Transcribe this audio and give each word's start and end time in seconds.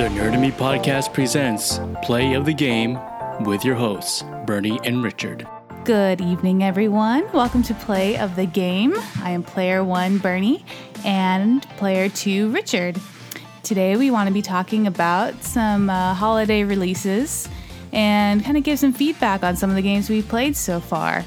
The 0.00 0.08
Nerd 0.08 0.40
Me 0.40 0.50
podcast 0.50 1.12
presents 1.12 1.78
Play 2.02 2.32
of 2.32 2.46
the 2.46 2.54
Game 2.54 2.98
with 3.44 3.66
your 3.66 3.74
hosts, 3.74 4.24
Bernie 4.46 4.80
and 4.84 5.04
Richard. 5.04 5.46
Good 5.84 6.22
evening, 6.22 6.64
everyone. 6.64 7.30
Welcome 7.34 7.62
to 7.64 7.74
Play 7.74 8.16
of 8.16 8.34
the 8.34 8.46
Game. 8.46 8.94
I 9.22 9.32
am 9.32 9.42
player 9.42 9.84
one, 9.84 10.16
Bernie, 10.16 10.64
and 11.04 11.60
player 11.76 12.08
two, 12.08 12.48
Richard. 12.50 12.98
Today, 13.62 13.94
we 13.96 14.10
want 14.10 14.26
to 14.26 14.32
be 14.32 14.40
talking 14.40 14.86
about 14.86 15.34
some 15.42 15.90
uh, 15.90 16.14
holiday 16.14 16.64
releases 16.64 17.46
and 17.92 18.42
kind 18.42 18.56
of 18.56 18.62
give 18.62 18.78
some 18.78 18.94
feedback 18.94 19.42
on 19.42 19.54
some 19.54 19.68
of 19.68 19.76
the 19.76 19.82
games 19.82 20.08
we've 20.08 20.26
played 20.26 20.56
so 20.56 20.80
far. 20.80 21.26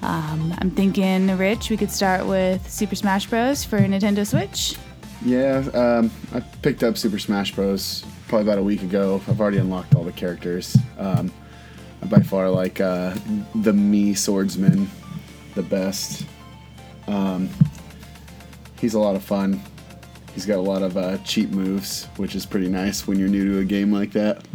Um, 0.00 0.54
I'm 0.56 0.70
thinking, 0.70 1.36
Rich, 1.36 1.68
we 1.68 1.76
could 1.76 1.90
start 1.90 2.24
with 2.24 2.70
Super 2.70 2.94
Smash 2.94 3.26
Bros. 3.26 3.64
for 3.64 3.78
Nintendo 3.80 4.26
Switch. 4.26 4.78
Yeah, 5.24 5.68
um, 5.74 6.10
I 6.32 6.40
picked 6.62 6.82
up 6.82 6.96
Super 6.96 7.18
Smash 7.18 7.54
Bros. 7.54 8.04
probably 8.28 8.46
about 8.46 8.58
a 8.58 8.62
week 8.62 8.82
ago. 8.82 9.20
I've 9.26 9.40
already 9.40 9.58
unlocked 9.58 9.94
all 9.94 10.04
the 10.04 10.12
characters. 10.12 10.76
Um, 10.98 11.32
I 12.02 12.06
by 12.06 12.20
far 12.20 12.48
like 12.50 12.80
uh, 12.80 13.14
the 13.54 13.72
Mii 13.72 14.16
Swordsman 14.16 14.88
the 15.54 15.62
best. 15.62 16.24
Um, 17.08 17.48
he's 18.80 18.94
a 18.94 19.00
lot 19.00 19.16
of 19.16 19.24
fun. 19.24 19.60
He's 20.34 20.46
got 20.46 20.58
a 20.58 20.62
lot 20.62 20.82
of 20.82 20.96
uh, 20.96 21.18
cheap 21.18 21.50
moves, 21.50 22.04
which 22.16 22.36
is 22.36 22.46
pretty 22.46 22.68
nice 22.68 23.08
when 23.08 23.18
you're 23.18 23.28
new 23.28 23.54
to 23.54 23.58
a 23.58 23.64
game 23.64 23.92
like 23.92 24.12
that. 24.12 24.46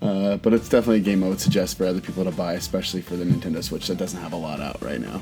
Uh, 0.00 0.36
but 0.36 0.52
it's 0.52 0.68
definitely 0.68 0.98
a 0.98 1.00
game 1.00 1.24
I 1.24 1.28
would 1.28 1.40
suggest 1.40 1.78
for 1.78 1.86
other 1.86 2.00
people 2.00 2.24
to 2.24 2.30
buy, 2.30 2.54
especially 2.54 3.02
for 3.02 3.16
the 3.16 3.24
Nintendo 3.24 3.62
Switch 3.62 3.88
that 3.88 3.98
doesn't 3.98 4.20
have 4.20 4.32
a 4.32 4.36
lot 4.36 4.60
out 4.60 4.80
right 4.82 5.00
now. 5.00 5.20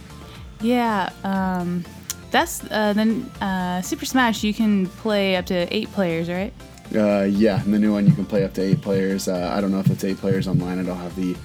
Yeah, 0.60 1.10
um, 1.24 1.84
that's 2.30 2.62
uh, 2.70 2.92
then 2.94 3.22
uh, 3.40 3.82
Super 3.82 4.04
Smash. 4.06 4.42
You 4.44 4.54
can 4.54 4.86
play 4.86 5.36
up 5.36 5.46
to 5.46 5.74
eight 5.74 5.90
players, 5.92 6.28
right? 6.28 6.52
Uh, 6.94 7.22
yeah, 7.22 7.62
and 7.62 7.72
the 7.72 7.78
new 7.78 7.92
one 7.92 8.06
you 8.06 8.12
can 8.12 8.26
play 8.26 8.42
up 8.44 8.52
to 8.54 8.62
eight 8.62 8.80
players. 8.80 9.28
Uh, 9.28 9.52
I 9.54 9.60
don't 9.60 9.70
know 9.70 9.78
if 9.78 9.88
it's 9.90 10.02
eight 10.04 10.18
players 10.18 10.48
online. 10.48 10.78
I 10.78 10.82
don't 10.82 10.96
have 10.98 11.14
the 11.16 11.36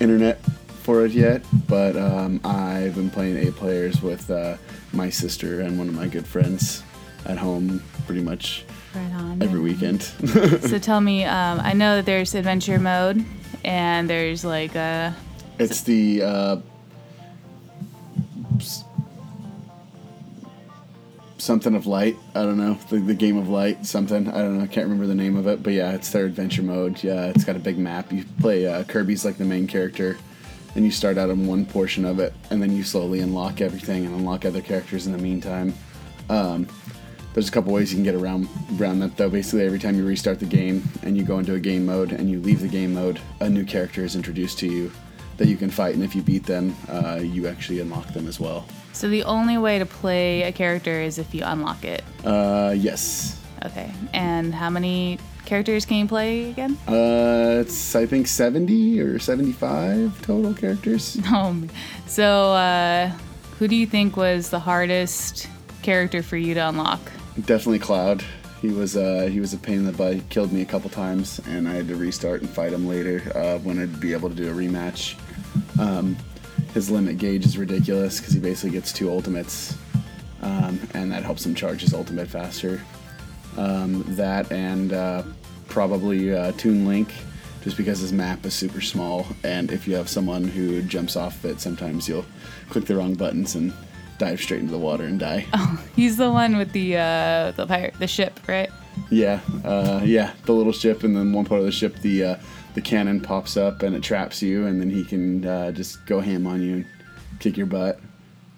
internet 0.00 0.40
for 0.82 1.04
it 1.06 1.12
yet, 1.12 1.42
but 1.68 1.96
um, 1.96 2.40
I've 2.44 2.94
been 2.96 3.08
playing 3.10 3.36
eight 3.36 3.54
players 3.54 4.02
with 4.02 4.30
uh, 4.30 4.56
my 4.92 5.10
sister 5.10 5.60
and 5.60 5.78
one 5.78 5.88
of 5.88 5.94
my 5.94 6.08
good 6.08 6.26
friends 6.26 6.82
at 7.24 7.38
home 7.38 7.82
pretty 8.06 8.20
much 8.22 8.64
Right 8.94 9.12
on. 9.14 9.42
every 9.42 9.60
weekend. 9.60 10.02
so 10.68 10.78
tell 10.78 11.00
me, 11.00 11.24
um, 11.24 11.60
I 11.60 11.72
know 11.72 11.96
that 11.96 12.04
there's 12.04 12.34
adventure 12.34 12.78
mode, 12.78 13.24
and 13.64 14.10
there's 14.10 14.44
like 14.44 14.74
a 14.74 15.14
it's 15.58 15.82
the 15.82 16.22
something 21.44 21.74
of 21.74 21.86
light. 21.86 22.16
I 22.34 22.42
don't 22.42 22.56
know 22.56 22.74
the, 22.88 22.98
the 22.98 23.14
game 23.14 23.36
of 23.36 23.48
light. 23.48 23.86
Something 23.86 24.28
I 24.28 24.38
don't 24.38 24.58
know. 24.58 24.64
I 24.64 24.66
can't 24.66 24.86
remember 24.86 25.06
the 25.06 25.14
name 25.14 25.36
of 25.36 25.46
it, 25.46 25.62
but 25.62 25.72
yeah, 25.72 25.92
it's 25.92 26.10
their 26.10 26.24
adventure 26.24 26.62
mode. 26.62 27.02
Yeah, 27.02 27.26
it's 27.26 27.44
got 27.44 27.56
a 27.56 27.60
big 27.60 27.78
map. 27.78 28.12
You 28.12 28.24
play 28.40 28.66
uh, 28.66 28.84
Kirby's 28.84 29.24
like 29.24 29.36
the 29.36 29.44
main 29.44 29.66
character, 29.66 30.16
and 30.74 30.84
you 30.84 30.90
start 30.90 31.18
out 31.18 31.30
on 31.30 31.46
one 31.46 31.66
portion 31.66 32.04
of 32.04 32.18
it, 32.18 32.32
and 32.50 32.62
then 32.62 32.74
you 32.74 32.82
slowly 32.82 33.20
unlock 33.20 33.60
everything 33.60 34.06
and 34.06 34.14
unlock 34.14 34.44
other 34.44 34.62
characters 34.62 35.06
in 35.06 35.12
the 35.12 35.18
meantime. 35.18 35.74
Um, 36.30 36.66
there's 37.34 37.48
a 37.48 37.52
couple 37.52 37.72
ways 37.72 37.92
you 37.92 37.96
can 37.96 38.04
get 38.04 38.14
around 38.14 38.48
around 38.78 39.00
that 39.00 39.16
though. 39.16 39.28
Basically, 39.28 39.66
every 39.66 39.78
time 39.78 39.96
you 39.96 40.06
restart 40.06 40.40
the 40.40 40.46
game 40.46 40.82
and 41.02 41.16
you 41.16 41.24
go 41.24 41.38
into 41.38 41.54
a 41.54 41.60
game 41.60 41.84
mode 41.84 42.12
and 42.12 42.30
you 42.30 42.40
leave 42.40 42.60
the 42.60 42.68
game 42.68 42.94
mode, 42.94 43.20
a 43.40 43.50
new 43.50 43.64
character 43.64 44.04
is 44.04 44.16
introduced 44.16 44.58
to 44.60 44.66
you 44.66 44.90
that 45.38 45.48
you 45.48 45.56
can 45.56 45.70
fight, 45.70 45.94
and 45.94 46.04
if 46.04 46.14
you 46.14 46.22
beat 46.22 46.44
them, 46.46 46.74
uh, 46.88 47.20
you 47.22 47.46
actually 47.46 47.80
unlock 47.80 48.12
them 48.12 48.26
as 48.26 48.38
well. 48.40 48.64
so 48.92 49.08
the 49.08 49.24
only 49.24 49.58
way 49.58 49.78
to 49.78 49.86
play 49.86 50.42
a 50.42 50.52
character 50.52 51.00
is 51.00 51.18
if 51.18 51.34
you 51.34 51.42
unlock 51.44 51.84
it. 51.84 52.02
Uh, 52.24 52.74
yes. 52.76 53.40
Okay, 53.64 53.90
and 54.12 54.54
how 54.54 54.68
many 54.70 55.18
characters 55.46 55.84
can 55.86 55.96
you 55.98 56.06
play 56.06 56.50
again? 56.50 56.76
Uh, 56.86 57.60
it's 57.60 57.94
I 57.94 58.06
think 58.06 58.26
70 58.26 59.00
or 59.00 59.18
75 59.18 60.20
total 60.22 60.54
characters. 60.54 61.18
Um, 61.32 61.68
so 62.06 62.52
uh, 62.52 63.08
who 63.58 63.66
do 63.68 63.74
you 63.76 63.86
think 63.86 64.16
was 64.16 64.50
the 64.50 64.58
hardest 64.60 65.48
character 65.82 66.22
for 66.22 66.36
you 66.36 66.54
to 66.54 66.68
unlock? 66.68 67.00
Definitely 67.36 67.78
Cloud. 67.80 68.22
He 68.60 68.68
was 68.68 68.96
uh, 68.96 69.28
he 69.30 69.40
was 69.40 69.52
a 69.52 69.58
pain 69.58 69.76
in 69.78 69.84
the 69.86 69.92
butt. 69.92 70.14
He 70.14 70.20
killed 70.30 70.52
me 70.52 70.62
a 70.62 70.64
couple 70.64 70.88
times, 70.90 71.40
and 71.46 71.68
I 71.68 71.72
had 71.72 71.88
to 71.88 71.96
restart 71.96 72.40
and 72.40 72.48
fight 72.48 72.72
him 72.72 72.86
later 72.86 73.20
uh, 73.34 73.58
when 73.58 73.78
I'd 73.78 74.00
be 74.00 74.12
able 74.14 74.28
to 74.30 74.34
do 74.34 74.48
a 74.50 74.54
rematch. 74.54 75.16
Um, 75.78 76.16
his 76.72 76.90
limit 76.90 77.18
gauge 77.18 77.44
is 77.44 77.56
ridiculous 77.58 78.18
because 78.20 78.34
he 78.34 78.40
basically 78.40 78.70
gets 78.70 78.92
two 78.92 79.10
ultimates, 79.10 79.76
um, 80.42 80.80
and 80.94 81.10
that 81.12 81.22
helps 81.22 81.44
him 81.46 81.54
charge 81.54 81.80
his 81.80 81.94
ultimate 81.94 82.28
faster. 82.28 82.80
Um, 83.56 84.04
that 84.16 84.50
and 84.50 84.92
uh, 84.92 85.22
probably 85.68 86.34
uh, 86.34 86.52
Toon 86.52 86.86
Link, 86.86 87.12
just 87.62 87.76
because 87.76 88.00
his 88.00 88.12
map 88.12 88.44
is 88.44 88.54
super 88.54 88.80
small, 88.80 89.26
and 89.44 89.70
if 89.70 89.86
you 89.86 89.94
have 89.94 90.08
someone 90.08 90.44
who 90.44 90.82
jumps 90.82 91.16
off 91.16 91.44
it, 91.44 91.60
sometimes 91.60 92.08
you'll 92.08 92.26
click 92.70 92.84
the 92.86 92.96
wrong 92.96 93.14
buttons 93.14 93.54
and 93.54 93.72
dive 94.18 94.40
straight 94.40 94.60
into 94.60 94.72
the 94.72 94.78
water 94.78 95.04
and 95.04 95.18
die. 95.20 95.46
Oh, 95.54 95.84
He's 95.94 96.16
the 96.16 96.30
one 96.30 96.56
with 96.56 96.72
the 96.72 96.96
uh, 96.96 97.52
the 97.52 97.66
pirate, 97.66 97.94
the 97.98 98.08
ship, 98.08 98.40
right? 98.48 98.70
Yeah, 99.10 99.40
uh, 99.64 100.00
yeah, 100.04 100.32
the 100.44 100.52
little 100.52 100.72
ship, 100.72 101.02
and 101.04 101.16
then 101.16 101.32
one 101.32 101.44
part 101.44 101.60
of 101.60 101.66
the 101.66 101.72
ship, 101.72 101.96
the 102.00 102.24
uh, 102.24 102.36
the 102.74 102.82
cannon 102.82 103.20
pops 103.20 103.56
up 103.56 103.82
and 103.82 103.94
it 103.94 104.02
traps 104.02 104.42
you, 104.42 104.66
and 104.66 104.80
then 104.80 104.90
he 104.90 105.04
can 105.04 105.46
uh, 105.46 105.72
just 105.72 106.04
go 106.06 106.20
ham 106.20 106.46
on 106.46 106.62
you 106.62 106.74
and 106.74 106.86
kick 107.38 107.56
your 107.56 107.66
butt. 107.66 108.00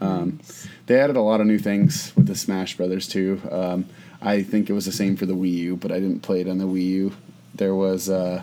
Um, 0.00 0.40
they 0.86 1.00
added 1.00 1.16
a 1.16 1.22
lot 1.22 1.40
of 1.40 1.46
new 1.46 1.58
things 1.58 2.12
with 2.16 2.26
the 2.26 2.34
Smash 2.34 2.76
Brothers 2.76 3.08
too. 3.08 3.40
Um, 3.50 3.86
I 4.20 4.42
think 4.42 4.68
it 4.68 4.72
was 4.72 4.86
the 4.86 4.92
same 4.92 5.16
for 5.16 5.26
the 5.26 5.34
Wii 5.34 5.52
U, 5.52 5.76
but 5.76 5.92
I 5.92 6.00
didn't 6.00 6.20
play 6.20 6.40
it 6.40 6.48
on 6.48 6.58
the 6.58 6.64
Wii 6.66 6.86
U. 6.86 7.12
There 7.54 7.74
was 7.74 8.10
uh, 8.10 8.42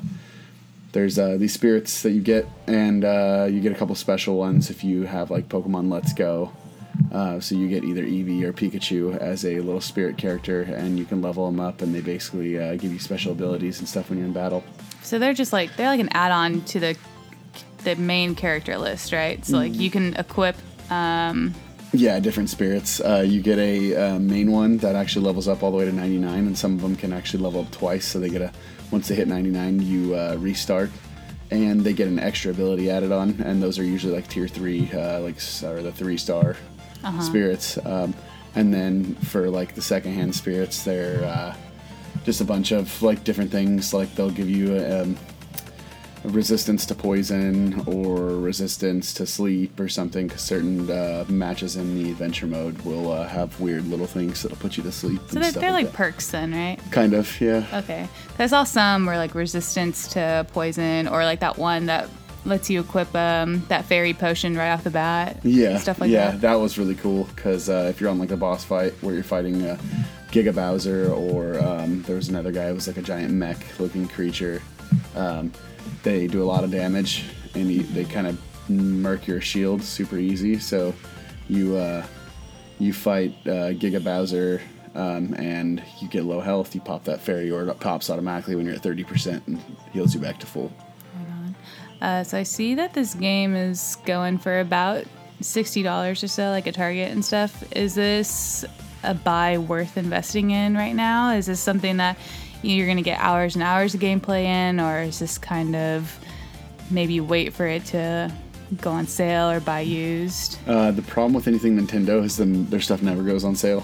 there's 0.94 1.17
uh, 1.17 1.38
these 1.38 1.53
spirits 1.53 2.03
that 2.03 2.11
you 2.11 2.22
get, 2.22 2.47
and 2.67 3.03
uh, 3.03 3.47
you 3.50 3.59
get 3.61 3.72
a 3.72 3.75
couple 3.75 3.95
special 3.95 4.38
ones 4.38 4.69
if 4.69 4.84
you 4.84 5.03
have 5.03 5.31
like 5.31 5.50
Pokemon 5.50 5.91
Let's 5.91 6.13
Go. 6.13 6.51
Uh, 7.12 7.40
so 7.40 7.56
you 7.56 7.68
get 7.68 7.84
either 7.84 8.04
Eevee 8.04 8.44
or 8.44 8.54
Pikachu 8.54 9.18
as 9.18 9.46
a 9.46 9.59
little 9.59 9.81
spirit 9.81 10.18
character, 10.18 10.62
and 10.64 10.98
you 10.98 11.06
can 11.06 11.22
level 11.22 11.46
them 11.46 11.59
up, 11.59 11.81
and 11.81 11.94
they 11.94 12.02
basically 12.02 12.58
uh, 12.58 12.76
give 12.76 12.92
you 12.92 13.00
special 13.00 13.31
abilities 13.31 13.80
and 13.80 13.88
stuff 13.88 14.09
when 14.09 14.18
you're 14.18 14.28
in 14.28 14.34
battle. 14.34 14.64
So 15.03 15.20
they're 15.20 15.34
just 15.34 15.53
like 15.53 15.76
they're 15.76 15.90
like 15.90 16.00
an 16.00 16.09
add-on 16.09 16.62
to 16.66 16.80
the 16.80 16.98
the 17.84 17.96
main 17.96 18.34
character 18.36 18.78
list, 18.78 19.12
right? 19.14 19.46
So 19.46 19.58
like 19.58 19.76
you 19.76 19.92
can 19.92 20.16
equip. 20.16 20.56
Um, 20.90 21.53
Yeah, 21.92 22.20
different 22.20 22.50
spirits. 22.50 23.00
Uh, 23.00 23.24
you 23.26 23.42
get 23.42 23.59
a 23.59 23.96
uh, 23.96 24.20
main 24.20 24.52
one 24.52 24.78
that 24.78 24.96
actually 24.96 25.26
levels 25.26 25.48
up 25.48 25.62
all 25.62 25.70
the 25.70 25.78
way 25.78 25.86
to 25.86 25.92
99, 25.92 26.48
and 26.48 26.58
some 26.58 26.74
of 26.74 26.82
them 26.82 26.96
can 26.96 27.14
actually 27.14 27.44
level 27.44 27.62
up 27.62 27.72
twice. 27.72 28.06
So 28.06 28.20
they 28.20 28.30
get 28.30 28.42
a 28.42 28.52
once 28.90 29.08
they 29.08 29.16
hit 29.16 29.28
99, 29.28 29.82
you 29.82 30.16
uh, 30.16 30.36
restart, 30.40 30.90
and 31.52 31.82
they 31.82 31.94
get 31.94 32.08
an 32.08 32.18
extra 32.18 32.52
ability 32.52 32.90
added 32.90 33.12
on, 33.12 33.42
and 33.42 33.62
those 33.62 33.78
are 33.78 33.84
usually 33.84 34.14
like 34.14 34.28
tier 34.28 34.48
three, 34.48 34.90
uh, 34.92 35.20
like 35.20 35.36
or 35.64 35.84
the 35.84 35.92
three 35.92 36.18
star 36.18 36.56
spirits. 37.22 37.78
Um, 37.86 38.14
and 38.56 38.74
then 38.74 39.16
for 39.16 39.50
like 39.50 39.75
the 39.75 39.81
secondhand 39.81 40.36
spirits, 40.36 40.84
they're 40.84 41.24
uh, 41.24 41.56
just 42.24 42.41
a 42.41 42.46
bunch 42.46 42.72
of 42.72 43.02
like 43.02 43.24
different 43.24 43.52
things. 43.52 43.94
Like 43.94 44.14
they'll 44.16 44.30
give 44.30 44.50
you 44.50 44.78
um, 44.78 45.18
resistance 46.24 46.86
to 46.86 46.96
poison 46.96 47.84
or 47.88 48.38
resistance 48.38 49.14
to 49.16 49.25
sleep 49.25 49.80
or 49.80 49.90
something. 49.90 50.30
Cause 50.30 50.41
certain 50.41 50.90
uh, 50.90 51.25
matches 51.28 51.75
in 51.75 52.02
the 52.02 52.12
adventure 52.12 52.47
mode 52.47 52.80
will 52.84 53.12
uh, 53.12 53.28
have 53.28 53.59
weird 53.59 53.88
little 53.88 54.08
things 54.08 54.44
that'll 54.44 54.58
put 54.58 54.78
you 54.78 54.84
to 54.84 54.91
sleep. 54.91 55.20
so 55.28 55.35
and 55.35 55.44
they're, 55.44 55.52
they're 55.52 55.72
like 55.72 55.88
that. 55.88 55.96
perks 55.96 56.31
then, 56.31 56.52
right? 56.53 56.80
kind 56.91 57.14
of, 57.14 57.41
yeah. 57.41 57.66
Okay. 57.74 58.08
I 58.40 58.47
saw 58.47 58.64
some 58.64 59.06
were 59.06 59.18
like 59.18 59.35
resistance 59.35 60.08
to 60.09 60.46
poison, 60.53 61.08
or 61.08 61.24
like 61.25 61.40
that 61.41 61.58
one 61.58 61.88
that 61.88 62.09
lets 62.46 62.70
you 62.70 62.80
equip 62.81 63.14
um, 63.16 63.64
that 63.70 63.86
fairy 63.86 64.14
potion 64.14 64.56
right 64.58 64.72
off 64.72 64.84
the 64.84 64.90
bat. 64.90 65.40
Yeah, 65.44 65.78
Stuff 65.78 66.02
like 66.02 66.12
that. 66.12 66.34
yeah, 66.34 66.38
that. 66.40 66.56
was 66.56 66.78
really 66.78 66.96
cool 66.96 67.26
because 67.36 67.70
uh, 67.70 67.88
if 67.90 68.02
you're 68.02 68.09
on 68.09 68.20
like 68.20 68.32
a 68.32 68.38
boss 68.38 68.64
fight 68.64 68.94
where 69.02 69.14
you're 69.14 69.23
fighting 69.23 69.64
uh, 69.64 69.78
Giga 70.32 70.53
Bowser 70.53 71.12
or 71.12 71.59
um, 71.59 72.02
there 72.03 72.16
was 72.16 72.29
another 72.29 72.52
guy 72.52 72.67
who 72.70 72.73
was 72.76 72.88
like 72.88 72.97
a 72.97 73.02
giant 73.02 73.34
mech-looking 73.34 74.08
creature, 74.08 74.62
um, 75.16 75.52
they 76.03 76.28
do 76.28 76.41
a 76.44 76.46
lot 76.46 76.64
of 76.64 76.72
damage 76.72 77.26
and 77.56 77.72
you, 77.72 77.84
they 77.84 78.03
kind 78.03 78.28
of 78.28 78.40
murk 78.70 79.28
your 79.28 79.41
shield 79.41 79.82
super 79.82 80.17
easy. 80.17 80.59
So 80.59 80.94
you 81.47 81.76
uh, 81.78 82.06
you 82.79 82.94
fight 82.94 83.35
uh, 83.46 83.72
Giga 83.73 84.03
Bowser. 84.03 84.62
Um, 84.96 85.34
and 85.40 85.82
you 86.00 86.08
get 86.08 86.23
low 86.23 86.40
health, 86.40 86.76
you 86.76 86.82
pop 86.82 87.03
that 87.06 87.20
fairy 87.20 87.50
or 87.50 87.67
it 87.67 87.79
pops 87.79 88.12
automatically 88.12 88.56
when 88.56 88.67
you're 88.67 88.76
at 88.76 88.84
30% 88.84 89.41
and 89.47 89.59
heals 89.91 90.14
you 90.14 90.22
back 90.22 90.40
to 90.41 90.46
full. 90.46 90.72
Uh, 92.03 92.23
so 92.23 92.38
I 92.38 92.44
see 92.44 92.76
that 92.76 92.94
this 92.94 93.16
game 93.16 93.55
is 93.55 93.97
going 94.05 94.38
for 94.38 94.59
about 94.59 95.05
sixty 95.40 95.82
dollars 95.82 96.22
or 96.23 96.28
so, 96.28 96.50
like 96.50 96.67
a 96.67 96.72
Target 96.72 97.11
and 97.11 97.23
stuff. 97.23 97.64
Is 97.76 97.96
this 97.96 98.66
a 99.03 99.14
buy 99.14 99.58
worth 99.58 99.97
investing 99.97 100.52
in 100.52 100.76
right 100.76 100.94
now? 100.94 101.32
Is 101.32 101.46
this 101.46 101.61
something 101.61 101.97
that 101.97 102.17
you're 102.61 102.85
going 102.88 102.97
to 102.97 103.03
get 103.03 103.20
hours 103.20 103.55
and 103.55 103.64
hours 103.64 103.94
of 103.96 104.02
gameplay 104.02 104.44
in, 104.44 104.79
or 104.79 105.00
is 105.02 105.20
this 105.20 105.38
kind 105.38 105.76
of 105.78 106.20
maybe 106.91 107.20
wait 107.22 107.53
for 107.53 107.66
it 107.66 107.85
to 107.85 108.32
go 108.82 108.91
on 108.91 109.08
sale 109.08 109.50
or 109.50 109.61
buy 109.61 109.79
used? 109.79 110.58
Uh, 110.67 110.91
the 110.91 111.02
problem 111.03 111.34
with 111.34 111.47
anything 111.47 111.79
Nintendo 111.79 112.22
is 112.23 112.35
then 112.35 112.66
their 112.70 112.82
stuff 112.82 113.02
never 113.02 113.23
goes 113.23 113.46
on 113.46 113.55
sale. 113.55 113.84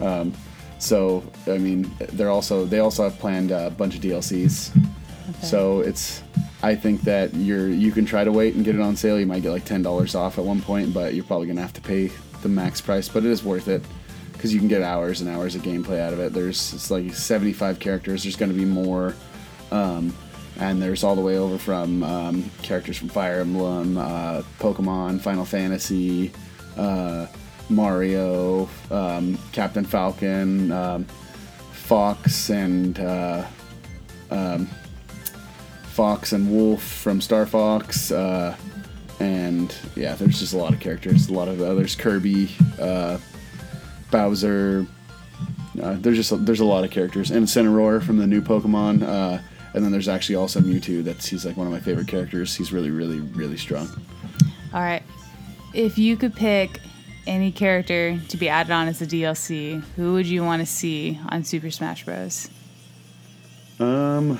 Um, 0.00 0.32
So 0.78 1.24
I 1.48 1.58
mean, 1.58 1.90
they're 2.12 2.30
also 2.30 2.64
they 2.64 2.78
also 2.78 3.02
have 3.02 3.18
planned 3.18 3.50
a 3.50 3.70
bunch 3.70 3.96
of 3.96 4.00
DLCs. 4.00 4.70
So 5.42 5.80
it's 5.80 6.22
I 6.62 6.74
think 6.74 7.02
that 7.02 7.34
you're 7.34 7.68
you 7.68 7.92
can 7.92 8.04
try 8.04 8.24
to 8.24 8.32
wait 8.32 8.54
and 8.54 8.64
get 8.64 8.74
it 8.74 8.80
on 8.80 8.96
sale. 8.96 9.18
You 9.18 9.26
might 9.26 9.42
get 9.42 9.50
like 9.50 9.64
ten 9.64 9.82
dollars 9.82 10.14
off 10.14 10.38
at 10.38 10.44
one 10.44 10.60
point, 10.60 10.92
but 10.92 11.14
you're 11.14 11.24
probably 11.24 11.46
gonna 11.46 11.62
have 11.62 11.72
to 11.74 11.80
pay 11.80 12.10
the 12.42 12.48
max 12.48 12.80
price. 12.80 13.08
But 13.08 13.24
it 13.24 13.30
is 13.30 13.44
worth 13.44 13.68
it 13.68 13.82
because 14.32 14.52
you 14.52 14.58
can 14.58 14.68
get 14.68 14.82
hours 14.82 15.20
and 15.20 15.30
hours 15.30 15.54
of 15.54 15.62
gameplay 15.62 16.00
out 16.00 16.12
of 16.12 16.20
it. 16.20 16.32
There's 16.32 16.72
it's 16.72 16.90
like 16.90 17.12
75 17.12 17.78
characters. 17.78 18.24
There's 18.24 18.36
gonna 18.36 18.54
be 18.54 18.64
more. 18.64 19.14
Um, 19.70 20.14
and 20.58 20.82
there's 20.82 21.04
all 21.04 21.14
the 21.14 21.22
way 21.22 21.38
over 21.38 21.56
from 21.56 22.02
um, 22.02 22.50
characters 22.62 22.96
from 22.96 23.08
Fire 23.08 23.40
Emblem, 23.40 23.96
uh, 23.96 24.42
Pokemon, 24.58 25.20
Final 25.20 25.44
Fantasy, 25.44 26.32
uh, 26.76 27.26
Mario, 27.68 28.68
um, 28.90 29.38
Captain 29.52 29.84
Falcon, 29.84 30.72
um, 30.72 31.04
Fox, 31.72 32.50
and 32.50 32.98
uh, 32.98 33.44
um, 34.30 34.68
Fox 35.98 36.32
and 36.32 36.48
Wolf 36.48 36.80
from 36.80 37.20
Star 37.20 37.44
Fox, 37.44 38.12
uh, 38.12 38.56
and 39.18 39.74
yeah, 39.96 40.14
there's 40.14 40.38
just 40.38 40.54
a 40.54 40.56
lot 40.56 40.72
of 40.72 40.78
characters. 40.78 41.28
A 41.28 41.32
lot 41.32 41.48
of 41.48 41.60
others, 41.60 41.96
Kirby, 41.96 42.54
uh, 42.80 43.18
Bowser. 44.12 44.86
Uh, 45.82 45.96
there's 45.98 46.16
just 46.16 46.46
there's 46.46 46.60
a 46.60 46.64
lot 46.64 46.84
of 46.84 46.92
characters, 46.92 47.32
and 47.32 47.44
Incineroar 47.44 48.00
from 48.00 48.16
the 48.16 48.28
new 48.28 48.40
Pokemon. 48.40 49.02
Uh, 49.02 49.42
and 49.74 49.84
then 49.84 49.90
there's 49.90 50.06
actually 50.06 50.36
also 50.36 50.60
Mewtwo. 50.60 51.02
That's 51.02 51.26
he's 51.26 51.44
like 51.44 51.56
one 51.56 51.66
of 51.66 51.72
my 51.72 51.80
favorite 51.80 52.06
characters. 52.06 52.54
He's 52.54 52.72
really, 52.72 52.92
really, 52.92 53.18
really 53.18 53.56
strong. 53.56 53.88
All 54.72 54.80
right. 54.80 55.02
If 55.74 55.98
you 55.98 56.16
could 56.16 56.36
pick 56.36 56.78
any 57.26 57.50
character 57.50 58.20
to 58.28 58.36
be 58.36 58.48
added 58.48 58.70
on 58.70 58.86
as 58.86 59.02
a 59.02 59.06
DLC, 59.06 59.82
who 59.96 60.12
would 60.12 60.26
you 60.26 60.44
want 60.44 60.60
to 60.60 60.66
see 60.66 61.18
on 61.30 61.42
Super 61.42 61.72
Smash 61.72 62.04
Bros? 62.04 62.48
Um, 63.80 64.38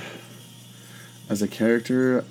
as 1.29 1.43
a 1.43 1.49
character 1.49 2.25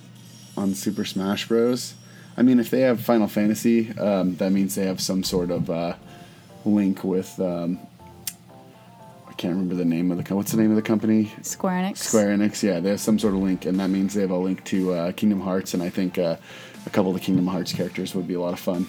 on 0.55 0.73
Super 0.73 1.05
Smash 1.05 1.47
Bros. 1.47 1.93
I 2.35 2.41
mean, 2.43 2.59
if 2.59 2.69
they 2.69 2.81
have 2.81 3.01
Final 3.01 3.27
Fantasy, 3.27 3.91
um, 3.97 4.35
that 4.37 4.51
means 4.51 4.75
they 4.75 4.85
have 4.85 5.01
some 5.01 5.23
sort 5.23 5.49
of 5.51 5.69
uh, 5.69 5.95
link 6.65 7.03
with. 7.03 7.39
Um, 7.39 7.79
I 9.27 9.33
can't 9.33 9.53
remember 9.53 9.75
the 9.75 9.85
name 9.85 10.11
of 10.11 10.17
the. 10.17 10.23
co- 10.23 10.35
What's 10.35 10.51
the 10.51 10.57
name 10.57 10.69
of 10.71 10.75
the 10.75 10.81
company? 10.81 11.31
Square 11.41 11.83
Enix. 11.83 11.97
Square 11.97 12.37
Enix. 12.37 12.61
Yeah, 12.63 12.79
they 12.79 12.89
have 12.89 12.99
some 12.99 13.17
sort 13.19 13.33
of 13.33 13.41
link, 13.41 13.65
and 13.65 13.79
that 13.79 13.89
means 13.89 14.13
they 14.13 14.21
have 14.21 14.31
a 14.31 14.37
link 14.37 14.63
to 14.65 14.93
uh, 14.93 15.11
Kingdom 15.13 15.41
Hearts, 15.41 15.73
and 15.73 15.81
I 15.83 15.89
think 15.89 16.17
uh, 16.17 16.37
a 16.85 16.89
couple 16.89 17.11
of 17.11 17.17
the 17.17 17.23
Kingdom 17.23 17.47
Hearts 17.47 17.73
characters 17.73 18.13
would 18.15 18.27
be 18.27 18.33
a 18.35 18.39
lot 18.41 18.53
of 18.53 18.59
fun, 18.59 18.87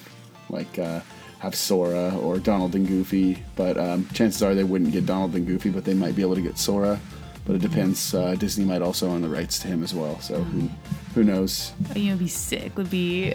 like 0.50 0.78
uh, 0.78 1.00
have 1.40 1.54
Sora 1.54 2.16
or 2.18 2.38
Donald 2.38 2.74
and 2.74 2.86
Goofy. 2.86 3.42
But 3.56 3.76
um, 3.78 4.06
chances 4.12 4.42
are 4.42 4.54
they 4.54 4.64
wouldn't 4.64 4.92
get 4.92 5.06
Donald 5.06 5.34
and 5.34 5.46
Goofy, 5.46 5.70
but 5.70 5.84
they 5.84 5.94
might 5.94 6.16
be 6.16 6.22
able 6.22 6.34
to 6.34 6.42
get 6.42 6.58
Sora. 6.58 6.98
But 7.48 7.56
it 7.56 7.62
depends. 7.62 8.14
Uh, 8.14 8.34
Disney 8.38 8.64
might 8.66 8.82
also 8.82 9.08
own 9.08 9.22
the 9.22 9.28
rights 9.28 9.58
to 9.60 9.68
him 9.68 9.82
as 9.82 9.94
well, 9.94 10.20
so 10.20 10.42
who 10.44 10.68
who 11.14 11.24
knows? 11.24 11.72
Oh, 11.90 11.98
you 11.98 12.10
would 12.10 12.18
be 12.18 12.28
sick. 12.28 12.76
Would 12.76 12.90
be 12.90 13.32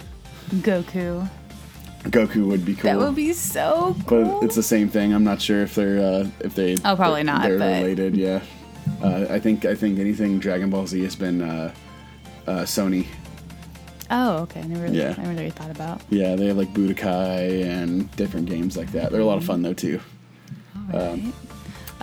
Goku. 0.52 1.28
Goku 2.04 2.46
would 2.48 2.64
be 2.64 2.76
cool. 2.76 2.92
That 2.92 3.00
would 3.00 3.16
be 3.16 3.34
so 3.34 3.96
cool. 4.06 4.40
But 4.40 4.44
it's 4.46 4.56
the 4.56 4.62
same 4.62 4.88
thing. 4.88 5.14
I'm 5.14 5.24
not 5.24 5.42
sure 5.42 5.64
if 5.64 5.74
they're 5.74 6.00
uh, 6.00 6.28
if 6.42 6.54
they. 6.54 6.78
Oh, 6.86 6.96
probably 6.96 7.24
not, 7.24 7.42
They're 7.42 7.58
but- 7.58 7.82
related. 7.82 8.16
Yeah. 8.16 8.42
Uh, 9.02 9.26
I 9.32 9.40
think 9.40 9.66
I 9.66 9.74
think 9.74 9.98
anything 9.98 10.38
Dragon 10.40 10.70
Ball 10.70 10.86
Z 10.86 11.02
has 11.02 11.16
been 11.16 11.42
uh, 11.42 11.74
uh, 12.46 12.52
Sony. 12.64 13.08
oh, 14.12 14.40
okay. 14.44 14.60
I 14.60 14.68
never 14.68 14.84
really, 14.84 15.00
Yeah. 15.00 15.16
I 15.18 15.22
never 15.24 15.34
really 15.34 15.50
thought 15.50 15.72
about. 15.72 16.02
Yeah, 16.10 16.36
they 16.36 16.48
have 16.48 16.58
like 16.58 16.72
Budokai 16.74 17.66
and 17.66 18.14
different 18.16 18.48
games 18.48 18.78
like 18.78 18.92
that. 18.92 19.12
They're 19.12 19.22
a 19.22 19.26
lot 19.26 19.38
of 19.38 19.44
fun 19.46 19.64
though 19.64 19.74
too. 19.74 20.00
Alright. 20.94 21.34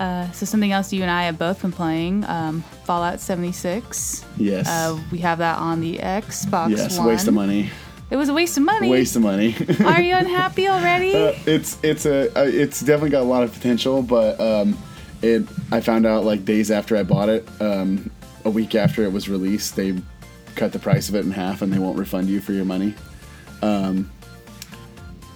Uh, 0.01 0.31
so 0.33 0.47
something 0.47 0.73
else 0.73 0.93
you 0.93 1.03
and 1.03 1.11
I 1.11 1.25
have 1.25 1.39
both 1.39 1.61
been 1.61 1.73
playing, 1.73 2.25
um, 2.25 2.63
Fallout 2.85 3.21
76. 3.21 4.25
Yes. 4.39 4.67
Uh, 4.67 4.99
we 5.13 5.19
have 5.19 5.39
that 5.39 5.59
on 5.59 5.81
the 5.81 5.99
Xbox 5.99 6.71
yes. 6.71 6.99
One. 6.99 7.07
Waste 7.07 7.29
of 7.29 7.35
money. 7.35 7.71
It 8.11 8.17
was 8.17 8.31
a 8.31 8.35
waste 8.35 8.57
of 8.57 8.65
money. 8.65 8.89
Waste 8.89 9.15
of 9.15 9.23
money. 9.23 9.55
Are 9.85 10.01
you 10.01 10.15
unhappy 10.17 10.69
already? 10.69 11.15
Uh, 11.15 11.35
it's 11.47 11.79
it's 11.85 12.07
a 12.07 12.29
uh, 12.37 12.45
it's 12.45 12.81
definitely 12.81 13.11
got 13.11 13.23
a 13.23 13.29
lot 13.29 13.45
of 13.45 13.53
potential, 13.53 14.03
but 14.03 14.41
um, 14.41 14.77
it 15.23 15.45
I 15.71 15.81
found 15.81 16.07
out 16.07 16.25
like 16.25 16.45
days 16.45 16.71
after 16.71 16.97
I 16.97 17.05
bought 17.05 17.29
it, 17.29 17.47
um, 17.61 18.11
a 18.45 18.51
week 18.51 18.75
after 18.75 19.05
it 19.05 19.13
was 19.13 19.29
released, 19.29 19.77
they 19.77 19.97
cut 20.57 20.73
the 20.73 20.79
price 20.79 21.09
of 21.09 21.15
it 21.15 21.25
in 21.25 21.31
half 21.31 21.63
and 21.63 21.73
they 21.73 21.79
won't 21.79 21.99
refund 21.99 22.29
you 22.29 22.41
for 22.41 22.53
your 22.53 22.65
money. 22.65 22.95
Um, 23.63 24.11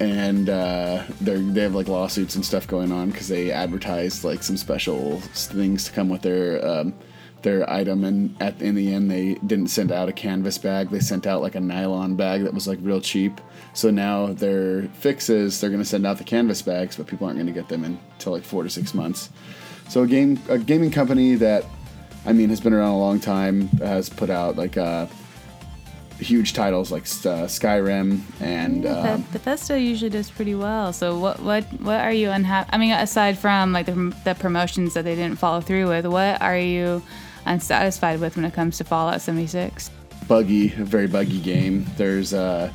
and 0.00 0.48
uh, 0.48 1.04
they 1.20 1.36
they 1.36 1.62
have 1.62 1.74
like 1.74 1.88
lawsuits 1.88 2.34
and 2.34 2.44
stuff 2.44 2.66
going 2.66 2.90
on 2.90 3.10
because 3.10 3.28
they 3.28 3.50
advertised 3.50 4.24
like 4.24 4.42
some 4.42 4.56
special 4.56 5.20
things 5.20 5.84
to 5.84 5.92
come 5.92 6.08
with 6.08 6.22
their 6.22 6.64
um, 6.66 6.94
their 7.42 7.68
item, 7.70 8.04
and 8.04 8.34
at 8.40 8.60
in 8.60 8.74
the 8.74 8.92
end 8.92 9.10
they 9.10 9.34
didn't 9.46 9.68
send 9.68 9.92
out 9.92 10.08
a 10.08 10.12
canvas 10.12 10.58
bag. 10.58 10.90
They 10.90 11.00
sent 11.00 11.26
out 11.26 11.42
like 11.42 11.54
a 11.54 11.60
nylon 11.60 12.16
bag 12.16 12.42
that 12.42 12.52
was 12.52 12.66
like 12.66 12.78
real 12.82 13.00
cheap. 13.00 13.40
So 13.72 13.90
now 13.90 14.32
their 14.32 14.82
fix 14.94 15.30
is 15.30 15.60
they're 15.60 15.70
gonna 15.70 15.84
send 15.84 16.06
out 16.06 16.18
the 16.18 16.24
canvas 16.24 16.62
bags, 16.62 16.96
but 16.96 17.06
people 17.06 17.26
aren't 17.26 17.38
gonna 17.38 17.52
get 17.52 17.68
them 17.68 17.84
until 17.84 18.32
like 18.32 18.44
four 18.44 18.64
to 18.64 18.70
six 18.70 18.94
months. 18.94 19.30
So 19.88 20.02
a 20.02 20.06
game 20.06 20.40
a 20.48 20.58
gaming 20.58 20.90
company 20.90 21.36
that 21.36 21.64
I 22.26 22.32
mean 22.32 22.48
has 22.48 22.60
been 22.60 22.72
around 22.72 22.92
a 22.92 22.98
long 22.98 23.20
time 23.20 23.68
has 23.78 24.08
put 24.08 24.30
out 24.30 24.56
like 24.56 24.76
uh, 24.76 25.06
huge 26.18 26.52
titles 26.52 26.92
like 26.92 27.02
uh, 27.02 27.46
Skyrim 27.46 28.20
and. 28.40 28.84
Yeah, 28.84 29.14
um, 29.14 29.26
Bethesda 29.32 29.80
usually 29.80 30.10
does 30.10 30.30
pretty 30.30 30.54
well. 30.54 30.92
So 30.92 31.18
what 31.18 31.40
what 31.40 31.64
what 31.80 32.00
are 32.00 32.12
you 32.12 32.30
unhappy? 32.30 32.70
I 32.72 32.78
mean, 32.78 32.92
aside 32.92 33.38
from 33.38 33.72
like 33.72 33.86
the, 33.86 34.14
the 34.24 34.34
promotions 34.34 34.94
that 34.94 35.04
they 35.04 35.14
didn't 35.14 35.38
follow 35.38 35.60
through 35.60 35.88
with, 35.88 36.06
what 36.06 36.40
are 36.40 36.58
you 36.58 37.02
unsatisfied 37.46 38.20
with 38.20 38.36
when 38.36 38.44
it 38.44 38.54
comes 38.54 38.78
to 38.78 38.84
Fallout 38.84 39.20
76? 39.20 39.90
buggy, 40.28 40.66
a 40.66 40.84
very 40.84 41.06
buggy 41.06 41.40
game. 41.40 41.86
There's 41.96 42.32
uh, 42.34 42.70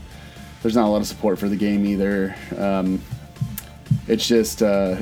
there's 0.61 0.75
not 0.75 0.85
a 0.85 0.89
lot 0.89 1.01
of 1.01 1.07
support 1.07 1.39
for 1.39 1.49
the 1.49 1.55
game 1.55 1.85
either. 1.85 2.35
Um, 2.57 3.01
it's 4.07 4.27
just 4.27 4.61
uh, 4.61 4.97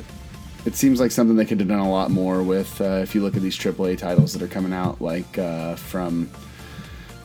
it 0.65 0.75
seems 0.75 0.99
like 0.99 1.11
something 1.11 1.35
they 1.35 1.45
could 1.45 1.59
have 1.59 1.69
done 1.69 1.79
a 1.79 1.89
lot 1.89 2.11
more 2.11 2.43
with. 2.43 2.79
Uh, 2.79 2.99
if 3.01 3.15
you 3.15 3.21
look 3.21 3.35
at 3.35 3.41
these 3.41 3.57
AAA 3.57 3.97
titles 3.97 4.33
that 4.33 4.41
are 4.41 4.47
coming 4.47 4.73
out, 4.73 5.01
like 5.01 5.37
uh, 5.37 5.75
from 5.75 6.29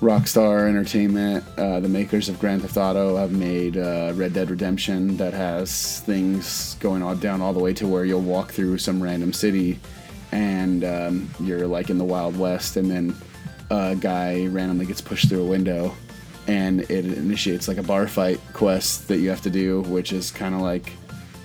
Rockstar 0.02 0.68
Entertainment, 0.68 1.44
uh, 1.56 1.78
the 1.78 1.88
makers 1.88 2.28
of 2.28 2.36
Grand 2.40 2.62
Theft 2.62 2.76
Auto 2.76 3.14
have 3.18 3.30
made 3.30 3.76
uh, 3.76 4.12
Red 4.16 4.32
Dead 4.32 4.50
Redemption 4.50 5.16
that 5.18 5.32
has 5.32 6.00
things 6.00 6.74
going 6.80 7.04
on 7.04 7.20
down 7.20 7.40
all 7.40 7.52
the 7.52 7.60
way 7.60 7.72
to 7.74 7.86
where 7.86 8.04
you'll 8.04 8.20
walk 8.20 8.50
through 8.50 8.78
some 8.78 9.00
random 9.00 9.32
city 9.32 9.78
and 10.32 10.82
um, 10.82 11.30
you're 11.38 11.68
like 11.68 11.88
in 11.88 11.98
the 11.98 12.04
Wild 12.04 12.36
West, 12.36 12.76
and 12.76 12.90
then 12.90 13.14
a 13.70 13.94
guy 13.94 14.46
randomly 14.46 14.86
gets 14.86 15.00
pushed 15.00 15.28
through 15.28 15.44
a 15.44 15.46
window, 15.46 15.94
and 16.48 16.80
it 16.90 17.06
initiates 17.06 17.68
like 17.68 17.76
a 17.76 17.82
bar 17.84 18.08
fight 18.08 18.40
quest 18.54 19.06
that 19.06 19.18
you 19.18 19.30
have 19.30 19.42
to 19.42 19.50
do, 19.50 19.82
which 19.82 20.12
is 20.12 20.32
kind 20.32 20.52
of 20.52 20.62
like 20.62 20.94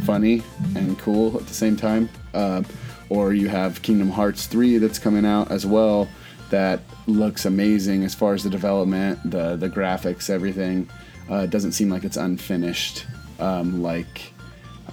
funny 0.04 0.42
and 0.76 0.98
cool 0.98 1.38
at 1.38 1.46
the 1.46 1.54
same 1.54 1.76
time. 1.76 2.10
Uh, 2.34 2.64
or 3.10 3.34
you 3.34 3.50
have 3.50 3.84
Kingdom 3.84 4.10
Hearts 4.10 4.48
3 4.48 4.80
that's 4.80 4.98
coming 4.98 5.28
out 5.28 5.52
as 5.52 5.64
well 5.64 6.08
that 6.50 6.82
looks 7.08 7.46
amazing 7.46 8.04
as 8.04 8.16
far 8.16 8.34
as 8.34 8.44
the 8.44 8.50
development, 8.50 9.20
the 9.30 9.56
the 9.56 9.70
graphics, 9.70 10.30
everything. 10.30 10.90
Uh, 11.30 11.40
it 11.40 11.50
doesn't 11.50 11.74
seem 11.74 11.90
like 11.90 12.04
it's 12.04 12.18
unfinished 12.18 13.06
um, 13.40 13.82
like 13.82 14.34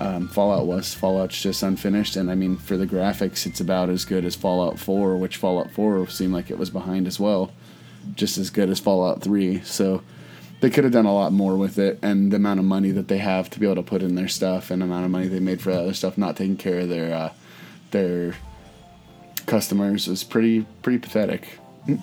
um, 0.01 0.29
Fallout 0.29 0.67
was. 0.67 0.95
Fallout's 0.95 1.41
just 1.41 1.63
unfinished, 1.63 2.17
and 2.17 2.31
I 2.31 2.35
mean, 2.35 2.57
for 2.57 2.77
the 2.77 2.87
graphics, 2.87 3.47
it's 3.47 3.61
about 3.61 3.89
as 3.89 4.05
good 4.05 4.25
as 4.25 4.35
Fallout 4.35 4.79
4, 4.79 5.17
which 5.17 5.37
Fallout 5.37 5.71
4 5.71 6.09
seemed 6.09 6.33
like 6.33 6.51
it 6.51 6.59
was 6.59 6.71
behind 6.71 7.07
as 7.07 7.21
well, 7.21 7.53
just 8.15 8.39
as 8.39 8.51
good 8.51 8.69
as 8.69 8.81
Fallout 8.81 9.23
3. 9.23 9.61
So 9.63 10.03
they 10.61 10.71
could 10.71 10.85
have 10.85 10.93
done 10.93 11.07
a 11.07 11.15
lot 11.15 11.33
more 11.33 11.57
with 11.57 11.79
it, 11.79 11.99
and 12.03 12.33
the 12.33 12.37
amount 12.37 12.61
of 12.61 12.67
money 12.67 12.91
that 12.91 13.09
they 13.09 13.19
have 13.19 13.51
to 13.51 13.61
be 13.61 13.67
able 13.67 13.77
to 13.77 13.83
put 13.83 14.03
in 14.03 14.15
their 14.15 14.29
stuff, 14.29 14.71
and 14.71 14.83
the 14.83 14.87
amount 14.87 15.05
of 15.05 15.11
money 15.11 15.29
they 15.29 15.41
made 15.41 15.61
for 15.61 15.71
other 15.71 15.95
stuff, 15.95 16.19
not 16.19 16.37
taking 16.37 16.57
care 16.57 16.81
of 16.81 16.89
their 16.89 17.15
uh, 17.15 17.33
their 17.93 18.35
customers 19.47 20.09
is 20.09 20.25
pretty 20.25 20.67
pretty 20.83 20.99
pathetic. 20.99 21.59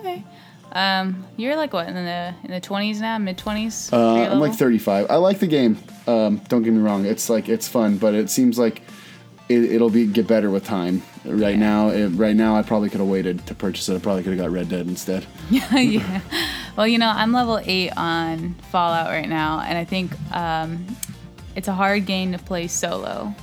Okay. 0.00 0.24
Um, 0.72 1.26
you're 1.36 1.56
like 1.56 1.72
what 1.74 1.86
in 1.88 1.94
the 1.94 2.34
in 2.44 2.50
the 2.52 2.60
20s 2.60 3.00
now, 3.00 3.18
mid 3.18 3.36
20s? 3.36 3.92
Uh, 3.92 4.30
I'm 4.32 4.40
like 4.40 4.54
35. 4.54 5.10
I 5.10 5.16
like 5.16 5.38
the 5.40 5.46
game. 5.46 5.76
Um, 6.06 6.40
don't 6.48 6.62
get 6.62 6.72
me 6.72 6.80
wrong. 6.80 7.04
It's 7.04 7.28
like 7.28 7.48
it's 7.50 7.68
fun, 7.68 7.98
but 7.98 8.14
it 8.14 8.30
seems 8.30 8.58
like 8.58 8.80
it, 9.50 9.64
it'll 9.64 9.90
be 9.90 10.06
get 10.06 10.26
better 10.26 10.48
with 10.48 10.64
time. 10.64 11.02
Right 11.26 11.58
now, 11.58 11.88
it, 11.90 12.08
right 12.10 12.34
now, 12.36 12.56
I 12.56 12.62
probably 12.62 12.88
could 12.88 13.00
have 13.00 13.08
waited 13.10 13.44
to 13.48 13.54
purchase 13.54 13.88
it. 13.90 13.96
I 13.96 13.98
probably 13.98 14.22
could 14.22 14.32
have 14.32 14.40
got 14.40 14.50
Red 14.50 14.68
Dead 14.70 14.86
instead. 14.86 15.26
yeah. 15.50 16.20
Well, 16.76 16.86
you 16.86 16.96
know, 16.98 17.10
I'm 17.10 17.32
level 17.32 17.60
eight 17.64 17.90
on 17.96 18.54
Fallout 18.70 19.08
right 19.08 19.28
now, 19.28 19.60
and 19.60 19.76
I 19.76 19.84
think 19.84 20.12
um, 20.34 20.86
it's 21.56 21.68
a 21.68 21.74
hard 21.74 22.06
game 22.06 22.32
to 22.32 22.38
play 22.38 22.68
solo. 22.68 23.34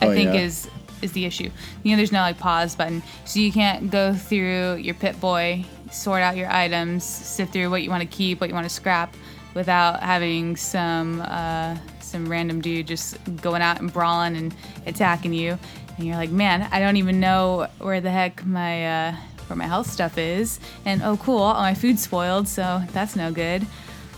I 0.00 0.06
Oh, 0.06 0.14
think 0.14 0.32
yeah. 0.32 0.40
is 0.40 0.70
is 1.02 1.12
the 1.12 1.24
issue. 1.24 1.50
You 1.82 1.90
know, 1.90 1.96
there's 1.96 2.12
no 2.12 2.20
like 2.20 2.38
pause 2.38 2.74
button, 2.74 3.02
so 3.24 3.40
you 3.40 3.52
can't 3.52 3.90
go 3.90 4.14
through 4.14 4.76
your 4.76 4.94
Pip-Boy, 4.94 5.64
sort 5.90 6.22
out 6.22 6.36
your 6.36 6.50
items, 6.50 7.04
sift 7.04 7.52
through 7.52 7.70
what 7.70 7.82
you 7.82 7.90
want 7.90 8.02
to 8.02 8.08
keep, 8.08 8.40
what 8.40 8.48
you 8.48 8.54
want 8.54 8.68
to 8.68 8.74
scrap, 8.74 9.14
without 9.54 10.00
having 10.00 10.56
some 10.56 11.20
uh, 11.22 11.76
some 12.00 12.28
random 12.28 12.60
dude 12.60 12.86
just 12.86 13.18
going 13.40 13.62
out 13.62 13.80
and 13.80 13.92
brawling 13.92 14.36
and 14.36 14.54
attacking 14.86 15.32
you, 15.32 15.58
and 15.96 16.06
you're 16.06 16.16
like, 16.16 16.30
man, 16.30 16.68
I 16.72 16.80
don't 16.80 16.96
even 16.96 17.20
know 17.20 17.68
where 17.78 18.00
the 18.00 18.10
heck 18.10 18.44
my 18.44 19.08
uh, 19.08 19.16
where 19.46 19.56
my 19.56 19.66
health 19.66 19.90
stuff 19.90 20.18
is, 20.18 20.60
and 20.84 21.02
oh 21.02 21.16
cool, 21.16 21.38
all 21.38 21.60
my 21.60 21.74
food's 21.74 22.02
spoiled, 22.02 22.46
so 22.46 22.82
that's 22.92 23.16
no 23.16 23.32
good. 23.32 23.66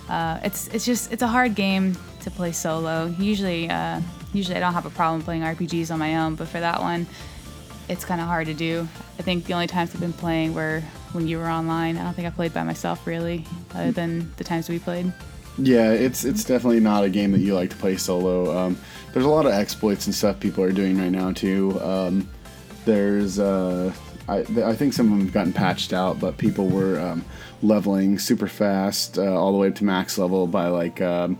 Uh, 0.08 0.40
it's 0.44 0.68
it's 0.68 0.84
just 0.84 1.12
it's 1.12 1.22
a 1.22 1.26
hard 1.26 1.54
game 1.54 1.96
to 2.20 2.30
play 2.30 2.52
solo. 2.52 3.06
Usually, 3.18 3.70
uh, 3.70 4.00
usually 4.32 4.56
I 4.56 4.60
don't 4.60 4.72
have 4.72 4.86
a 4.86 4.90
problem 4.90 5.22
playing 5.22 5.42
RPGs 5.42 5.90
on 5.90 5.98
my 5.98 6.16
own, 6.18 6.34
but 6.34 6.48
for 6.48 6.60
that 6.60 6.80
one, 6.80 7.06
it's 7.88 8.04
kind 8.04 8.20
of 8.20 8.26
hard 8.26 8.46
to 8.46 8.54
do. 8.54 8.88
I 9.18 9.22
think 9.22 9.44
the 9.44 9.54
only 9.54 9.66
times 9.66 9.94
I've 9.94 10.00
been 10.00 10.12
playing 10.12 10.54
were 10.54 10.82
when 11.12 11.28
you 11.28 11.38
were 11.38 11.48
online. 11.48 11.96
I 11.96 12.04
don't 12.04 12.14
think 12.14 12.26
I 12.26 12.30
played 12.30 12.54
by 12.54 12.62
myself 12.62 13.06
really, 13.06 13.44
other 13.74 13.92
than 13.92 14.32
the 14.36 14.44
times 14.44 14.68
we 14.68 14.78
played. 14.78 15.12
Yeah, 15.58 15.92
it's 15.92 16.24
it's 16.24 16.44
definitely 16.44 16.80
not 16.80 17.04
a 17.04 17.10
game 17.10 17.32
that 17.32 17.40
you 17.40 17.54
like 17.54 17.70
to 17.70 17.76
play 17.76 17.96
solo. 17.96 18.56
Um, 18.56 18.78
there's 19.12 19.26
a 19.26 19.28
lot 19.28 19.44
of 19.44 19.52
exploits 19.52 20.06
and 20.06 20.14
stuff 20.14 20.40
people 20.40 20.64
are 20.64 20.72
doing 20.72 20.98
right 20.98 21.10
now 21.10 21.32
too. 21.32 21.78
Um, 21.82 22.28
there's 22.86 23.38
uh, 23.38 23.92
I, 24.28 24.38
I 24.38 24.74
think 24.74 24.94
some 24.94 25.06
of 25.06 25.18
them 25.18 25.26
have 25.26 25.34
gotten 25.34 25.52
patched 25.52 25.92
out, 25.92 26.18
but 26.18 26.38
people 26.38 26.68
were 26.68 26.98
um, 26.98 27.24
leveling 27.62 28.18
super 28.18 28.48
fast 28.48 29.18
uh, 29.18 29.34
all 29.34 29.52
the 29.52 29.58
way 29.58 29.68
up 29.68 29.74
to 29.76 29.84
max 29.84 30.16
level 30.16 30.46
by 30.46 30.68
like 30.68 31.00
um, 31.02 31.36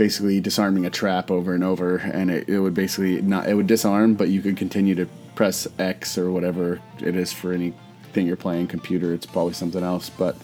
basically 0.00 0.40
disarming 0.40 0.86
a 0.86 0.90
trap 0.90 1.30
over 1.30 1.52
and 1.52 1.62
over, 1.62 1.96
and 1.98 2.30
it, 2.30 2.48
it 2.48 2.58
would 2.58 2.72
basically 2.72 3.20
not 3.20 3.46
it 3.46 3.52
would 3.52 3.66
disarm, 3.66 4.14
but 4.14 4.30
you 4.30 4.40
could 4.40 4.56
continue 4.56 4.94
to 4.94 5.06
press 5.34 5.68
X 5.78 6.16
or 6.16 6.30
whatever 6.30 6.80
it 7.00 7.16
is 7.16 7.34
for 7.34 7.52
anything 7.52 8.26
you're 8.26 8.34
playing 8.34 8.66
computer. 8.66 9.12
It's 9.12 9.26
probably 9.26 9.52
something 9.52 9.84
else, 9.84 10.08
but 10.08 10.38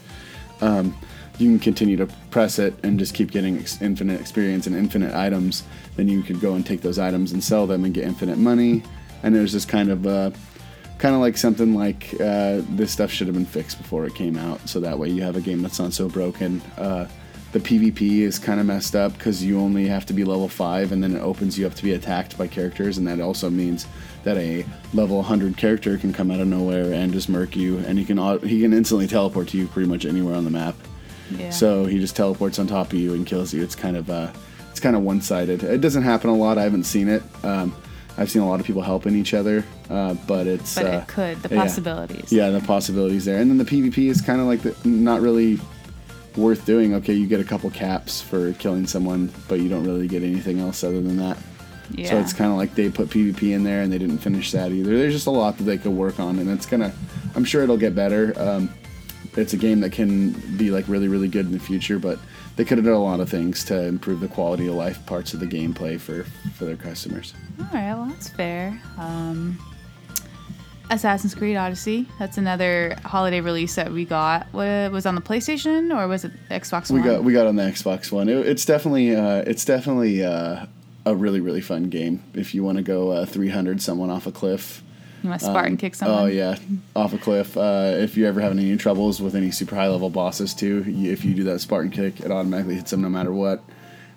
um, 0.60 0.94
you 1.38 1.48
can 1.48 1.58
continue 1.58 1.96
to 1.96 2.06
press 2.30 2.58
it 2.58 2.74
and 2.82 2.98
just 2.98 3.14
keep 3.14 3.30
getting 3.30 3.56
ex- 3.56 3.80
infinite 3.80 4.20
experience 4.20 4.66
and 4.66 4.76
infinite 4.76 5.14
items. 5.14 5.62
Then 5.96 6.06
you 6.06 6.22
could 6.22 6.38
go 6.38 6.52
and 6.52 6.66
take 6.66 6.82
those 6.82 6.98
items 6.98 7.32
and 7.32 7.42
sell 7.42 7.66
them 7.66 7.86
and 7.86 7.94
get 7.94 8.04
infinite 8.04 8.36
money. 8.36 8.82
And 9.22 9.34
there's 9.34 9.54
this 9.54 9.64
kind 9.64 9.88
of 9.88 10.06
uh, 10.06 10.32
kind 10.98 11.14
of 11.14 11.22
like 11.22 11.38
something 11.38 11.74
like 11.74 12.12
uh, 12.20 12.60
this 12.76 12.92
stuff 12.92 13.10
should 13.10 13.26
have 13.26 13.34
been 13.34 13.46
fixed 13.46 13.78
before 13.78 14.04
it 14.04 14.14
came 14.14 14.36
out, 14.36 14.68
so 14.68 14.80
that 14.80 14.98
way 14.98 15.08
you 15.08 15.22
have 15.22 15.36
a 15.36 15.40
game 15.40 15.62
that's 15.62 15.78
not 15.78 15.94
so 15.94 16.10
broken. 16.10 16.60
Uh, 16.76 17.08
the 17.56 17.78
PvP 17.78 18.18
is 18.20 18.38
kind 18.38 18.60
of 18.60 18.66
messed 18.66 18.94
up 18.94 19.14
because 19.14 19.42
you 19.42 19.58
only 19.58 19.86
have 19.86 20.04
to 20.04 20.12
be 20.12 20.24
level 20.24 20.48
five, 20.48 20.92
and 20.92 21.02
then 21.02 21.16
it 21.16 21.20
opens 21.20 21.58
you 21.58 21.66
up 21.66 21.74
to 21.74 21.82
be 21.82 21.92
attacked 21.92 22.36
by 22.36 22.46
characters, 22.46 22.98
and 22.98 23.06
that 23.06 23.18
also 23.18 23.48
means 23.48 23.86
that 24.24 24.36
a 24.36 24.64
level 24.92 25.16
100 25.16 25.56
character 25.56 25.96
can 25.96 26.12
come 26.12 26.30
out 26.30 26.38
of 26.38 26.46
nowhere 26.46 26.92
and 26.92 27.14
just 27.14 27.30
murk 27.30 27.56
you, 27.56 27.78
and 27.78 27.98
he 27.98 28.04
can 28.04 28.18
he 28.46 28.60
can 28.60 28.74
instantly 28.74 29.06
teleport 29.06 29.48
to 29.48 29.56
you 29.56 29.66
pretty 29.68 29.88
much 29.88 30.04
anywhere 30.04 30.34
on 30.34 30.44
the 30.44 30.50
map. 30.50 30.74
Yeah. 31.30 31.48
So 31.50 31.86
he 31.86 31.98
just 31.98 32.14
teleports 32.14 32.58
on 32.58 32.66
top 32.66 32.88
of 32.88 32.98
you 32.98 33.14
and 33.14 33.26
kills 33.26 33.54
you. 33.54 33.62
It's 33.62 33.74
kind 33.74 33.96
of 33.96 34.10
uh, 34.10 34.32
it's 34.70 34.80
kind 34.80 34.94
of 34.94 35.00
one 35.00 35.22
sided. 35.22 35.62
It 35.62 35.80
doesn't 35.80 36.02
happen 36.02 36.28
a 36.28 36.36
lot. 36.36 36.58
I 36.58 36.62
haven't 36.62 36.84
seen 36.84 37.08
it. 37.08 37.22
Um, 37.42 37.74
I've 38.18 38.30
seen 38.30 38.42
a 38.42 38.48
lot 38.48 38.60
of 38.60 38.66
people 38.66 38.82
helping 38.82 39.16
each 39.16 39.32
other, 39.32 39.64
uh, 39.88 40.14
but 40.26 40.46
it's 40.46 40.74
but 40.74 40.84
uh, 40.84 40.98
it 40.98 41.08
could. 41.08 41.42
The 41.42 41.54
yeah. 41.54 41.62
possibilities. 41.62 42.32
yeah, 42.32 42.50
the 42.50 42.60
possibilities 42.60 43.24
there. 43.24 43.40
And 43.40 43.50
then 43.50 43.56
the 43.56 43.64
PvP 43.64 44.10
is 44.10 44.20
kind 44.20 44.42
of 44.42 44.46
like 44.46 44.60
the, 44.60 44.76
not 44.86 45.22
really 45.22 45.58
worth 46.36 46.64
doing. 46.66 46.94
Okay, 46.94 47.14
you 47.14 47.26
get 47.26 47.40
a 47.40 47.44
couple 47.44 47.70
caps 47.70 48.20
for 48.20 48.52
killing 48.54 48.86
someone, 48.86 49.32
but 49.48 49.60
you 49.60 49.68
don't 49.68 49.84
really 49.84 50.08
get 50.08 50.22
anything 50.22 50.60
else 50.60 50.84
other 50.84 51.00
than 51.00 51.16
that. 51.18 51.38
Yeah. 51.90 52.10
So 52.10 52.18
it's 52.18 52.32
kind 52.32 52.50
of 52.50 52.56
like 52.56 52.74
they 52.74 52.90
put 52.90 53.08
PvP 53.08 53.54
in 53.54 53.62
there 53.62 53.82
and 53.82 53.92
they 53.92 53.98
didn't 53.98 54.18
finish 54.18 54.52
that 54.52 54.72
either. 54.72 54.98
There's 54.98 55.14
just 55.14 55.26
a 55.26 55.30
lot 55.30 55.56
that 55.58 55.64
they 55.64 55.78
could 55.78 55.92
work 55.92 56.18
on, 56.18 56.38
and 56.38 56.50
it's 56.50 56.66
gonna. 56.66 56.92
I'm 57.34 57.44
sure 57.44 57.62
it'll 57.62 57.76
get 57.76 57.94
better. 57.94 58.32
Um, 58.36 58.70
it's 59.36 59.52
a 59.52 59.56
game 59.56 59.80
that 59.80 59.92
can 59.92 60.30
be 60.56 60.70
like 60.70 60.88
really, 60.88 61.08
really 61.08 61.28
good 61.28 61.46
in 61.46 61.52
the 61.52 61.58
future, 61.58 61.98
but 61.98 62.18
they 62.56 62.64
could 62.64 62.78
have 62.78 62.84
done 62.84 62.94
a 62.94 63.02
lot 63.02 63.20
of 63.20 63.28
things 63.28 63.64
to 63.64 63.82
improve 63.82 64.20
the 64.20 64.28
quality 64.28 64.66
of 64.66 64.74
life 64.74 65.04
parts 65.06 65.34
of 65.34 65.40
the 65.40 65.46
gameplay 65.46 66.00
for 66.00 66.24
for 66.54 66.64
their 66.64 66.76
customers. 66.76 67.34
All 67.58 67.66
right, 67.72 67.94
well 67.94 68.06
that's 68.06 68.28
fair. 68.28 68.80
Um, 68.98 69.58
Assassin's 70.90 71.34
Creed 71.34 71.56
Odyssey. 71.56 72.06
That's 72.18 72.38
another 72.38 72.96
holiday 73.04 73.40
release 73.40 73.74
that 73.74 73.92
we 73.92 74.04
got. 74.04 74.46
What 74.52 74.92
was 74.92 75.04
on 75.06 75.14
the 75.14 75.20
PlayStation 75.20 75.94
or 75.96 76.06
was 76.06 76.24
it 76.24 76.32
Xbox 76.50 76.90
One? 76.90 77.00
We 77.02 77.08
got 77.08 77.24
we 77.24 77.32
got 77.32 77.46
on 77.46 77.56
the 77.56 77.64
Xbox 77.64 78.12
One. 78.12 78.28
It, 78.28 78.46
it's 78.46 78.64
definitely 78.64 79.14
uh, 79.14 79.42
it's 79.46 79.64
definitely 79.64 80.24
uh, 80.24 80.66
a 81.04 81.14
really 81.16 81.40
really 81.40 81.60
fun 81.60 81.84
game 81.90 82.22
if 82.34 82.54
you 82.54 82.62
want 82.62 82.76
to 82.78 82.82
go 82.84 83.10
uh, 83.10 83.26
300 83.26 83.82
someone 83.82 84.10
off 84.10 84.26
a 84.26 84.32
cliff. 84.32 84.82
you 85.22 85.28
want 85.30 85.40
to 85.40 85.46
Spartan 85.46 85.72
Um, 85.72 85.76
kick 85.78 85.94
someone? 85.96 86.22
Oh 86.22 86.26
yeah, 86.26 86.56
off 86.94 87.12
a 87.12 87.18
cliff. 87.18 87.56
Uh, 87.56 87.92
if 87.96 88.16
you're 88.16 88.28
ever 88.28 88.40
having 88.40 88.58
any 88.60 88.76
troubles 88.76 89.20
with 89.20 89.34
any 89.34 89.50
super 89.50 89.74
high 89.74 89.88
level 89.88 90.08
bosses 90.10 90.54
too, 90.54 90.84
you, 90.84 91.10
if 91.12 91.24
you 91.24 91.34
do 91.34 91.42
that 91.44 91.60
Spartan 91.60 91.90
kick, 91.90 92.20
it 92.20 92.30
automatically 92.30 92.76
hits 92.76 92.92
them 92.92 93.02
no 93.02 93.08
matter 93.08 93.32
what. 93.32 93.62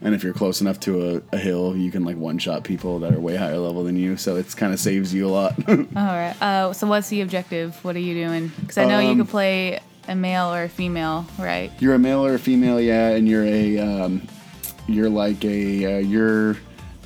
And 0.01 0.15
if 0.15 0.23
you're 0.23 0.33
close 0.33 0.61
enough 0.61 0.79
to 0.81 1.17
a, 1.17 1.35
a 1.35 1.37
hill, 1.37 1.75
you 1.75 1.91
can 1.91 2.05
like 2.05 2.15
one 2.17 2.37
shot 2.37 2.63
people 2.63 2.99
that 2.99 3.13
are 3.13 3.19
way 3.19 3.35
higher 3.35 3.57
level 3.57 3.83
than 3.83 3.97
you. 3.97 4.15
So 4.15 4.37
it's 4.37 4.55
kind 4.55 4.73
of 4.73 4.79
saves 4.79 5.13
you 5.13 5.27
a 5.27 5.29
lot. 5.29 5.53
All 5.69 5.85
right. 5.95 6.35
Uh, 6.41 6.71
so 6.73 6.87
what's 6.87 7.09
the 7.09 7.19
objective? 7.21 7.75
What 7.83 7.95
are 7.95 7.99
you 7.99 8.13
doing? 8.25 8.51
Because 8.61 8.77
I 8.77 8.85
know 8.85 8.99
you 8.99 9.09
Um, 9.09 9.17
could 9.19 9.29
play 9.29 9.79
a 10.07 10.15
male 10.15 10.53
or 10.53 10.63
a 10.63 10.69
female, 10.69 11.25
right? 11.37 11.71
you're 11.79 11.95
a 11.95 11.99
male 11.99 12.25
or 12.25 12.33
a 12.35 12.39
female, 12.39 12.79
yeah, 12.79 13.09
and 13.09 13.27
you're 13.27 13.43
a 13.45 13.77
um, 13.79 14.21
you're 14.87 15.09
like 15.09 15.43
a 15.45 15.97
uh, 15.97 15.99
you're 15.99 16.55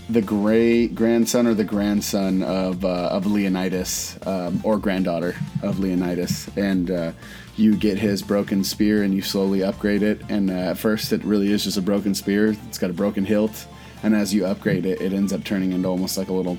the 0.10 0.22
great 0.22 0.94
grandson 0.94 1.48
or 1.48 1.54
the 1.54 1.64
grandson 1.64 2.44
of 2.44 2.86
uh, 2.86 3.08
of 3.12 3.26
Leonidas 3.26 4.18
um, 4.28 4.62
or 4.64 4.78
granddaughter 4.78 5.36
of 5.64 5.80
Leonidas, 5.80 6.48
and 6.56 6.92
uh, 6.92 7.12
you 7.56 7.76
get 7.76 7.98
his 7.98 8.22
broken 8.22 8.64
spear 8.64 9.04
and 9.04 9.14
you 9.14 9.22
slowly 9.22 9.64
upgrade 9.64 10.04
it. 10.04 10.22
And 10.30 10.50
uh, 10.50 10.54
at 10.54 10.78
first, 10.78 11.14
it 11.14 11.24
really 11.24 11.52
is 11.52 11.64
just 11.64 11.78
a 11.78 11.82
broken 11.82 12.16
spear. 12.16 12.56
It's 12.68 12.78
got 12.78 12.90
a 12.90 12.94
broken 12.94 13.26
hilt, 13.26 13.68
and 14.02 14.16
as 14.16 14.34
you 14.34 14.46
upgrade 14.46 14.86
it, 14.86 15.02
it 15.02 15.14
ends 15.14 15.34
up 15.34 15.44
turning 15.44 15.72
into 15.72 15.88
almost 15.88 16.18
like 16.18 16.30
a 16.30 16.34
little 16.34 16.58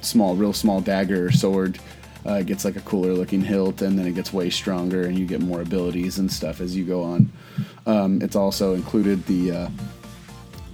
small, 0.00 0.34
real 0.34 0.52
small 0.52 0.80
dagger 0.80 1.26
or 1.26 1.32
sword. 1.32 1.78
Uh, 2.26 2.34
it 2.34 2.46
gets 2.46 2.64
like 2.64 2.76
a 2.76 2.80
cooler 2.80 3.12
looking 3.12 3.42
hilt, 3.42 3.82
and 3.82 3.98
then 3.98 4.06
it 4.06 4.14
gets 4.14 4.32
way 4.32 4.48
stronger, 4.50 5.02
and 5.02 5.18
you 5.18 5.26
get 5.26 5.40
more 5.40 5.60
abilities 5.60 6.18
and 6.18 6.32
stuff 6.32 6.60
as 6.60 6.74
you 6.74 6.84
go 6.84 7.02
on. 7.02 7.30
Um, 7.86 8.22
it's 8.22 8.36
also 8.36 8.74
included 8.74 9.24
the 9.26 9.52
uh, 9.52 9.68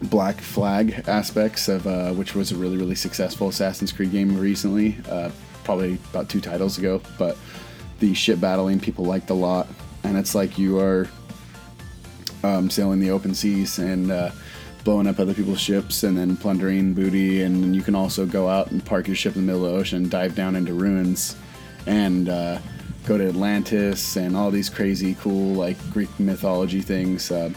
Black 0.02 0.40
Flag 0.40 1.04
aspects 1.06 1.68
of 1.68 1.86
uh, 1.86 2.12
which 2.12 2.34
was 2.34 2.52
a 2.52 2.54
really 2.56 2.76
really 2.76 2.94
successful 2.94 3.48
Assassin's 3.48 3.92
Creed 3.92 4.12
game 4.12 4.38
recently, 4.38 4.96
uh, 5.08 5.30
probably 5.64 5.98
about 6.10 6.28
two 6.28 6.40
titles 6.40 6.78
ago. 6.78 7.02
But 7.18 7.36
the 8.00 8.14
ship 8.14 8.40
battling 8.40 8.80
people 8.80 9.04
liked 9.04 9.30
a 9.30 9.34
lot, 9.34 9.68
and 10.02 10.16
it's 10.16 10.34
like 10.34 10.58
you 10.58 10.78
are 10.78 11.08
um, 12.42 12.70
sailing 12.70 13.00
the 13.00 13.10
open 13.10 13.34
seas 13.34 13.78
and 13.78 14.10
uh, 14.10 14.30
blowing 14.84 15.06
up 15.06 15.18
other 15.18 15.34
people's 15.34 15.60
ships 15.60 16.02
and 16.02 16.16
then 16.16 16.36
plundering 16.36 16.94
booty. 16.94 17.42
And 17.42 17.76
you 17.76 17.82
can 17.82 17.94
also 17.94 18.26
go 18.26 18.48
out 18.48 18.70
and 18.70 18.84
park 18.84 19.06
your 19.06 19.16
ship 19.16 19.36
in 19.36 19.46
the 19.46 19.52
middle 19.52 19.66
of 19.66 19.72
the 19.72 19.78
ocean, 19.78 20.08
dive 20.08 20.34
down 20.34 20.56
into 20.56 20.72
ruins, 20.72 21.36
and 21.86 22.28
uh, 22.28 22.58
go 23.06 23.18
to 23.18 23.28
Atlantis 23.28 24.16
and 24.16 24.36
all 24.36 24.50
these 24.50 24.70
crazy, 24.70 25.14
cool 25.20 25.54
like 25.54 25.76
Greek 25.90 26.08
mythology 26.18 26.80
things. 26.80 27.30
Uh, 27.30 27.50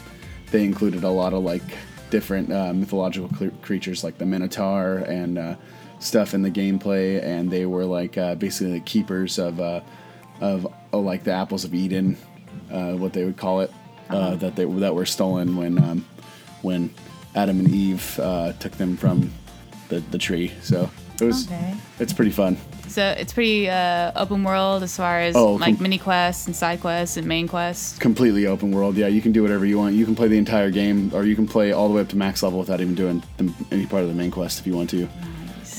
they 0.51 0.63
included 0.63 1.03
a 1.03 1.09
lot 1.09 1.33
of 1.33 1.43
like 1.43 1.63
different 2.09 2.51
uh, 2.51 2.73
mythological 2.73 3.29
cre- 3.29 3.55
creatures 3.62 4.03
like 4.03 4.17
the 4.17 4.25
Minotaur 4.25 4.97
and 5.07 5.38
uh, 5.38 5.55
stuff 6.00 6.33
in 6.33 6.41
the 6.41 6.51
gameplay, 6.51 7.23
and 7.23 7.50
they 7.50 7.65
were 7.65 7.85
like 7.85 8.17
uh, 8.17 8.35
basically 8.35 8.73
the 8.73 8.81
keepers 8.81 9.39
of 9.39 9.59
of 10.43 10.67
oh, 10.91 11.00
like 11.00 11.23
the 11.23 11.31
apples 11.31 11.63
of 11.63 11.73
Eden, 11.73 12.17
uh, 12.71 12.93
what 12.93 13.13
they 13.13 13.23
would 13.25 13.38
call 13.38 13.62
it, 13.62 13.71
uh, 14.09 14.35
that 14.35 14.55
they 14.55 14.65
that 14.65 14.93
were 14.93 15.05
stolen 15.05 15.55
when 15.55 15.77
um, 15.79 16.05
when 16.62 16.93
Adam 17.35 17.59
and 17.59 17.69
Eve 17.69 18.19
uh, 18.19 18.51
took 18.59 18.73
them 18.73 18.97
from 18.97 19.31
the, 19.89 20.00
the 20.12 20.17
tree. 20.17 20.51
So 20.62 20.89
it 21.21 21.25
was 21.25 21.47
Okay. 21.47 21.73
it's 22.00 22.13
pretty 22.13 22.31
fun. 22.31 22.57
So 22.88 23.03
it's 23.21 23.33
pretty 23.33 23.69
uh, 23.69 24.12
open 24.15 24.43
world 24.43 24.83
as 24.83 24.95
far 24.95 25.19
as 25.21 25.35
Oh, 25.35 25.53
like 25.53 25.75
com- 25.77 25.83
mini 25.83 25.97
quests 25.97 26.45
and 26.47 26.55
side 26.55 26.79
quests 26.81 27.17
and 27.17 27.25
main 27.25 27.47
quests. 27.47 27.97
completely 27.97 28.45
open 28.45 28.71
world. 28.71 28.95
Yeah, 28.97 29.07
you 29.07 29.21
can 29.21 29.31
do 29.31 29.41
whatever 29.41 29.65
you 29.65 29.77
want. 29.79 29.95
You 29.95 30.05
can 30.05 30.15
play 30.15 30.27
the 30.27 30.38
entire 30.38 30.69
game, 30.69 31.09
or 31.13 31.23
you 31.23 31.35
can 31.35 31.47
play 31.47 31.71
all 31.71 31.88
the 31.88 31.95
way 31.95 32.01
up 32.01 32.09
to 32.09 32.17
max 32.17 32.43
level 32.43 32.59
without 32.59 32.81
even 32.81 32.93
doing 32.93 33.23
the, 33.38 33.51
any 33.71 33.85
part 33.88 34.03
of 34.03 34.09
the 34.09 34.15
main 34.15 34.29
quest 34.29 34.59
if 34.59 34.67
you 34.67 34.75
want 34.75 34.89
to. 34.91 35.07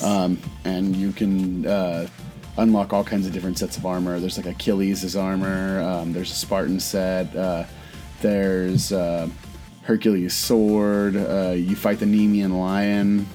Um, 0.03 0.39
and 0.65 0.97
you 0.97 1.13
can 1.13 1.67
uh, 1.67 2.07
unlock 2.57 2.93
all 2.93 3.05
kinds 3.05 3.27
of 3.27 3.33
different 3.33 3.59
sets 3.59 3.77
of 3.77 3.87
armor. 3.87 4.21
There's 4.21 4.37
like 4.37 4.47
Achilles' 4.47 5.17
armor. 5.17 5.81
Um, 5.83 6.13
there's 6.13 6.31
a 6.31 6.35
Spartan 6.35 6.81
set. 6.81 7.35
Uh, 7.35 7.65
there's 8.21 8.93
uh, 8.93 9.29
Hercules' 9.83 10.35
sword. 10.35 11.17
Uh, 11.17 11.55
you 11.57 11.77
fight 11.77 11.99
the 11.99 12.07
Nemean 12.07 12.59
lion. 12.59 13.27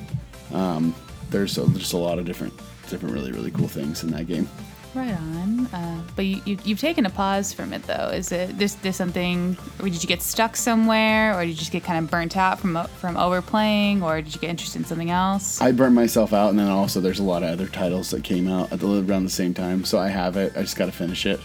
Um, 0.53 0.95
there's 1.29 1.57
a, 1.57 1.67
just 1.69 1.93
a 1.93 1.97
lot 1.97 2.19
of 2.19 2.25
different, 2.25 2.53
different 2.89 3.13
really 3.13 3.31
really 3.31 3.51
cool 3.51 3.67
things 3.67 4.03
in 4.03 4.11
that 4.11 4.27
game. 4.27 4.49
Right 4.95 5.13
on. 5.13 5.67
Uh, 5.67 6.01
but 6.15 6.25
you, 6.25 6.41
you, 6.45 6.57
you've 6.63 6.79
taken 6.79 7.05
a 7.05 7.09
pause 7.09 7.53
from 7.53 7.73
it 7.73 7.83
though. 7.83 8.09
Is 8.09 8.31
it 8.31 8.57
this 8.57 8.73
this 8.75 8.97
something? 8.97 9.55
Or 9.79 9.83
did 9.89 10.01
you 10.01 10.07
get 10.07 10.21
stuck 10.21 10.55
somewhere, 10.55 11.37
or 11.37 11.41
did 11.41 11.49
you 11.49 11.55
just 11.55 11.71
get 11.71 11.83
kind 11.83 12.03
of 12.03 12.09
burnt 12.09 12.35
out 12.35 12.59
from 12.59 12.83
from 12.97 13.15
overplaying, 13.15 14.01
or 14.01 14.21
did 14.21 14.33
you 14.33 14.41
get 14.41 14.49
interested 14.49 14.79
in 14.79 14.85
something 14.85 15.11
else? 15.11 15.61
I 15.61 15.71
burnt 15.71 15.93
myself 15.93 16.33
out, 16.33 16.49
and 16.49 16.57
then 16.57 16.67
also 16.67 16.99
there's 16.99 17.19
a 17.19 17.23
lot 17.23 17.43
of 17.43 17.49
other 17.49 17.67
titles 17.67 18.09
that 18.11 18.23
came 18.23 18.47
out 18.47 18.71
at 18.71 18.79
the 18.79 19.05
around 19.05 19.25
the 19.25 19.29
same 19.29 19.53
time. 19.53 19.85
So 19.85 19.99
I 19.99 20.07
have 20.09 20.37
it. 20.37 20.53
I 20.55 20.61
just 20.61 20.75
got 20.75 20.87
to 20.87 20.91
finish 20.91 21.25
it. 21.25 21.39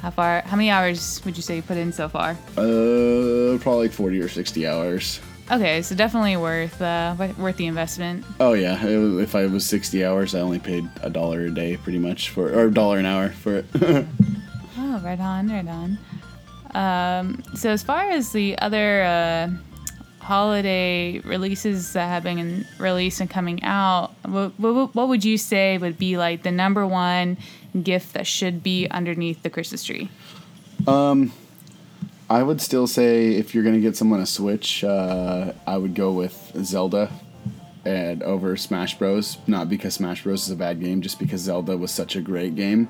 How 0.00 0.10
far? 0.10 0.42
How 0.42 0.56
many 0.56 0.70
hours 0.70 1.20
would 1.24 1.36
you 1.36 1.42
say 1.42 1.56
you 1.56 1.62
put 1.62 1.76
in 1.76 1.92
so 1.92 2.08
far? 2.08 2.30
Uh, 2.56 3.58
probably 3.58 3.88
like 3.88 3.92
40 3.92 4.20
or 4.20 4.28
60 4.28 4.66
hours. 4.66 5.20
Okay, 5.50 5.80
so 5.80 5.94
definitely 5.94 6.36
worth 6.36 6.80
uh, 6.82 7.14
worth 7.38 7.56
the 7.56 7.66
investment. 7.66 8.24
Oh 8.38 8.52
yeah, 8.52 8.76
was, 8.82 9.18
if 9.18 9.34
I 9.34 9.46
was 9.46 9.64
60 9.64 10.04
hours, 10.04 10.34
I 10.34 10.40
only 10.40 10.58
paid 10.58 10.86
a 11.02 11.08
dollar 11.08 11.46
a 11.46 11.50
day, 11.50 11.76
pretty 11.78 11.98
much 11.98 12.28
for 12.30 12.52
or 12.52 12.66
a 12.66 12.72
dollar 12.72 12.98
an 12.98 13.06
hour 13.06 13.30
for 13.30 13.56
it. 13.56 13.66
oh, 13.82 15.00
right 15.02 15.18
on, 15.18 15.48
right 15.48 15.66
on. 15.66 15.98
Um, 16.74 17.42
so 17.54 17.70
as 17.70 17.82
far 17.82 18.10
as 18.10 18.32
the 18.32 18.58
other 18.58 19.02
uh, 19.02 19.48
holiday 20.20 21.20
releases 21.20 21.94
that 21.94 22.08
have 22.08 22.24
been 22.24 22.66
released 22.78 23.20
and 23.20 23.30
coming 23.30 23.62
out, 23.62 24.12
what, 24.26 24.52
what, 24.60 24.94
what 24.94 25.08
would 25.08 25.24
you 25.24 25.38
say 25.38 25.78
would 25.78 25.98
be 25.98 26.18
like 26.18 26.42
the 26.42 26.52
number 26.52 26.86
one 26.86 27.38
gift 27.82 28.12
that 28.12 28.26
should 28.26 28.62
be 28.62 28.86
underneath 28.88 29.42
the 29.42 29.48
Christmas 29.48 29.82
tree? 29.82 30.10
Um, 30.86 31.32
I 32.30 32.42
would 32.42 32.60
still 32.60 32.86
say 32.86 33.34
if 33.34 33.54
you're 33.54 33.64
gonna 33.64 33.80
get 33.80 33.96
someone 33.96 34.20
a 34.20 34.26
Switch, 34.26 34.84
uh, 34.84 35.52
I 35.66 35.78
would 35.78 35.94
go 35.94 36.12
with 36.12 36.52
Zelda, 36.62 37.10
and 37.84 38.22
over 38.22 38.56
Smash 38.56 38.98
Bros. 38.98 39.38
Not 39.46 39.68
because 39.68 39.94
Smash 39.94 40.22
Bros. 40.22 40.44
is 40.44 40.50
a 40.50 40.56
bad 40.56 40.80
game, 40.80 41.00
just 41.00 41.18
because 41.18 41.40
Zelda 41.40 41.76
was 41.76 41.90
such 41.90 42.16
a 42.16 42.20
great 42.20 42.54
game 42.54 42.88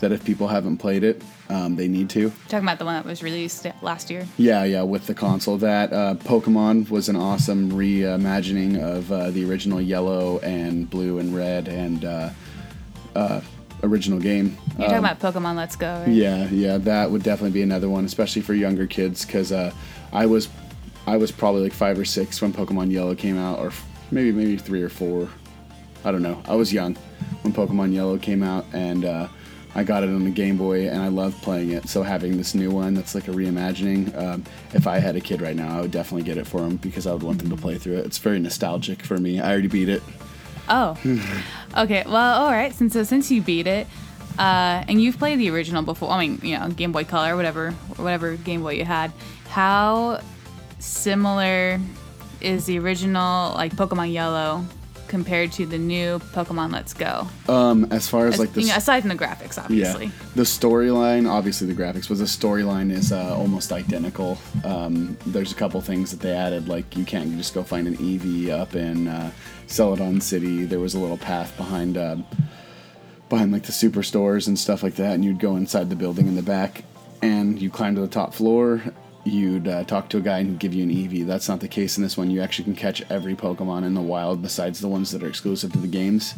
that 0.00 0.12
if 0.12 0.24
people 0.24 0.48
haven't 0.48 0.78
played 0.78 1.04
it, 1.04 1.22
um, 1.50 1.76
they 1.76 1.86
need 1.86 2.10
to. 2.10 2.32
Talking 2.48 2.64
about 2.64 2.78
the 2.78 2.84
one 2.84 2.94
that 2.94 3.04
was 3.04 3.22
released 3.22 3.66
last 3.82 4.10
year. 4.10 4.26
Yeah, 4.38 4.64
yeah, 4.64 4.82
with 4.82 5.06
the 5.06 5.14
console. 5.14 5.58
That 5.58 5.92
uh, 5.92 6.14
Pokemon 6.14 6.90
was 6.90 7.08
an 7.08 7.16
awesome 7.16 7.70
reimagining 7.70 8.80
of 8.80 9.12
uh, 9.12 9.30
the 9.30 9.48
original 9.48 9.80
Yellow 9.80 10.38
and 10.40 10.88
Blue 10.88 11.18
and 11.18 11.34
Red 11.34 11.68
and 11.68 12.04
uh, 12.04 12.30
uh 13.14 13.40
original 13.82 14.18
game. 14.18 14.56
You're 14.78 14.88
talking 14.88 15.04
um, 15.04 15.04
about 15.04 15.20
Pokemon 15.20 15.56
Let's 15.56 15.76
Go, 15.76 15.92
right? 15.92 16.08
Yeah, 16.08 16.48
yeah, 16.50 16.78
that 16.78 17.10
would 17.10 17.22
definitely 17.22 17.52
be 17.52 17.62
another 17.62 17.88
one, 17.88 18.04
especially 18.04 18.42
for 18.42 18.54
younger 18.54 18.86
kids, 18.86 19.24
because 19.24 19.52
uh, 19.52 19.72
I 20.12 20.26
was, 20.26 20.48
I 21.06 21.16
was 21.16 21.32
probably 21.32 21.62
like 21.62 21.72
five 21.72 21.98
or 21.98 22.04
six 22.04 22.40
when 22.40 22.52
Pokemon 22.52 22.90
Yellow 22.90 23.14
came 23.14 23.38
out, 23.38 23.58
or 23.58 23.72
maybe 24.10 24.32
maybe 24.32 24.56
three 24.56 24.82
or 24.82 24.88
four. 24.88 25.28
I 26.04 26.12
don't 26.12 26.22
know. 26.22 26.42
I 26.46 26.54
was 26.54 26.72
young 26.72 26.94
when 27.42 27.52
Pokemon 27.52 27.92
Yellow 27.92 28.18
came 28.18 28.42
out, 28.42 28.64
and 28.72 29.04
uh, 29.04 29.28
I 29.74 29.84
got 29.84 30.02
it 30.02 30.08
on 30.08 30.24
the 30.24 30.30
Game 30.30 30.56
Boy, 30.56 30.88
and 30.88 31.00
I 31.00 31.08
loved 31.08 31.40
playing 31.42 31.70
it. 31.70 31.88
So 31.88 32.02
having 32.02 32.36
this 32.36 32.54
new 32.54 32.70
one 32.70 32.94
that's 32.94 33.14
like 33.14 33.28
a 33.28 33.30
reimagining, 33.30 34.16
um, 34.16 34.44
if 34.74 34.86
I 34.86 34.98
had 34.98 35.14
a 35.14 35.20
kid 35.20 35.40
right 35.40 35.54
now, 35.54 35.78
I 35.78 35.80
would 35.80 35.92
definitely 35.92 36.24
get 36.24 36.38
it 36.38 36.46
for 36.46 36.60
them 36.60 36.76
because 36.76 37.06
I 37.06 37.12
would 37.12 37.22
want 37.22 37.38
them 37.38 37.50
to 37.50 37.56
play 37.56 37.78
through 37.78 37.98
it. 37.98 38.06
It's 38.06 38.18
very 38.18 38.40
nostalgic 38.40 39.02
for 39.02 39.18
me. 39.18 39.40
I 39.40 39.52
already 39.52 39.68
beat 39.68 39.88
it. 39.88 40.02
Oh, 40.68 40.96
okay. 41.76 42.04
Well, 42.06 42.42
all 42.42 42.50
right. 42.50 42.72
Since 42.74 42.92
so 42.92 43.02
since 43.02 43.30
you 43.30 43.42
beat 43.42 43.66
it, 43.66 43.86
uh, 44.38 44.84
and 44.88 45.00
you've 45.02 45.18
played 45.18 45.38
the 45.38 45.50
original 45.50 45.82
before. 45.82 46.10
I 46.10 46.26
mean, 46.26 46.40
you 46.42 46.58
know, 46.58 46.68
Game 46.68 46.92
Boy 46.92 47.04
Color, 47.04 47.36
whatever, 47.36 47.72
whatever 47.96 48.36
Game 48.36 48.62
Boy 48.62 48.74
you 48.74 48.84
had. 48.84 49.12
How 49.48 50.20
similar 50.78 51.78
is 52.40 52.64
the 52.66 52.78
original 52.78 53.52
like 53.54 53.74
Pokemon 53.76 54.12
Yellow 54.12 54.64
compared 55.10 55.50
to 55.50 55.66
the 55.66 55.76
new 55.76 56.20
Pokemon 56.32 56.72
Let's 56.72 56.94
Go? 56.94 57.26
Um, 57.48 57.86
as 57.90 58.08
far 58.08 58.28
as, 58.28 58.34
as 58.34 58.40
like 58.40 58.52
the 58.52 58.62
you 58.62 58.68
know, 58.68 58.76
aside 58.76 59.00
from 59.00 59.10
the 59.10 59.16
graphics, 59.16 59.62
obviously. 59.62 60.06
Yeah, 60.06 60.12
the 60.36 60.44
storyline, 60.44 61.28
obviously 61.28 61.66
the 61.66 61.74
graphics, 61.74 62.08
but 62.08 62.18
the 62.18 62.24
storyline 62.24 62.90
is 62.92 63.12
uh, 63.12 63.36
almost 63.36 63.72
identical. 63.72 64.38
Um, 64.64 65.18
there's 65.26 65.52
a 65.52 65.56
couple 65.56 65.80
things 65.80 66.12
that 66.12 66.20
they 66.20 66.32
added, 66.32 66.68
like 66.68 66.96
you 66.96 67.04
can't 67.04 67.36
just 67.36 67.52
go 67.52 67.62
find 67.62 67.86
an 67.88 67.96
Eevee 67.96 68.50
up 68.50 68.74
in 68.76 69.08
uh, 69.08 69.32
Celadon 69.66 70.20
City. 70.20 70.64
There 70.64 70.80
was 70.80 70.94
a 70.94 70.98
little 70.98 71.18
path 71.18 71.54
behind. 71.56 71.98
Uh, 71.98 72.16
behind 73.28 73.52
like 73.52 73.62
the 73.62 73.72
superstores 73.72 74.48
and 74.48 74.58
stuff 74.58 74.82
like 74.82 74.96
that, 74.96 75.14
and 75.14 75.24
you'd 75.24 75.38
go 75.38 75.54
inside 75.54 75.88
the 75.88 75.94
building 75.94 76.26
in 76.26 76.34
the 76.34 76.42
back, 76.42 76.82
and 77.22 77.62
you 77.62 77.70
climb 77.70 77.94
to 77.94 78.00
the 78.00 78.08
top 78.08 78.34
floor. 78.34 78.82
You'd 79.24 79.68
uh, 79.68 79.84
talk 79.84 80.08
to 80.10 80.18
a 80.18 80.20
guy 80.20 80.38
and 80.38 80.58
give 80.58 80.72
you 80.72 80.82
an 80.82 80.90
Eevee. 80.90 81.26
That's 81.26 81.48
not 81.48 81.60
the 81.60 81.68
case 81.68 81.98
in 81.98 82.02
this 82.02 82.16
one. 82.16 82.30
You 82.30 82.40
actually 82.40 82.64
can 82.64 82.74
catch 82.74 83.02
every 83.10 83.34
Pokemon 83.34 83.84
in 83.84 83.94
the 83.94 84.00
wild, 84.00 84.40
besides 84.40 84.80
the 84.80 84.88
ones 84.88 85.10
that 85.10 85.22
are 85.22 85.28
exclusive 85.28 85.72
to 85.72 85.78
the 85.78 85.86
games. 85.86 86.34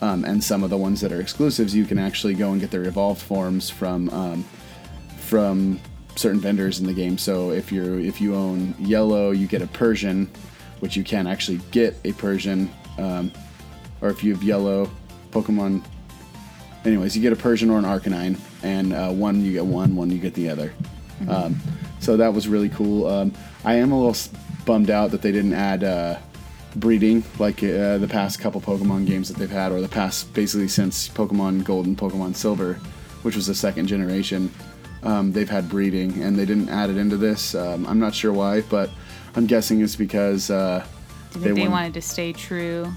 Um, 0.00 0.24
and 0.24 0.42
some 0.42 0.64
of 0.64 0.70
the 0.70 0.76
ones 0.76 1.00
that 1.00 1.12
are 1.12 1.20
exclusives, 1.20 1.74
you 1.74 1.84
can 1.84 1.98
actually 1.98 2.34
go 2.34 2.50
and 2.50 2.60
get 2.60 2.70
their 2.70 2.84
evolved 2.84 3.22
forms 3.22 3.70
from 3.70 4.10
um, 4.10 4.44
from 5.18 5.80
certain 6.16 6.40
vendors 6.40 6.80
in 6.80 6.86
the 6.86 6.92
game. 6.92 7.18
So 7.18 7.50
if 7.50 7.70
you're 7.70 8.00
if 8.00 8.20
you 8.20 8.34
own 8.34 8.74
Yellow, 8.78 9.30
you 9.30 9.46
get 9.46 9.62
a 9.62 9.68
Persian, 9.68 10.28
which 10.80 10.96
you 10.96 11.04
can 11.04 11.26
actually 11.26 11.60
get 11.70 11.96
a 12.04 12.12
Persian. 12.12 12.70
Um, 12.98 13.30
or 14.00 14.10
if 14.10 14.24
you 14.24 14.34
have 14.34 14.42
Yellow, 14.42 14.90
Pokemon 15.30 15.84
anyways, 16.84 17.16
you 17.16 17.22
get 17.22 17.32
a 17.32 17.36
Persian 17.36 17.70
or 17.70 17.78
an 17.78 17.84
Arcanine, 17.84 18.38
and 18.62 18.92
uh, 18.92 19.10
one 19.10 19.44
you 19.44 19.52
get 19.52 19.64
one, 19.64 19.96
one 19.96 20.10
you 20.10 20.18
get 20.18 20.34
the 20.34 20.48
other. 20.48 20.72
Mm-hmm. 21.20 21.83
So 22.04 22.18
that 22.18 22.34
was 22.34 22.46
really 22.48 22.68
cool. 22.68 23.06
Um, 23.06 23.32
I 23.64 23.76
am 23.76 23.90
a 23.90 23.98
little 23.98 24.14
bummed 24.66 24.90
out 24.90 25.10
that 25.12 25.22
they 25.22 25.32
didn't 25.32 25.54
add 25.54 25.82
uh, 25.82 26.18
breeding 26.76 27.24
like 27.38 27.62
uh, 27.64 27.96
the 27.96 28.08
past 28.08 28.40
couple 28.40 28.60
Pokemon 28.60 29.06
games 29.06 29.28
that 29.28 29.38
they've 29.38 29.50
had, 29.50 29.72
or 29.72 29.80
the 29.80 29.88
past 29.88 30.34
basically 30.34 30.68
since 30.68 31.08
Pokemon 31.08 31.64
Gold 31.64 31.86
and 31.86 31.96
Pokemon 31.96 32.36
Silver, 32.36 32.74
which 33.22 33.36
was 33.36 33.46
the 33.46 33.54
second 33.54 33.86
generation. 33.86 34.52
Um, 35.02 35.32
they've 35.32 35.48
had 35.48 35.66
breeding, 35.70 36.22
and 36.22 36.38
they 36.38 36.44
didn't 36.44 36.68
add 36.68 36.90
it 36.90 36.98
into 36.98 37.16
this. 37.16 37.54
Um, 37.54 37.86
I'm 37.86 38.00
not 38.00 38.14
sure 38.14 38.34
why, 38.34 38.60
but 38.60 38.90
I'm 39.34 39.46
guessing 39.46 39.80
it's 39.80 39.96
because 39.96 40.50
uh, 40.50 40.86
they, 41.32 41.52
they 41.52 41.68
wanted 41.68 41.94
to 41.94 42.02
stay 42.02 42.34
true 42.34 42.92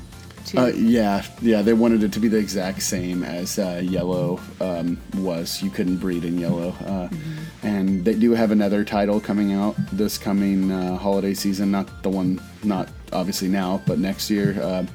uh, 0.55 0.67
yeah, 0.75 1.25
yeah. 1.41 1.61
They 1.61 1.73
wanted 1.73 2.03
it 2.03 2.11
to 2.13 2.19
be 2.19 2.27
the 2.27 2.37
exact 2.37 2.81
same 2.81 3.23
as 3.23 3.59
uh, 3.59 3.81
yellow 3.83 4.39
um, 4.61 4.97
was. 5.17 5.61
You 5.61 5.69
couldn't 5.69 5.97
breed 5.97 6.23
in 6.23 6.37
yellow, 6.37 6.69
uh, 6.69 7.09
mm-hmm. 7.09 7.67
and 7.67 8.05
they 8.05 8.13
do 8.13 8.31
have 8.31 8.51
another 8.51 8.83
title 8.83 9.19
coming 9.19 9.53
out 9.53 9.75
this 9.91 10.17
coming 10.17 10.71
uh, 10.71 10.97
holiday 10.97 11.33
season. 11.33 11.71
Not 11.71 12.03
the 12.03 12.09
one, 12.09 12.39
not 12.63 12.89
obviously 13.11 13.47
now, 13.47 13.81
but 13.85 13.99
next 13.99 14.29
year. 14.29 14.61
Uh, 14.61 14.85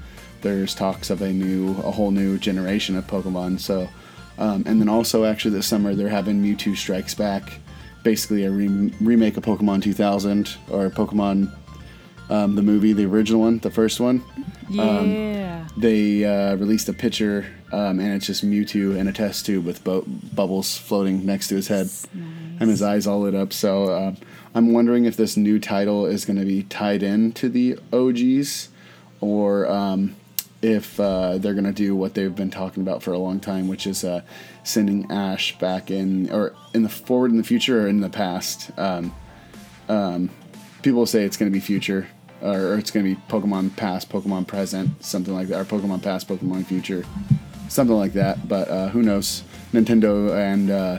there's 0.43 0.75
talks 0.75 1.09
of 1.11 1.23
a 1.23 1.33
new, 1.33 1.71
a 1.85 1.91
whole 1.91 2.11
new 2.11 2.37
generation 2.37 2.97
of 2.97 3.07
Pokemon. 3.07 3.61
So, 3.61 3.89
um, 4.39 4.65
and 4.67 4.81
then 4.81 4.89
also 4.89 5.25
actually 5.25 5.55
this 5.55 5.69
summer 5.69 5.95
they're 5.95 6.09
having 6.09 6.43
Mewtwo 6.43 6.77
Strikes 6.77 7.15
Back, 7.15 7.61
basically 8.03 8.45
a 8.45 8.51
re- 8.51 8.93
remake 9.01 9.37
of 9.37 9.45
Pokemon 9.45 9.83
2000 9.83 10.57
or 10.69 10.91
Pokemon 10.91 11.53
um, 12.33 12.55
the 12.55 12.63
movie, 12.63 12.93
the 12.93 13.05
original 13.05 13.43
one, 13.43 13.59
the 13.59 13.71
first 13.71 14.01
one. 14.01 14.23
Yeah. 14.73 14.83
Um, 14.83 15.67
they 15.77 16.25
uh, 16.25 16.57
released 16.57 16.89
a 16.89 16.93
picture, 16.93 17.47
um, 17.73 17.99
and 18.01 18.13
it's 18.15 18.27
just 18.27 18.45
Mewtwo 18.45 18.97
in 18.97 19.09
a 19.09 19.13
test 19.13 19.47
tube 19.47 19.65
with 19.65 19.83
bo- 19.85 20.05
bubbles 20.07 20.77
floating 20.77 21.25
next 21.25 21.49
to 21.49 21.57
his 21.57 21.69
head, 21.69 21.87
nice. 21.87 22.61
and 22.61 22.71
his 22.71 22.83
eyes 22.83 23.07
all 23.07 23.21
lit 23.21 23.35
up. 23.35 23.53
So 23.53 23.85
uh, 23.85 24.15
I'm 24.55 24.73
wondering 24.73 25.05
if 25.05 25.17
this 25.17 25.37
new 25.37 25.59
title 25.59 26.07
is 26.07 26.25
going 26.25 26.39
to 26.39 26.45
be 26.45 26.63
tied 26.65 27.03
in 27.03 27.33
to 27.33 27.49
the 27.49 27.79
OGs, 27.93 28.69
or 29.21 29.71
um, 29.71 30.17
if 30.61 31.01
uh, 31.01 31.39
they're 31.39 31.55
going 31.55 31.65
to 31.65 31.73
do 31.73 31.97
what 31.97 32.15
they've 32.15 32.35
been 32.35 32.51
talking 32.51 32.83
about 32.83 33.03
for 33.03 33.13
a 33.13 33.19
long 33.19 33.41
time, 33.41 33.69
which 33.69 33.87
is 33.87 34.05
uh, 34.05 34.23
sending 34.65 35.11
Ash 35.11 35.59
back 35.59 35.91
in, 35.91 36.31
or 36.31 36.55
in 36.75 36.83
the 36.83 36.89
forward 36.89 37.31
in 37.31 37.37
the 37.37 37.45
future 37.45 37.85
or 37.85 37.89
in 37.89 38.01
the 38.01 38.11
past. 38.11 38.71
Um, 38.79 39.15
um, 39.89 40.31
people 40.83 41.07
say 41.07 41.25
it's 41.25 41.37
going 41.37 41.51
to 41.51 41.55
be 41.55 41.61
future 41.61 42.09
or 42.43 42.77
it's 42.77 42.91
going 42.91 43.07
to 43.07 43.15
be 43.15 43.21
Pokemon 43.29 43.77
Past, 43.77 44.11
Pokemon 44.11 44.47
Present, 44.47 45.05
something 45.05 45.33
like 45.33 45.49
that, 45.49 45.61
or 45.61 45.65
Pokemon 45.65 46.03
Past, 46.03 46.29
Pokemon 46.29 46.67
Future, 46.67 47.05
something 47.69 47.97
like 47.97 48.13
that. 48.15 48.49
But 48.49 48.69
uh, 48.69 48.89
who 48.89 49.03
knows? 49.03 49.45
Nintendo 49.73 50.37
and 50.37 50.71
uh, 50.71 50.99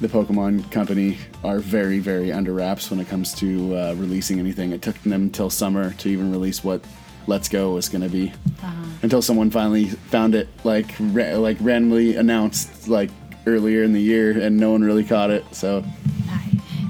the 0.00 0.08
Pokemon 0.08 0.70
Company 0.72 1.18
are 1.44 1.60
very, 1.60 1.98
very 2.00 2.32
under 2.32 2.52
wraps 2.52 2.90
when 2.90 2.98
it 2.98 3.08
comes 3.08 3.32
to 3.34 3.76
uh, 3.76 3.94
releasing 3.94 4.38
anything. 4.38 4.72
It 4.72 4.82
took 4.82 5.00
them 5.02 5.12
until 5.12 5.50
summer 5.50 5.92
to 5.92 6.08
even 6.08 6.32
release 6.32 6.64
what 6.64 6.84
Let's 7.28 7.48
Go 7.48 7.74
was 7.74 7.88
going 7.88 8.02
to 8.02 8.08
be, 8.08 8.32
uh-huh. 8.62 8.84
until 9.02 9.22
someone 9.22 9.50
finally 9.50 9.86
found 9.86 10.34
it, 10.34 10.48
like 10.64 10.92
ra- 10.98 11.36
like 11.36 11.56
randomly 11.60 12.16
announced 12.16 12.88
like 12.88 13.10
earlier 13.46 13.84
in 13.84 13.92
the 13.92 14.00
year, 14.00 14.30
and 14.32 14.56
no 14.56 14.72
one 14.72 14.82
really 14.82 15.04
caught 15.04 15.30
it. 15.30 15.44
So, 15.54 15.84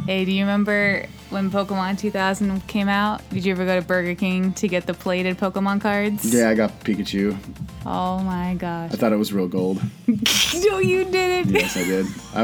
hey, 0.07 0.25
do 0.25 0.33
you 0.33 0.45
remember 0.45 1.07
when 1.33 1.51
Pokemon 1.51 1.99
2000 1.99 2.67
came 2.69 2.89
out? 2.89 3.29
Did 3.31 3.45
you 3.45 3.53
ever 3.53 3.65
go 3.65 3.81
to 3.81 3.87
Burger 3.87 4.15
King 4.15 4.53
to 4.55 4.69
get 4.69 4.87
the 4.87 4.95
plated 4.95 5.39
Pokemon 5.39 5.81
cards? 5.81 6.33
Yeah, 6.33 6.51
I 6.51 6.55
got 6.55 6.79
Pikachu. 6.81 7.37
Oh 7.85 8.19
my 8.21 8.55
gosh. 8.55 8.93
I 8.93 8.97
thought 8.97 9.13
it 9.13 9.17
was 9.17 9.33
real 9.33 9.49
gold. 9.49 9.81
no, 10.07 10.79
you 10.79 11.05
didn't. 11.05 11.53
Yes, 11.55 11.77
I 11.77 11.85
did. 11.85 12.07
I, 12.35 12.43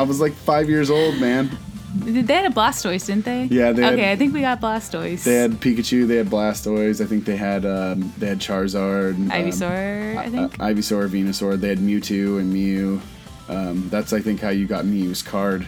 I 0.00 0.02
was 0.02 0.20
like 0.20 0.32
five 0.32 0.68
years 0.68 0.90
old, 0.90 1.18
man. 1.20 1.50
They 1.94 2.34
had 2.34 2.46
a 2.46 2.54
Blastoise, 2.54 3.06
didn't 3.06 3.24
they? 3.24 3.44
Yeah, 3.44 3.72
they 3.72 3.84
Okay, 3.84 4.02
had, 4.04 4.12
I 4.12 4.16
think 4.16 4.32
we 4.32 4.42
got 4.42 4.60
Blastoise. 4.60 5.24
They 5.24 5.34
had 5.34 5.52
Pikachu, 5.54 6.06
they 6.06 6.16
had 6.16 6.28
Blastoise, 6.28 7.00
I 7.02 7.06
think 7.06 7.24
they 7.24 7.36
had 7.36 7.66
um, 7.66 8.12
they 8.16 8.28
had 8.28 8.38
Charizard, 8.38 9.14
um, 9.14 9.28
Ivysaur, 9.30 10.16
I 10.16 10.28
think. 10.30 10.54
Uh, 10.54 10.66
Ivysaur, 10.66 11.08
Venusaur, 11.08 11.60
they 11.60 11.68
had 11.68 11.78
Mewtwo 11.78 12.38
and 12.38 12.52
Mew. 12.52 13.00
Um, 13.48 13.88
that's 13.90 14.12
I 14.12 14.20
think 14.20 14.40
how 14.40 14.50
you 14.50 14.66
got 14.68 14.84
Mew's 14.84 15.20
card 15.22 15.66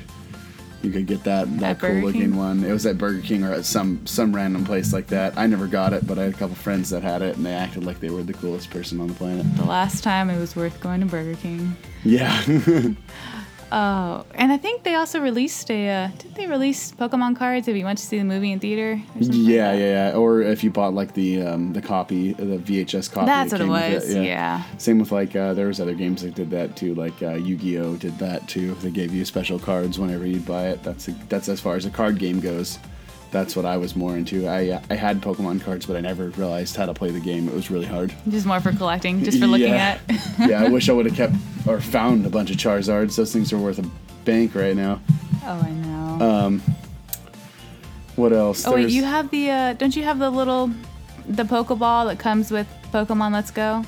you 0.82 0.90
could 0.90 1.06
get 1.06 1.24
that 1.24 1.58
that 1.60 1.78
cool 1.78 1.94
looking 1.94 2.20
King? 2.20 2.36
one. 2.36 2.64
It 2.64 2.72
was 2.72 2.86
at 2.86 2.98
Burger 2.98 3.22
King 3.22 3.44
or 3.44 3.52
at 3.52 3.64
some 3.64 4.06
some 4.06 4.34
random 4.34 4.64
place 4.64 4.92
like 4.92 5.06
that. 5.08 5.36
I 5.36 5.46
never 5.46 5.66
got 5.66 5.92
it, 5.92 6.06
but 6.06 6.18
I 6.18 6.24
had 6.24 6.34
a 6.34 6.36
couple 6.36 6.56
friends 6.56 6.90
that 6.90 7.02
had 7.02 7.22
it, 7.22 7.36
and 7.36 7.46
they 7.46 7.52
acted 7.52 7.84
like 7.84 8.00
they 8.00 8.10
were 8.10 8.22
the 8.22 8.32
coolest 8.32 8.70
person 8.70 9.00
on 9.00 9.08
the 9.08 9.14
planet. 9.14 9.46
The 9.56 9.64
last 9.64 10.02
time 10.02 10.30
it 10.30 10.38
was 10.38 10.56
worth 10.56 10.80
going 10.80 11.00
to 11.00 11.06
Burger 11.06 11.36
King. 11.36 11.76
Yeah. 12.04 12.42
Oh, 13.74 14.26
and 14.34 14.52
I 14.52 14.58
think 14.58 14.82
they 14.82 14.96
also 14.96 15.18
released 15.18 15.70
a. 15.70 15.88
Uh, 15.88 16.08
did 16.18 16.34
they 16.34 16.46
release 16.46 16.92
Pokemon 16.92 17.36
cards 17.36 17.68
if 17.68 17.74
you 17.74 17.86
went 17.86 17.98
to 17.98 18.04
see 18.04 18.18
the 18.18 18.24
movie 18.24 18.52
in 18.52 18.60
theater? 18.60 19.00
or 19.16 19.22
something 19.22 19.44
like 19.44 19.48
Yeah, 19.48 19.72
yeah, 19.72 20.10
yeah. 20.10 20.16
Or 20.16 20.42
if 20.42 20.62
you 20.62 20.70
bought 20.70 20.92
like 20.92 21.14
the 21.14 21.40
um, 21.40 21.72
the 21.72 21.80
copy, 21.80 22.34
the 22.34 22.58
VHS 22.58 23.10
copy. 23.10 23.26
That's 23.26 23.50
that 23.50 23.66
what 23.66 23.78
it 23.78 23.80
came 23.80 23.92
with 23.94 24.04
was, 24.04 24.14
yeah. 24.14 24.62
Same 24.76 24.98
with 24.98 25.10
like 25.10 25.34
uh, 25.34 25.54
there 25.54 25.68
was 25.68 25.80
other 25.80 25.94
games 25.94 26.20
that 26.20 26.34
did 26.34 26.50
that 26.50 26.76
too. 26.76 26.94
Like 26.94 27.22
uh, 27.22 27.34
Yu-Gi-Oh 27.34 27.96
did 27.96 28.18
that 28.18 28.46
too. 28.46 28.74
They 28.74 28.90
gave 28.90 29.14
you 29.14 29.24
special 29.24 29.58
cards 29.58 29.98
whenever 29.98 30.26
you 30.26 30.40
buy 30.40 30.68
it. 30.68 30.82
That's 30.82 31.08
that's 31.30 31.48
as 31.48 31.58
far 31.58 31.76
as 31.76 31.86
a 31.86 31.90
card 31.90 32.18
game 32.18 32.40
goes. 32.40 32.78
That's 33.32 33.56
what 33.56 33.64
I 33.64 33.78
was 33.78 33.96
more 33.96 34.14
into. 34.16 34.46
I 34.46 34.80
I 34.90 34.94
had 34.94 35.20
Pokemon 35.22 35.62
cards, 35.62 35.86
but 35.86 35.96
I 35.96 36.00
never 36.00 36.28
realized 36.30 36.76
how 36.76 36.86
to 36.86 36.92
play 36.94 37.10
the 37.10 37.18
game. 37.20 37.48
It 37.48 37.54
was 37.54 37.70
really 37.70 37.86
hard. 37.86 38.12
Just 38.28 38.44
more 38.46 38.60
for 38.60 38.72
collecting, 38.72 39.24
just 39.24 39.40
for 39.40 39.46
looking 39.46 39.70
yeah. 39.72 39.98
at. 40.08 40.20
yeah, 40.50 40.62
I 40.62 40.68
wish 40.68 40.88
I 40.88 40.92
would 40.92 41.06
have 41.06 41.16
kept 41.16 41.34
or 41.66 41.80
found 41.80 42.26
a 42.26 42.30
bunch 42.30 42.50
of 42.50 42.56
Charizards. 42.58 43.16
Those 43.16 43.32
things 43.32 43.50
are 43.52 43.58
worth 43.58 43.78
a 43.78 43.90
bank 44.24 44.54
right 44.54 44.76
now. 44.76 45.00
oh, 45.44 45.60
I 45.64 45.70
know. 45.70 46.24
Um, 46.24 46.62
What 48.16 48.32
else? 48.32 48.66
oh 48.66 48.74
wait, 48.74 48.90
you 48.90 49.04
have 49.04 49.30
the. 49.30 49.50
Uh, 49.50 49.72
don't 49.74 49.96
you 49.96 50.02
have 50.04 50.18
the 50.18 50.28
little, 50.30 50.70
the 51.26 51.44
Pokeball 51.44 52.08
that 52.08 52.18
comes 52.18 52.50
with 52.50 52.66
Pokemon 52.92 53.32
Let's 53.32 53.50
Go? 53.50 53.84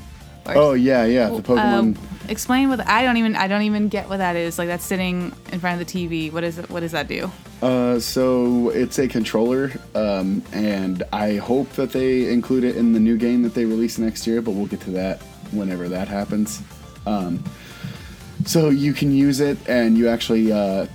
Or- 0.46 0.56
Oh 0.56 0.72
yeah, 0.72 1.04
yeah. 1.04 1.28
The 1.28 1.34
Uh, 1.36 1.40
Pokemon. 1.40 1.98
explain 2.30 2.70
what 2.70 2.80
I 2.86 3.02
don't 3.02 3.18
even 3.18 3.36
I 3.36 3.46
don't 3.48 3.62
even 3.62 3.88
get 3.88 4.08
what 4.08 4.18
that 4.18 4.36
is. 4.36 4.58
Like 4.58 4.68
that's 4.68 4.84
sitting 4.86 5.32
in 5.52 5.60
front 5.60 5.80
of 5.80 5.86
the 5.86 5.92
TV. 6.08 6.32
What 6.32 6.44
is 6.44 6.56
it? 6.58 6.70
What 6.70 6.80
does 6.80 6.92
that 6.92 7.08
do? 7.08 7.30
Uh, 7.64 7.98
so 7.98 8.68
it's 8.68 8.98
a 8.98 9.08
controller, 9.08 9.72
um, 9.94 10.42
and 10.52 11.02
I 11.14 11.36
hope 11.36 11.70
that 11.70 11.92
they 11.92 12.30
include 12.30 12.62
it 12.62 12.76
in 12.76 12.92
the 12.92 13.00
new 13.00 13.16
game 13.16 13.42
that 13.42 13.54
they 13.54 13.64
release 13.64 13.96
next 13.96 14.26
year. 14.26 14.42
But 14.42 14.50
we'll 14.50 14.66
get 14.66 14.82
to 14.82 14.90
that 14.90 15.22
whenever 15.50 15.88
that 15.88 16.06
happens. 16.06 16.60
Um, 17.06 17.42
so 18.44 18.68
you 18.68 18.92
can 18.92 19.10
use 19.10 19.40
it, 19.40 19.56
and 19.66 19.96
you 19.96 20.08
actually 20.08 20.52
uh, 20.52 20.88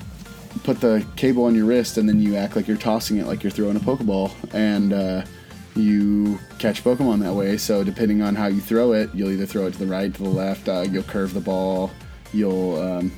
put 0.63 0.79
the 0.79 1.03
cable 1.15 1.45
on 1.45 1.55
your 1.55 1.65
wrist, 1.65 1.97
and 1.97 2.07
then 2.07 2.21
you 2.21 2.35
act 2.35 2.55
like 2.55 2.67
you're 2.67 2.77
tossing 2.77 3.17
it, 3.17 3.25
like 3.25 3.41
you're 3.41 3.49
throwing 3.49 3.75
a 3.75 3.79
Pokeball, 3.79 4.31
and 4.53 4.93
uh, 4.93 5.25
you 5.75 6.37
catch 6.59 6.83
Pokemon 6.83 7.21
that 7.21 7.33
way. 7.33 7.57
So 7.57 7.83
depending 7.83 8.21
on 8.21 8.35
how 8.35 8.45
you 8.45 8.61
throw 8.61 8.91
it, 8.91 9.09
you'll 9.15 9.31
either 9.31 9.47
throw 9.47 9.65
it 9.65 9.71
to 9.71 9.79
the 9.79 9.87
right, 9.87 10.13
to 10.13 10.21
the 10.21 10.29
left. 10.29 10.69
Uh, 10.69 10.85
you'll 10.87 11.01
curve 11.01 11.33
the 11.33 11.41
ball. 11.41 11.89
You'll 12.31 12.79
um, 12.79 13.11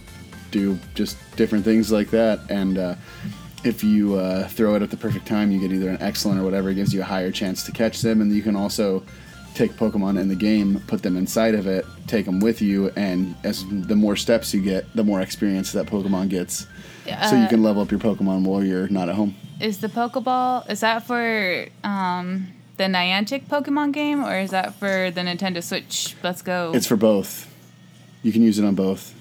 do 0.51 0.79
just 0.95 1.17
different 1.35 1.65
things 1.65 1.91
like 1.91 2.11
that, 2.11 2.39
and 2.49 2.77
uh, 2.77 2.95
if 3.63 3.83
you 3.83 4.15
uh, 4.15 4.47
throw 4.47 4.75
it 4.75 4.81
at 4.81 4.89
the 4.89 4.97
perfect 4.97 5.25
time, 5.27 5.51
you 5.51 5.59
get 5.59 5.71
either 5.71 5.89
an 5.89 6.01
excellent 6.01 6.39
or 6.39 6.43
whatever. 6.43 6.69
It 6.69 6.75
gives 6.75 6.93
you 6.93 7.01
a 7.01 7.05
higher 7.05 7.31
chance 7.31 7.63
to 7.65 7.71
catch 7.71 8.01
them, 8.01 8.21
and 8.21 8.33
you 8.33 8.41
can 8.41 8.55
also 8.55 9.03
take 9.53 9.73
Pokemon 9.73 10.19
in 10.19 10.29
the 10.29 10.35
game, 10.35 10.81
put 10.87 11.03
them 11.03 11.17
inside 11.17 11.53
of 11.55 11.67
it, 11.67 11.85
take 12.07 12.25
them 12.25 12.39
with 12.39 12.61
you, 12.61 12.89
and 12.95 13.35
as 13.43 13.65
the 13.69 13.95
more 13.95 14.15
steps 14.15 14.53
you 14.53 14.61
get, 14.61 14.85
the 14.95 15.03
more 15.03 15.19
experience 15.21 15.73
that 15.73 15.85
Pokemon 15.87 16.29
gets. 16.29 16.67
so 17.05 17.35
you 17.35 17.43
Uh, 17.43 17.49
can 17.49 17.61
level 17.61 17.81
up 17.81 17.91
your 17.91 17.99
Pokemon 17.99 18.43
while 18.43 18.63
you're 18.63 18.87
not 18.87 19.09
at 19.09 19.15
home. 19.15 19.35
Is 19.59 19.79
the 19.79 19.89
Pokeball 19.89 20.69
is 20.71 20.79
that 20.79 21.05
for 21.05 21.67
um, 21.83 22.47
the 22.77 22.85
Niantic 22.85 23.47
Pokemon 23.47 23.91
game 23.91 24.23
or 24.23 24.39
is 24.39 24.51
that 24.51 24.73
for 24.75 25.11
the 25.11 25.21
Nintendo 25.21 25.61
Switch? 25.61 26.15
Let's 26.23 26.41
go. 26.41 26.71
It's 26.73 26.87
for 26.87 26.95
both. 26.95 27.47
You 28.23 28.31
can 28.31 28.41
use 28.41 28.57
it 28.57 28.65
on 28.65 28.73
both. 28.75 29.13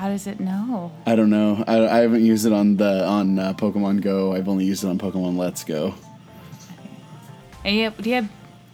How 0.00 0.08
does 0.08 0.26
it 0.26 0.40
know? 0.40 0.90
I 1.04 1.14
don't 1.14 1.28
know. 1.28 1.62
I, 1.68 1.86
I 1.86 1.98
haven't 1.98 2.24
used 2.24 2.46
it 2.46 2.54
on 2.54 2.78
the 2.78 3.04
on 3.04 3.38
uh, 3.38 3.52
Pokemon 3.52 4.00
Go. 4.00 4.32
I've 4.32 4.48
only 4.48 4.64
used 4.64 4.82
it 4.82 4.88
on 4.88 4.96
Pokemon 4.98 5.36
Let's 5.36 5.62
Go. 5.62 5.92
And 7.66 7.76
you 7.76 7.84
have, 7.84 7.98
do 7.98 8.08
you 8.08 8.14
have 8.14 8.30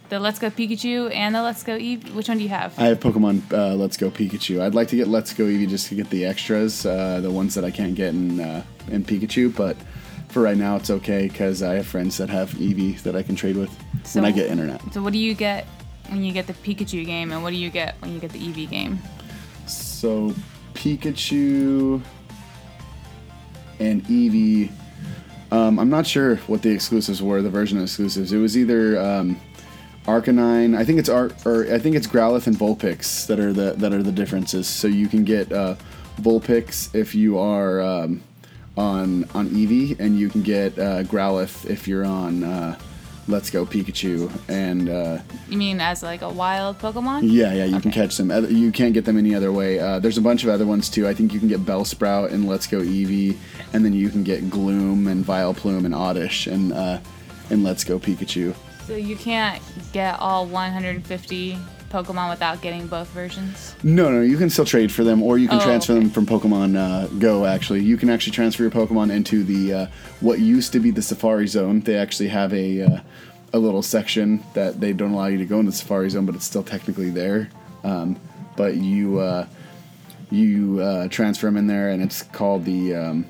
the 0.07 0.21
Let's 0.21 0.39
Go 0.39 0.49
Pikachu 0.49 1.13
and 1.13 1.35
the 1.35 1.41
Let's 1.41 1.63
Go 1.63 1.77
Eevee? 1.77 2.13
Which 2.13 2.29
one 2.29 2.37
do 2.37 2.43
you 2.43 2.49
have? 2.49 2.79
I 2.79 2.85
have 2.85 3.01
Pokemon 3.01 3.41
uh, 3.51 3.75
Let's 3.75 3.97
Go 3.97 4.09
Pikachu. 4.09 4.61
I'd 4.61 4.73
like 4.73 4.87
to 4.87 4.95
get 4.95 5.09
Let's 5.09 5.33
Go 5.33 5.43
Eevee 5.43 5.67
just 5.67 5.89
to 5.89 5.95
get 5.95 6.09
the 6.09 6.23
extras, 6.23 6.85
uh, 6.85 7.19
the 7.19 7.29
ones 7.29 7.55
that 7.55 7.65
I 7.65 7.71
can't 7.71 7.93
get 7.93 8.13
in 8.13 8.39
uh, 8.39 8.63
in 8.89 9.03
Pikachu. 9.03 9.53
But 9.53 9.75
for 10.29 10.41
right 10.41 10.55
now, 10.55 10.77
it's 10.77 10.89
okay 10.89 11.27
because 11.27 11.61
I 11.61 11.73
have 11.73 11.87
friends 11.87 12.15
that 12.19 12.29
have 12.29 12.51
Eevee 12.51 13.01
that 13.01 13.17
I 13.17 13.21
can 13.23 13.35
trade 13.35 13.57
with 13.57 13.77
So- 14.05 14.21
when 14.21 14.31
I 14.31 14.33
get 14.33 14.49
internet. 14.49 14.79
so 14.93 15.03
what 15.03 15.11
do 15.11 15.19
you 15.19 15.33
get 15.33 15.65
when 16.07 16.23
you 16.23 16.31
get 16.31 16.47
the 16.47 16.53
Pikachu 16.53 17.05
game, 17.05 17.33
and 17.33 17.43
what 17.43 17.49
do 17.49 17.57
you 17.57 17.69
get 17.69 17.95
when 18.01 18.13
you 18.13 18.19
get 18.21 18.31
the 18.31 18.39
Eevee 18.39 18.69
game? 18.69 18.99
So 19.65 20.33
Pikachu 20.77 22.01
and 23.79 24.03
Eevee. 24.05 24.71
Um, 25.51 25.79
I'm 25.79 25.89
not 25.89 26.05
sure 26.05 26.35
what 26.47 26.61
the 26.61 26.69
exclusives 26.69 27.21
were. 27.21 27.41
The 27.41 27.49
version 27.49 27.77
of 27.77 27.85
exclusives. 27.85 28.31
It 28.31 28.37
was 28.37 28.55
either 28.57 28.99
um, 28.99 29.39
Arcanine. 30.05 30.77
I 30.77 30.85
think 30.85 30.99
it's 30.99 31.09
Ar- 31.09 31.31
or 31.45 31.73
I 31.73 31.79
think 31.79 31.95
it's 31.95 32.05
Growlithe 32.05 32.47
and 32.47 32.55
Vulpix 32.55 33.25
that 33.27 33.39
are 33.39 33.53
the 33.53 33.73
that 33.73 33.91
are 33.91 34.03
the 34.03 34.11
differences. 34.11 34.67
So 34.67 34.87
you 34.87 35.07
can 35.07 35.23
get 35.23 35.51
uh, 35.51 35.75
Vulpix 36.21 36.93
if 36.93 37.15
you 37.15 37.39
are 37.39 37.81
um, 37.81 38.21
on 38.77 39.23
on 39.33 39.49
Eevee, 39.49 39.99
and 39.99 40.19
you 40.19 40.29
can 40.29 40.43
get 40.43 40.77
uh, 40.77 41.03
Growlithe 41.03 41.69
if 41.69 41.87
you're 41.87 42.05
on 42.05 42.43
uh, 42.43 42.77
Let's 43.27 43.49
Go 43.49 43.65
Pikachu. 43.65 44.31
And 44.47 44.89
uh, 44.89 45.19
You 45.49 45.57
mean 45.57 45.81
as 45.81 46.01
like 46.03 46.21
a 46.21 46.29
wild 46.29 46.79
Pokemon? 46.79 47.21
yeah, 47.23 47.53
yeah, 47.53 47.65
you 47.65 47.79
can 47.79 47.91
catch 47.91 48.17
them. 48.17 48.31
You 48.49 48.71
can't 48.71 48.93
get 48.93 49.05
them 49.05 49.17
any 49.17 49.35
other 49.35 49.51
way. 49.51 49.79
Uh, 49.79 49.99
there's 49.99 50.17
a 50.17 50.21
bunch 50.21 50.43
of 50.43 50.49
other 50.49 50.65
ones 50.65 50.89
too. 50.89 51.07
I 51.07 51.13
think 51.13 51.33
you 51.33 51.39
can 51.39 51.47
get 51.49 51.61
Bellsprout 51.65 52.31
and 52.31 52.47
Let's 52.47 52.67
Go 52.67 52.79
Eevee, 52.79 53.35
and 53.73 53.83
then 53.83 53.93
you 53.93 54.09
can 54.09 54.23
get 54.23 54.49
Gloom 54.49 55.07
and 55.07 55.25
Vileplume 55.25 55.85
and 55.85 55.93
Oddish 55.95 56.47
and 56.47 56.71
uh, 56.73 56.99
and 57.49 57.63
Let's 57.63 57.83
Go 57.83 57.99
Pikachu. 57.99 58.55
So 58.85 58.95
you 58.95 59.17
can't 59.17 59.61
get 59.91 60.17
all 60.19 60.45
150 60.45 61.57
Pokemon 61.89 62.29
without 62.29 62.61
getting 62.61 62.87
both 62.87 63.07
versions. 63.09 63.75
No, 63.83 64.09
no, 64.11 64.21
you 64.21 64.37
can 64.37 64.49
still 64.49 64.65
trade 64.65 64.91
for 64.91 65.03
them, 65.03 65.21
or 65.23 65.37
you 65.37 65.47
can 65.47 65.59
Oh, 65.59 65.63
transfer 65.63 65.93
okay. 65.93 66.01
them 66.01 66.09
from 66.09 66.25
Pokemon 66.25 66.75
uh, 66.75 67.07
Go. 67.19 67.45
Actually, 67.45 67.81
you 67.83 67.97
can 67.97 68.09
actually 68.09 68.33
transfer 68.33 68.63
your 68.63 68.71
Pokemon 68.71 69.11
into 69.11 69.43
the 69.43 69.73
uh, 69.73 69.87
what 70.19 70.39
used 70.39 70.71
to 70.73 70.79
be 70.79 70.91
the 70.91 71.01
Safari 71.01 71.47
Zone. 71.47 71.79
They 71.81 71.95
actually 71.95 72.29
have 72.29 72.53
a 72.53 72.81
uh, 72.81 72.99
a 73.53 73.59
little 73.59 73.81
section 73.81 74.43
that 74.53 74.79
they 74.81 74.93
don't 74.93 75.11
allow 75.11 75.27
you 75.27 75.37
to 75.37 75.45
go 75.45 75.59
in 75.59 75.65
the 75.65 75.71
Safari 75.71 76.09
Zone, 76.09 76.25
but 76.25 76.35
it's 76.35 76.45
still 76.45 76.63
technically 76.63 77.09
there. 77.09 77.49
Um, 77.83 78.19
but 78.55 78.75
you 78.75 79.19
uh, 79.19 79.47
you 80.29 80.79
uh, 80.81 81.07
transfer 81.07 81.45
them 81.47 81.57
in 81.57 81.67
there, 81.67 81.89
and 81.89 82.03
it's 82.03 82.23
called 82.23 82.65
the 82.65 82.95
um, 82.95 83.25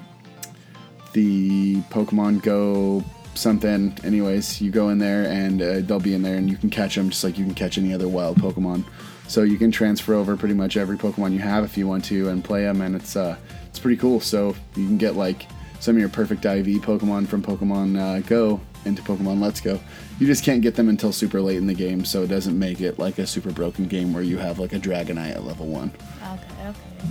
the 1.14 1.76
Pokemon 1.92 2.42
Go 2.42 3.04
something. 3.38 3.98
Anyways, 4.04 4.62
you 4.62 4.72
go 4.72 4.90
in 4.90 4.98
there 4.98 5.26
and 5.30 5.62
uh, 5.62 5.80
they'll 5.82 6.00
be 6.00 6.14
in 6.14 6.22
there, 6.22 6.36
and 6.36 6.50
you 6.50 6.58
can 6.58 6.70
catch 6.70 6.96
them 6.96 7.10
just 7.10 7.24
like 7.24 7.38
you 7.38 7.46
can 7.46 7.54
catch 7.54 7.78
any 7.78 7.94
other 7.94 8.08
wild 8.08 8.38
Pokemon. 8.38 8.84
So 9.28 9.44
you 9.44 9.58
can 9.58 9.72
transfer 9.72 10.14
over 10.14 10.38
pretty 10.38 10.56
much 10.56 10.78
every 10.78 10.98
Pokemon 10.98 11.34
you 11.34 11.40
have 11.40 11.64
if 11.64 11.78
you 11.78 11.88
want 11.88 12.06
to, 12.06 12.30
and 12.30 12.44
play 12.44 12.64
them, 12.64 12.82
and 12.82 12.96
it's 12.96 13.16
uh, 13.16 13.38
it's 13.68 13.80
pretty 13.80 13.98
cool. 13.98 14.20
So 14.20 14.56
you 14.76 14.86
can 14.86 14.98
get 14.98 15.16
like 15.16 15.48
some 15.80 15.96
of 15.96 16.00
your 16.00 16.10
perfect 16.10 16.44
IV 16.44 16.66
Pokemon 16.82 17.28
from 17.28 17.44
Pokemon 17.44 18.00
uh, 18.00 18.20
Go 18.22 18.60
into 18.86 19.02
Pokemon 19.02 19.42
Let's 19.42 19.62
Go. 19.62 19.80
You 20.20 20.26
just 20.26 20.44
can't 20.44 20.62
get 20.62 20.76
them 20.76 20.90
until 20.90 21.12
super 21.12 21.42
late 21.42 21.58
in 21.58 21.68
the 21.68 21.74
game, 21.74 22.06
so 22.06 22.24
it 22.24 22.28
doesn't 22.28 22.58
make 22.58 22.82
it 22.82 22.98
like 22.98 23.20
a 23.20 23.28
super 23.28 23.52
broken 23.52 23.88
game 23.88 24.14
where 24.14 24.24
you 24.24 24.38
have 24.38 24.60
like 24.60 24.74
a 24.74 24.80
Dragonite 24.80 25.36
at 25.36 25.44
level 25.44 25.68
one. 25.68 25.92
Okay, 26.24 26.68
okay. 26.70 27.08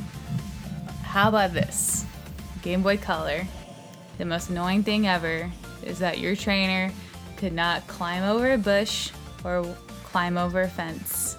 How 1.03 1.29
about 1.29 1.53
this? 1.53 2.05
Game 2.63 2.83
Boy 2.83 2.97
Color. 2.97 3.47
The 4.19 4.25
most 4.25 4.49
annoying 4.49 4.83
thing 4.83 5.07
ever 5.07 5.53
is 5.87 5.99
that 6.01 6.19
your 6.19 6.37
trainer 6.37 6.93
could 7.37 7.53
not 7.53 7.87
climb 7.87 8.23
over 8.23 8.53
a 8.53 8.59
bush 8.59 9.11
or 9.45 9.65
climb 10.05 10.37
over 10.39 10.63
a 10.63 10.69
fence. 10.69 11.37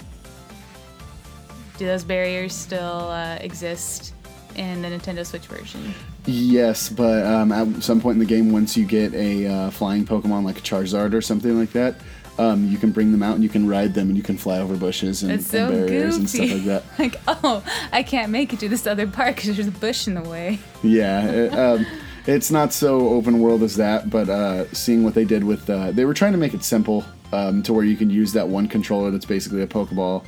Do 1.77 1.85
those 1.85 2.03
barriers 2.03 2.53
still 2.53 3.09
uh, 3.09 3.35
exist 3.35 4.13
in 4.55 4.81
the 4.81 4.87
Nintendo 4.87 5.25
Switch 5.25 5.45
version? 5.45 5.93
Yes, 6.25 6.89
but 6.89 7.25
um, 7.25 7.51
at 7.51 7.83
some 7.83 8.01
point 8.01 8.15
in 8.15 8.19
the 8.19 8.25
game, 8.25 8.51
once 8.51 8.75
you 8.75 8.85
get 8.85 9.13
a 9.13 9.45
uh, 9.47 9.69
flying 9.69 10.05
Pokemon 10.05 10.43
like 10.43 10.57
a 10.57 10.61
Charizard 10.61 11.13
or 11.13 11.21
something 11.21 11.57
like 11.57 11.71
that, 11.71 11.95
um, 12.39 12.67
you 12.67 12.77
can 12.77 12.91
bring 12.91 13.11
them 13.11 13.23
out 13.23 13.35
and 13.35 13.43
you 13.43 13.49
can 13.49 13.67
ride 13.67 13.93
them 13.93 14.09
and 14.09 14.17
you 14.17 14.23
can 14.23 14.37
fly 14.37 14.59
over 14.59 14.75
bushes 14.75 15.23
and, 15.23 15.41
so 15.41 15.67
and 15.67 15.87
barriers 15.87 16.17
and 16.17 16.29
stuff 16.29 16.51
like 16.51 16.65
that. 16.65 16.83
like, 16.99 17.15
oh, 17.27 17.63
I 17.91 18.03
can't 18.03 18.31
make 18.31 18.53
it 18.53 18.59
to 18.59 18.69
this 18.69 18.85
other 18.85 19.07
part 19.07 19.35
because 19.35 19.55
there's 19.55 19.67
a 19.67 19.71
bush 19.71 20.07
in 20.07 20.13
the 20.13 20.21
way. 20.21 20.59
Yeah, 20.83 21.27
it, 21.27 21.53
um, 21.53 21.85
it's 22.27 22.51
not 22.51 22.73
so 22.73 23.09
open 23.09 23.39
world 23.39 23.63
as 23.63 23.75
that, 23.77 24.09
but 24.09 24.29
uh, 24.29 24.71
seeing 24.73 25.03
what 25.03 25.13
they 25.13 25.25
did 25.25 25.43
with, 25.43 25.69
uh, 25.69 25.91
they 25.91 26.05
were 26.05 26.13
trying 26.13 26.33
to 26.33 26.37
make 26.37 26.53
it 26.53 26.63
simple 26.63 27.05
um, 27.31 27.63
to 27.63 27.73
where 27.73 27.85
you 27.85 27.95
can 27.95 28.09
use 28.09 28.33
that 28.33 28.47
one 28.47 28.67
controller 28.67 29.11
that's 29.11 29.25
basically 29.25 29.61
a 29.61 29.67
Pokeball, 29.67 30.25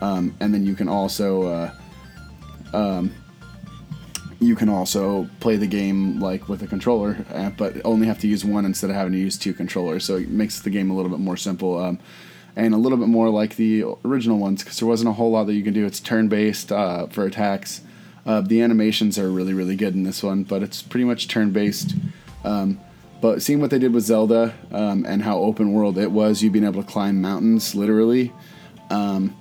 um, 0.00 0.34
and 0.40 0.52
then 0.52 0.66
you 0.66 0.74
can 0.74 0.88
also. 0.88 1.42
Uh, 1.42 1.70
um, 2.72 3.14
you 4.40 4.56
can 4.56 4.68
also 4.68 5.28
play 5.40 5.56
the 5.56 5.66
game 5.66 6.20
like 6.20 6.48
with 6.48 6.62
a 6.62 6.66
controller, 6.66 7.16
uh, 7.32 7.50
but 7.50 7.76
only 7.84 8.06
have 8.06 8.18
to 8.18 8.28
use 8.28 8.44
one 8.44 8.66
instead 8.66 8.90
of 8.90 8.96
having 8.96 9.12
to 9.12 9.18
use 9.18 9.38
two 9.38 9.54
controllers. 9.54 10.04
So 10.04 10.16
it 10.16 10.28
makes 10.28 10.60
the 10.60 10.70
game 10.70 10.90
a 10.90 10.94
little 10.94 11.10
bit 11.10 11.20
more 11.20 11.36
simple 11.36 11.78
um, 11.78 11.98
and 12.54 12.74
a 12.74 12.76
little 12.76 12.98
bit 12.98 13.08
more 13.08 13.30
like 13.30 13.56
the 13.56 13.84
original 14.04 14.38
ones 14.38 14.62
because 14.62 14.78
there 14.78 14.88
wasn't 14.88 15.08
a 15.08 15.12
whole 15.14 15.30
lot 15.30 15.44
that 15.44 15.54
you 15.54 15.62
can 15.62 15.72
do. 15.72 15.86
It's 15.86 16.00
turn 16.00 16.28
based 16.28 16.72
uh, 16.72 17.06
for 17.06 17.24
attacks. 17.24 17.80
Uh, 18.26 18.40
the 18.40 18.62
animations 18.62 19.18
are 19.18 19.30
really 19.30 19.52
really 19.52 19.76
good 19.76 19.94
in 19.94 20.02
this 20.02 20.22
one, 20.22 20.44
but 20.44 20.62
it's 20.62 20.82
pretty 20.82 21.04
much 21.04 21.28
turn 21.28 21.50
based. 21.50 21.94
Um, 22.44 22.80
but 23.20 23.40
seeing 23.40 23.60
what 23.60 23.70
they 23.70 23.78
did 23.78 23.94
with 23.94 24.04
Zelda 24.04 24.54
um, 24.70 25.06
and 25.06 25.22
how 25.22 25.38
open 25.38 25.72
world 25.72 25.96
it 25.96 26.10
was, 26.10 26.42
you 26.42 26.50
being 26.50 26.64
able 26.64 26.82
to 26.82 26.88
climb 26.88 27.22
mountains 27.22 27.74
literally, 27.74 28.32
um, 28.90 29.34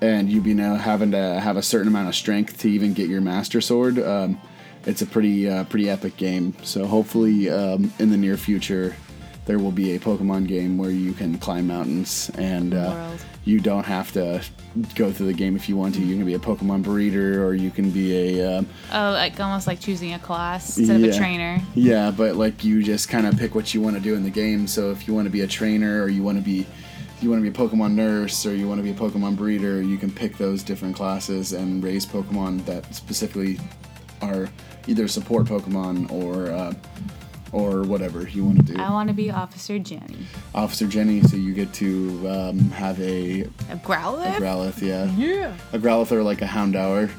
and 0.00 0.30
you 0.30 0.40
be 0.40 0.54
now 0.54 0.74
having 0.74 1.12
to 1.12 1.40
have 1.40 1.56
a 1.56 1.62
certain 1.62 1.88
amount 1.88 2.08
of 2.08 2.14
strength 2.14 2.58
to 2.58 2.70
even 2.70 2.92
get 2.92 3.08
your 3.08 3.20
master 3.20 3.60
sword. 3.60 3.98
Um, 3.98 4.40
it's 4.86 5.02
a 5.02 5.06
pretty 5.06 5.48
uh, 5.48 5.64
pretty 5.64 5.88
epic 5.90 6.16
game. 6.16 6.54
So 6.62 6.86
hopefully, 6.86 7.50
um, 7.50 7.92
in 7.98 8.10
the 8.10 8.16
near 8.16 8.36
future, 8.36 8.96
there 9.50 9.58
will 9.58 9.72
be 9.72 9.96
a 9.96 9.98
Pokemon 9.98 10.46
game 10.46 10.78
where 10.78 10.92
you 10.92 11.12
can 11.12 11.36
climb 11.36 11.66
mountains 11.66 12.30
and 12.38 12.72
uh, 12.72 13.10
you 13.44 13.58
don't 13.58 13.82
have 13.84 14.12
to 14.12 14.40
go 14.94 15.10
through 15.10 15.26
the 15.26 15.32
game 15.32 15.56
if 15.56 15.68
you 15.68 15.76
want 15.76 15.92
to. 15.96 16.00
You 16.00 16.14
can 16.14 16.24
be 16.24 16.34
a 16.34 16.38
Pokemon 16.38 16.84
breeder, 16.84 17.44
or 17.44 17.54
you 17.54 17.72
can 17.72 17.90
be 17.90 18.38
a 18.38 18.58
um, 18.58 18.68
Oh, 18.92 19.10
like 19.10 19.40
almost 19.40 19.66
like 19.66 19.80
choosing 19.80 20.14
a 20.14 20.20
class 20.20 20.78
instead 20.78 21.02
of 21.02 21.10
a 21.10 21.18
trainer. 21.18 21.60
yeah, 21.74 22.12
but 22.12 22.36
like 22.36 22.62
you 22.62 22.80
just 22.80 23.08
kind 23.08 23.26
of 23.26 23.36
pick 23.36 23.56
what 23.56 23.74
you 23.74 23.80
want 23.80 23.96
to 23.96 24.00
do 24.00 24.14
in 24.14 24.22
the 24.22 24.30
game. 24.30 24.68
So 24.68 24.92
if 24.92 25.08
you 25.08 25.14
want 25.14 25.26
to 25.26 25.30
be 25.32 25.40
a 25.40 25.48
trainer, 25.48 26.00
or 26.00 26.08
you 26.08 26.22
want 26.22 26.38
to 26.38 26.44
be 26.44 26.64
you 27.20 27.28
want 27.28 27.44
to 27.44 27.50
be 27.50 27.52
a 27.64 27.68
Pokemon 27.68 27.94
nurse, 27.94 28.46
or 28.46 28.54
you 28.54 28.68
want 28.68 28.78
to 28.78 28.84
be 28.84 28.92
a 28.92 28.94
Pokemon 28.94 29.36
breeder, 29.36 29.82
you 29.82 29.98
can 29.98 30.12
pick 30.12 30.36
those 30.36 30.62
different 30.62 30.94
classes 30.94 31.52
and 31.54 31.82
raise 31.82 32.06
Pokemon 32.06 32.64
that 32.66 32.94
specifically 32.94 33.58
are 34.22 34.48
either 34.86 35.08
support 35.08 35.46
Pokemon 35.46 36.08
or 36.12 36.52
uh, 36.52 36.72
or 37.52 37.82
whatever 37.82 38.28
you 38.28 38.44
want 38.44 38.66
to 38.66 38.74
do. 38.74 38.80
I 38.80 38.90
want 38.90 39.08
to 39.08 39.14
be 39.14 39.30
Officer 39.30 39.78
Jenny. 39.78 40.26
Officer 40.54 40.86
Jenny, 40.86 41.22
so 41.22 41.36
you 41.36 41.52
get 41.52 41.72
to 41.74 42.28
um, 42.28 42.58
have 42.70 43.00
a, 43.00 43.42
A 43.42 43.76
Growlithe? 43.76 44.36
a 44.36 44.40
Growlithe, 44.40 44.82
yeah, 44.82 45.04
yeah. 45.16 45.56
a 45.72 45.78
Growlithe 45.78 46.12
or 46.12 46.22
like 46.22 46.42
a 46.42 46.46
Houndour 46.46 47.10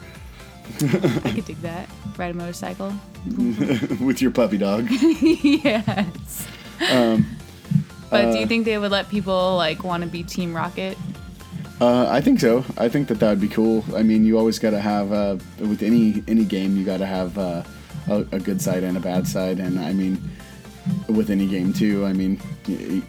I 0.80 1.32
could 1.36 1.46
dig 1.46 1.62
that. 1.62 1.90
Ride 2.18 2.32
a 2.32 2.34
motorcycle. 2.34 2.94
with 4.00 4.22
your 4.22 4.32
puppy 4.32 4.58
dog. 4.58 4.88
yes. 4.90 6.48
Um, 6.92 7.26
but 8.10 8.24
do 8.24 8.38
uh, 8.38 8.40
you 8.42 8.48
think 8.48 8.66
they 8.66 8.78
would 8.78 8.92
let 8.92 9.10
people 9.10 9.56
like 9.58 9.84
want 9.84 10.04
to 10.04 10.10
be 10.10 10.24
Team 10.24 10.56
Rocket? 10.56 10.98
Uh, 11.80 12.08
I 12.10 12.22
think 12.22 12.40
so. 12.40 12.64
I 12.78 12.90
think 12.90 13.08
that 13.08 13.20
that 13.20 13.30
would 13.30 13.42
be 13.42 13.48
cool. 13.48 13.84
I 13.96 14.04
mean, 14.04 14.24
you 14.24 14.38
always 14.38 14.60
got 14.60 14.72
to 14.72 14.80
have 14.80 15.12
uh, 15.12 15.38
with 15.60 15.82
any 15.84 16.24
any 16.28 16.46
game, 16.46 16.78
you 16.78 16.84
got 16.84 16.98
to 16.98 17.06
have 17.06 17.38
uh, 17.38 17.64
a, 18.08 18.26
a 18.32 18.40
good 18.40 18.62
side 18.62 18.84
and 18.84 18.98
a 18.98 19.00
bad 19.00 19.28
side, 19.28 19.60
and 19.60 19.80
I 19.80 19.94
mean, 19.94 20.22
with 21.08 21.30
any 21.30 21.48
game 21.48 21.74
too. 21.74 22.06
I 22.06 22.14
mean, 22.14 22.40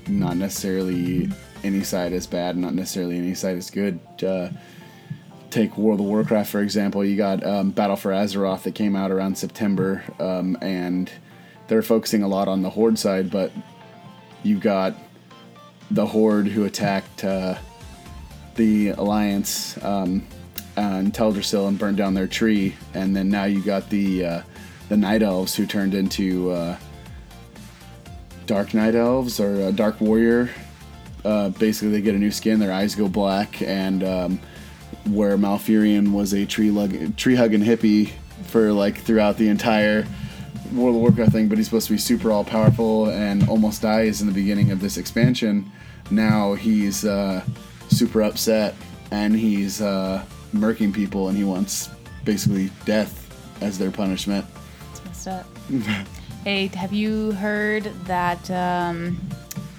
not 0.08 0.36
necessarily 0.36 1.30
any 1.64 1.82
side 1.82 2.12
is 2.12 2.26
bad, 2.26 2.56
not 2.56 2.74
necessarily 2.74 3.18
any 3.18 3.34
side 3.34 3.56
is 3.56 3.70
good. 3.70 4.00
Uh, 4.22 4.48
take 5.50 5.76
World 5.76 6.00
of 6.00 6.06
Warcraft 6.06 6.50
for 6.50 6.62
example. 6.62 7.04
You 7.04 7.16
got 7.16 7.44
um, 7.44 7.70
Battle 7.70 7.96
for 7.96 8.10
Azeroth 8.10 8.62
that 8.62 8.74
came 8.74 8.96
out 8.96 9.10
around 9.10 9.36
September, 9.36 10.02
um, 10.18 10.56
and 10.60 11.10
they're 11.68 11.82
focusing 11.82 12.22
a 12.22 12.28
lot 12.28 12.48
on 12.48 12.62
the 12.62 12.70
Horde 12.70 12.98
side, 12.98 13.30
but 13.30 13.52
you've 14.42 14.60
got 14.60 14.94
the 15.90 16.06
Horde 16.06 16.48
who 16.48 16.64
attacked. 16.64 17.24
Uh, 17.24 17.56
the 18.54 18.88
alliance 18.90 19.82
um, 19.82 20.26
on 20.76 21.10
Teldrassil 21.10 21.68
and 21.68 21.78
burned 21.78 21.96
down 21.96 22.14
their 22.14 22.26
tree, 22.26 22.74
and 22.94 23.14
then 23.14 23.28
now 23.28 23.44
you 23.44 23.62
got 23.62 23.88
the 23.90 24.24
uh, 24.24 24.42
the 24.92 24.98
night 24.98 25.22
elves 25.22 25.54
who 25.54 25.64
turned 25.64 25.94
into 25.94 26.50
uh, 26.50 26.76
dark 28.44 28.74
night 28.74 28.94
elves 28.94 29.40
or 29.40 29.62
uh, 29.62 29.70
dark 29.70 29.98
warrior. 30.02 30.50
Uh, 31.24 31.48
basically, 31.48 31.88
they 31.88 32.02
get 32.02 32.14
a 32.14 32.18
new 32.18 32.30
skin, 32.30 32.58
their 32.60 32.74
eyes 32.74 32.94
go 32.94 33.08
black, 33.08 33.62
and 33.62 34.04
um, 34.04 34.38
where 35.06 35.38
Malfurion 35.38 36.12
was 36.12 36.34
a 36.34 36.44
tree 36.44 36.70
lug- 36.70 37.16
tree 37.16 37.34
hugging 37.34 37.62
hippie 37.62 38.10
for 38.48 38.70
like 38.70 38.98
throughout 38.98 39.38
the 39.38 39.48
entire 39.48 40.06
World 40.74 40.96
of 40.96 41.00
Warcraft 41.00 41.32
thing, 41.32 41.48
but 41.48 41.56
he's 41.56 41.68
supposed 41.68 41.86
to 41.86 41.94
be 41.94 41.98
super 41.98 42.30
all 42.30 42.44
powerful 42.44 43.08
and 43.08 43.48
almost 43.48 43.80
dies 43.80 44.20
in 44.20 44.26
the 44.26 44.34
beginning 44.34 44.72
of 44.72 44.80
this 44.82 44.98
expansion. 44.98 45.72
Now 46.10 46.52
he's 46.52 47.06
uh, 47.06 47.42
super 47.88 48.20
upset 48.20 48.74
and 49.10 49.34
he's 49.34 49.80
uh, 49.80 50.22
murking 50.52 50.92
people 50.92 51.28
and 51.28 51.38
he 51.38 51.44
wants 51.44 51.88
basically 52.26 52.70
death 52.84 53.20
as 53.62 53.78
their 53.78 53.90
punishment. 53.90 54.44
Messed 55.24 55.28
up. 55.28 55.46
hey, 56.44 56.66
have 56.68 56.92
you 56.92 57.32
heard 57.32 57.84
that 58.06 58.50
um, 58.50 59.20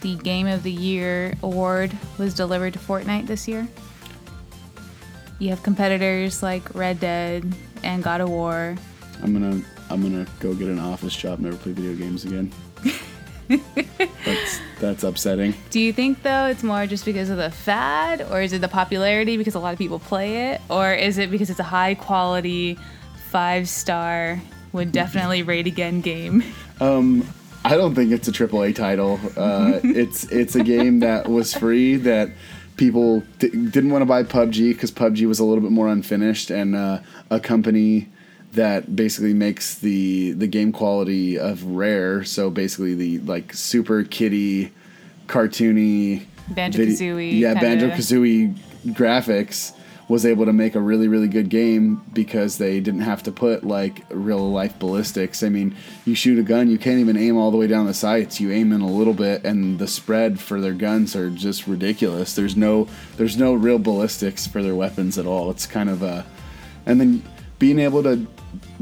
the 0.02 0.16
Game 0.18 0.48
of 0.48 0.64
the 0.64 0.72
Year 0.72 1.34
award 1.44 1.92
was 2.18 2.34
delivered 2.34 2.74
to 2.74 2.80
Fortnite 2.80 3.28
this 3.28 3.48
year? 3.48 3.68
You 5.40 5.50
have 5.50 5.62
competitors 5.62 6.42
like 6.42 6.74
Red 6.74 7.00
Dead 7.00 7.54
and 7.84 8.02
God 8.04 8.22
of 8.22 8.30
War. 8.30 8.78
I'm 9.22 9.34
gonna 9.34 9.62
I'm 9.90 10.02
gonna 10.02 10.26
go 10.40 10.54
get 10.54 10.70
an 10.70 10.80
office 10.80 11.16
job, 11.16 11.40
never 11.40 11.58
play 11.58 11.74
video 11.74 11.94
games 11.94 12.24
again. 12.24 12.52
that's 14.26 14.60
that's 14.80 15.04
upsetting. 15.04 15.54
Do 15.72 15.82
you 15.82 15.92
think 15.92 16.24
though 16.24 16.46
it's 16.46 16.64
more 16.64 16.88
just 16.88 17.04
because 17.04 17.30
of 17.30 17.38
the 17.38 17.52
fad, 17.52 18.22
or 18.32 18.42
is 18.42 18.54
it 18.54 18.62
the 18.62 18.70
popularity 18.70 19.36
because 19.36 19.56
a 19.56 19.60
lot 19.60 19.74
of 19.74 19.78
people 19.78 20.00
play 20.00 20.52
it, 20.52 20.62
or 20.70 20.94
is 20.94 21.18
it 21.18 21.30
because 21.32 21.50
it's 21.50 21.60
a 21.60 21.64
high 21.64 21.96
quality, 21.96 22.78
five 23.30 23.68
star, 23.68 24.40
would 24.74 24.92
definitely 24.92 25.44
rate 25.44 25.68
again 25.68 26.02
game? 26.02 26.44
I 27.66 27.78
don't 27.78 27.96
think 27.96 28.12
it's 28.12 28.28
a 28.28 28.32
AAA 28.32 28.76
title. 28.76 29.20
Uh, 29.38 29.80
it's 29.84 30.26
it's 30.26 30.56
a 30.56 30.64
game 30.64 31.00
that 31.00 31.30
was 31.30 31.54
free 31.54 31.96
that 31.98 32.32
people 32.76 33.22
d- 33.40 33.50
didn't 33.50 33.92
want 33.92 34.02
to 34.02 34.06
buy 34.06 34.24
PUBG 34.24 34.74
because 34.74 34.92
PUBG 34.92 35.28
was 35.28 35.40
a 35.40 35.46
little 35.46 35.62
bit 35.62 35.72
more 35.72 35.88
unfinished, 35.88 36.50
and 36.50 36.76
uh, 36.76 37.00
a 37.30 37.40
company 37.40 38.10
that 38.54 38.96
basically 38.96 39.34
makes 39.34 39.76
the 39.76 40.32
the 40.34 40.48
game 40.48 40.72
quality 40.72 41.40
of 41.40 41.64
Rare. 41.64 42.24
So 42.24 42.50
basically 42.50 42.96
the 42.96 43.20
like 43.20 43.54
super 43.54 44.04
kitty, 44.04 44.72
cartoony, 45.28 46.26
Banjo-Kazooie 46.50 47.40
yeah, 47.40 47.54
Banjo 47.54 47.90
Kazooie 47.92 48.54
graphics 48.88 49.74
was 50.08 50.26
able 50.26 50.46
to 50.46 50.54
make 50.54 50.76
a 50.76 50.80
really 50.80 51.08
really 51.08 51.28
good 51.28 51.50
game 51.50 52.02
because 52.14 52.58
they 52.58 52.80
didn't 52.80 53.02
have 53.02 53.24
to 53.24 53.32
put 53.32 53.64
like 53.64 54.04
real 54.10 54.52
life 54.52 54.78
ballistics. 54.80 55.44
I 55.44 55.50
mean, 55.50 55.76
you 56.06 56.16
shoot 56.16 56.38
a 56.38 56.44
gun, 56.44 56.70
you 56.70 56.78
can't 56.78 57.00
even 57.00 57.18
aim 57.18 57.38
all 57.38 57.52
the 57.52 57.58
way 57.58 57.68
down 57.68 57.86
the 57.86 57.94
sights. 57.94 58.40
You 58.40 58.52
aim 58.52 58.74
in 58.74 58.82
a 58.82 58.88
little 58.88 59.14
bit, 59.14 59.46
and 59.46 59.80
the 59.80 59.88
spread 59.88 60.40
for 60.40 60.60
their 60.60 60.74
guns 60.74 61.16
are 61.16 61.30
just 61.30 61.68
ridiculous. 61.68 62.36
There's 62.36 62.58
no 62.58 62.88
there's 63.18 63.38
no 63.38 63.54
real 63.54 63.80
ballistics 63.80 64.46
for 64.46 64.62
their 64.62 64.76
weapons 64.76 65.18
at 65.18 65.26
all. 65.26 65.50
It's 65.52 65.66
kind 65.66 65.90
of 65.90 66.04
a, 66.04 66.26
and 66.86 67.00
then 67.00 67.24
being 67.60 67.80
able 67.80 68.04
to 68.04 68.28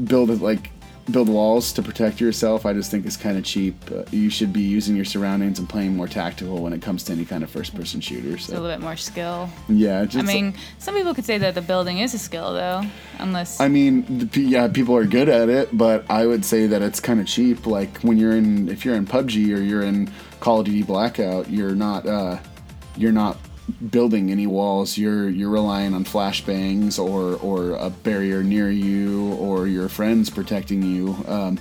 build 0.02 0.30
it 0.30 0.40
like 0.40 0.71
build 1.10 1.28
walls 1.28 1.72
to 1.72 1.82
protect 1.82 2.20
yourself 2.20 2.64
i 2.64 2.72
just 2.72 2.90
think 2.90 3.04
is 3.04 3.16
kind 3.16 3.36
of 3.36 3.44
cheap 3.44 3.74
uh, 3.90 4.04
you 4.12 4.30
should 4.30 4.52
be 4.52 4.60
using 4.60 4.94
your 4.94 5.04
surroundings 5.04 5.58
and 5.58 5.68
playing 5.68 5.96
more 5.96 6.06
tactical 6.06 6.62
when 6.62 6.72
it 6.72 6.80
comes 6.80 7.02
to 7.02 7.12
any 7.12 7.24
kind 7.24 7.42
of 7.42 7.50
first 7.50 7.74
person 7.74 8.00
shooter 8.00 8.36
A 8.36 8.38
so 8.38 8.52
little 8.52 8.68
bit 8.68 8.80
more 8.80 8.96
skill. 8.96 9.50
yeah 9.68 10.04
just, 10.04 10.16
I 10.16 10.22
mean, 10.22 10.54
some 10.78 10.94
people 10.94 11.12
could 11.12 11.24
say 11.24 11.38
that 11.38 11.54
the 11.54 11.62
building 11.62 11.98
is 11.98 12.14
a 12.14 12.18
skill 12.18 12.52
though, 12.54 12.82
unless 13.18 13.60
I 13.60 13.68
mean, 13.68 14.28
the, 14.28 14.40
yeah, 14.40 14.68
people 14.68 14.96
are 14.96 15.04
good 15.04 15.28
at 15.28 15.48
it, 15.48 15.76
but 15.76 16.04
I 16.08 16.26
would 16.26 16.44
say 16.44 16.66
that 16.68 16.82
it's 16.82 17.00
kind 17.00 17.18
of 17.20 17.26
cheap. 17.26 17.66
Like 17.66 17.98
when 18.00 18.16
you're 18.18 18.36
in, 18.36 18.68
if 18.68 18.84
you're 18.84 18.94
in 18.94 19.06
PUBG 19.06 19.56
or 19.56 19.60
you're 19.60 19.82
in 19.82 20.10
Call 20.40 20.60
of 20.60 20.66
Duty 20.66 20.82
Blackout, 20.82 21.50
you're 21.50 21.74
not, 21.74 22.06
uh, 22.06 22.38
you're 22.96 23.12
not 23.12 23.38
building 23.90 24.30
any 24.30 24.46
walls. 24.46 24.96
You're 24.98 25.28
you're 25.28 25.50
relying 25.50 25.94
on 25.94 26.04
flashbangs 26.04 26.98
or 26.98 27.36
or 27.36 27.76
a 27.76 27.90
barrier 27.90 28.42
near 28.42 28.70
you 28.70 29.32
or 29.34 29.66
your 29.66 29.88
friends 29.88 30.30
protecting 30.30 30.82
you, 30.82 31.16
um, 31.26 31.58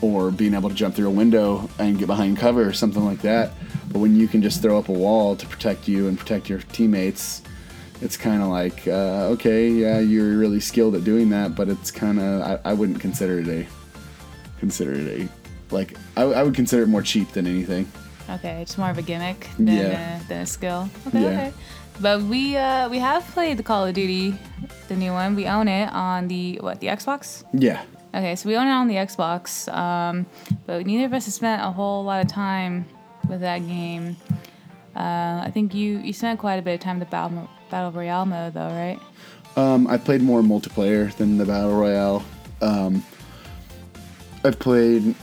or 0.00 0.30
being 0.30 0.54
able 0.54 0.68
to 0.68 0.74
jump 0.74 0.94
through 0.94 1.08
a 1.08 1.12
window 1.12 1.68
and 1.78 1.98
get 1.98 2.06
behind 2.06 2.38
cover 2.38 2.66
or 2.66 2.72
something 2.72 3.04
like 3.04 3.22
that. 3.22 3.52
But 3.92 3.98
when 3.98 4.16
you 4.16 4.28
can 4.28 4.42
just 4.42 4.62
throw 4.62 4.78
up 4.78 4.88
a 4.88 4.92
wall 4.92 5.36
to 5.36 5.46
protect 5.46 5.88
you 5.88 6.08
and 6.08 6.18
protect 6.18 6.48
your 6.48 6.60
teammates, 6.60 7.42
it's 8.00 8.16
kind 8.16 8.42
of 8.42 8.48
like 8.48 8.86
uh, 8.88 9.28
okay 9.32 9.68
yeah 9.68 9.98
you're 9.98 10.38
really 10.38 10.60
skilled 10.60 10.94
at 10.94 11.04
doing 11.04 11.28
that 11.30 11.54
but 11.54 11.68
it's 11.68 11.90
kind 11.90 12.18
of 12.18 12.42
I, 12.42 12.70
I 12.70 12.72
wouldn't 12.72 13.00
consider 13.00 13.40
it 13.40 13.48
a 13.48 13.66
consider 14.58 14.92
it 14.92 15.20
a 15.20 15.74
like 15.74 15.96
I, 16.16 16.22
I 16.22 16.42
would 16.42 16.54
consider 16.54 16.82
it 16.82 16.88
more 16.88 17.02
cheap 17.02 17.30
than 17.32 17.46
anything 17.46 17.90
Okay, 18.36 18.62
it's 18.62 18.78
more 18.78 18.90
of 18.90 18.98
a 18.98 19.02
gimmick 19.02 19.48
than, 19.58 19.66
Yeah. 19.68 20.20
a, 20.20 20.24
than 20.28 20.42
a 20.42 20.46
skill. 20.46 20.88
Okay, 21.08 21.20
Yeah. 21.22 21.28
okay. 21.28 21.52
But 22.00 22.22
we 22.22 22.56
uh, 22.56 22.88
we 22.88 22.98
have 22.98 23.24
played 23.34 23.56
the 23.58 23.62
Call 23.62 23.86
of 23.86 23.92
Duty, 23.94 24.34
the 24.88 24.96
new 24.96 25.12
one. 25.12 25.36
We 25.36 25.46
own 25.46 25.68
it 25.68 25.90
on 25.92 26.28
the 26.28 26.58
what 26.62 26.80
the 26.80 26.86
Xbox. 26.88 27.44
yeah 27.52 27.82
Okay, 28.14 28.34
so 28.36 28.48
we 28.48 28.56
own 28.56 28.66
it 28.66 28.72
on 28.72 28.88
the 28.88 28.96
Xbox, 28.96 29.72
um, 29.72 30.26
but 30.66 30.84
neither 30.86 31.04
of 31.04 31.12
us 31.12 31.26
have 31.26 31.34
spent 31.34 31.62
a 31.62 31.70
whole 31.70 32.02
lot 32.02 32.20
of 32.24 32.26
time 32.28 32.84
with 33.28 33.40
that 33.40 33.58
game. 33.68 34.16
Uh, 34.96 35.42
I 35.46 35.50
think 35.52 35.74
you 35.74 35.98
you 35.98 36.12
spent 36.12 36.40
quite 36.40 36.56
a 36.56 36.62
bit 36.62 36.74
of 36.74 36.80
time 36.80 36.98
with 36.98 37.08
the 37.08 37.12
battle 37.12 37.48
battle 37.70 37.92
royale 37.92 38.26
mode 38.26 38.54
though, 38.54 38.68
right? 38.68 38.98
um, 39.56 39.86
I 39.86 39.96
played 39.98 40.22
more 40.22 40.42
multiplayer 40.42 41.14
than 41.16 41.36
the 41.38 41.44
battle 41.44 41.74
royale 41.78 42.24
um, 42.62 43.04
I've 44.44 44.58
played 44.58 45.14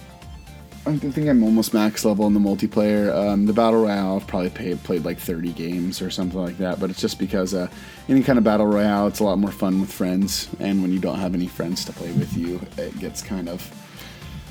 I 0.88 0.97
think 0.97 1.28
I'm 1.28 1.43
almost 1.43 1.73
max 1.73 2.06
level 2.06 2.28
in 2.28 2.34
the 2.34 2.39
multiplayer. 2.39 3.13
Um, 3.13 3.45
the 3.45 3.54
battle 3.54 3.84
royale, 3.84 4.15
I've 4.15 4.28
probably 4.28 4.50
played, 4.50 4.82
played 4.84 5.04
like 5.04 5.19
30 5.19 5.52
games 5.52 6.02
or 6.02 6.10
something 6.10 6.39
like 6.39 6.58
that. 6.60 6.80
But 6.80 6.89
it's 6.89 7.02
just 7.02 7.19
because 7.19 7.54
uh, 7.54 7.67
any 8.08 8.23
kind 8.23 8.38
of 8.38 8.45
battle 8.45 8.67
royale, 8.67 9.08
it's 9.08 9.19
a 9.19 9.23
lot 9.23 9.38
more 9.38 9.52
fun 9.52 9.82
with 9.82 9.91
friends. 9.91 10.47
And 10.60 10.82
when 10.82 10.93
you 10.93 11.00
don't 11.00 11.19
have 11.19 11.34
any 11.34 11.47
friends 11.47 11.84
to 11.86 11.93
play 11.93 12.12
with 12.13 12.36
you, 12.38 12.62
it 12.78 12.97
gets 13.00 13.21
kind 13.21 13.50
of 13.50 13.69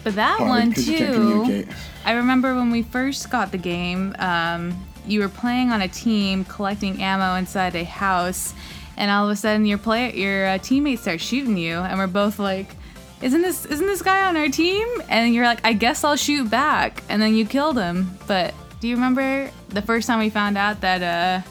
But 0.05 0.15
that 0.17 0.39
hard 0.39 0.51
one 0.51 0.69
because 0.69 0.89
you 0.89 0.99
can't 0.99 1.67
too. 1.69 1.75
I 2.05 2.13
remember 2.13 2.55
when 2.55 2.71
we 2.71 2.83
first 2.83 3.31
got 3.31 3.51
the 3.51 3.59
game, 3.59 4.15
um, 4.19 4.87
you 5.07 5.21
were 5.21 5.29
playing 5.29 5.71
on 5.71 5.81
a 5.81 5.89
team 5.89 6.45
collecting 6.45 7.03
ammo 7.03 7.37
inside 7.37 7.75
a 7.75 7.85
house, 7.85 8.53
and 8.97 9.11
all 9.11 9.25
of 9.25 9.31
a 9.31 9.37
sudden 9.37 9.65
your 9.65 9.79
play 9.79 10.15
your 10.15 10.47
uh, 10.47 10.59
teammates 10.59 11.03
start 11.03 11.21
shooting 11.21 11.57
you, 11.57 11.79
and 11.79 11.99
we're 11.99 12.07
both 12.07 12.39
like, 12.39 12.77
"Isn't 13.23 13.43
this 13.43 13.65
isn't 13.67 13.87
this 13.87 14.03
guy 14.03 14.29
on 14.29 14.37
our 14.37 14.49
team?" 14.49 14.87
And 15.09 15.35
you're 15.35 15.47
like, 15.47 15.65
"I 15.65 15.73
guess 15.73 16.05
I'll 16.05 16.17
shoot 16.17 16.51
back," 16.51 17.03
and 17.09 17.21
then 17.21 17.35
you 17.35 17.47
killed 17.47 17.77
him. 17.77 18.19
But 18.27 18.55
do 18.81 18.89
you 18.89 18.95
remember 18.95 19.51
the 19.71 19.83
first 19.83 20.07
time 20.07 20.19
we 20.19 20.31
found 20.31 20.57
out 20.59 20.81
that 20.83 21.03
uh 21.03 21.49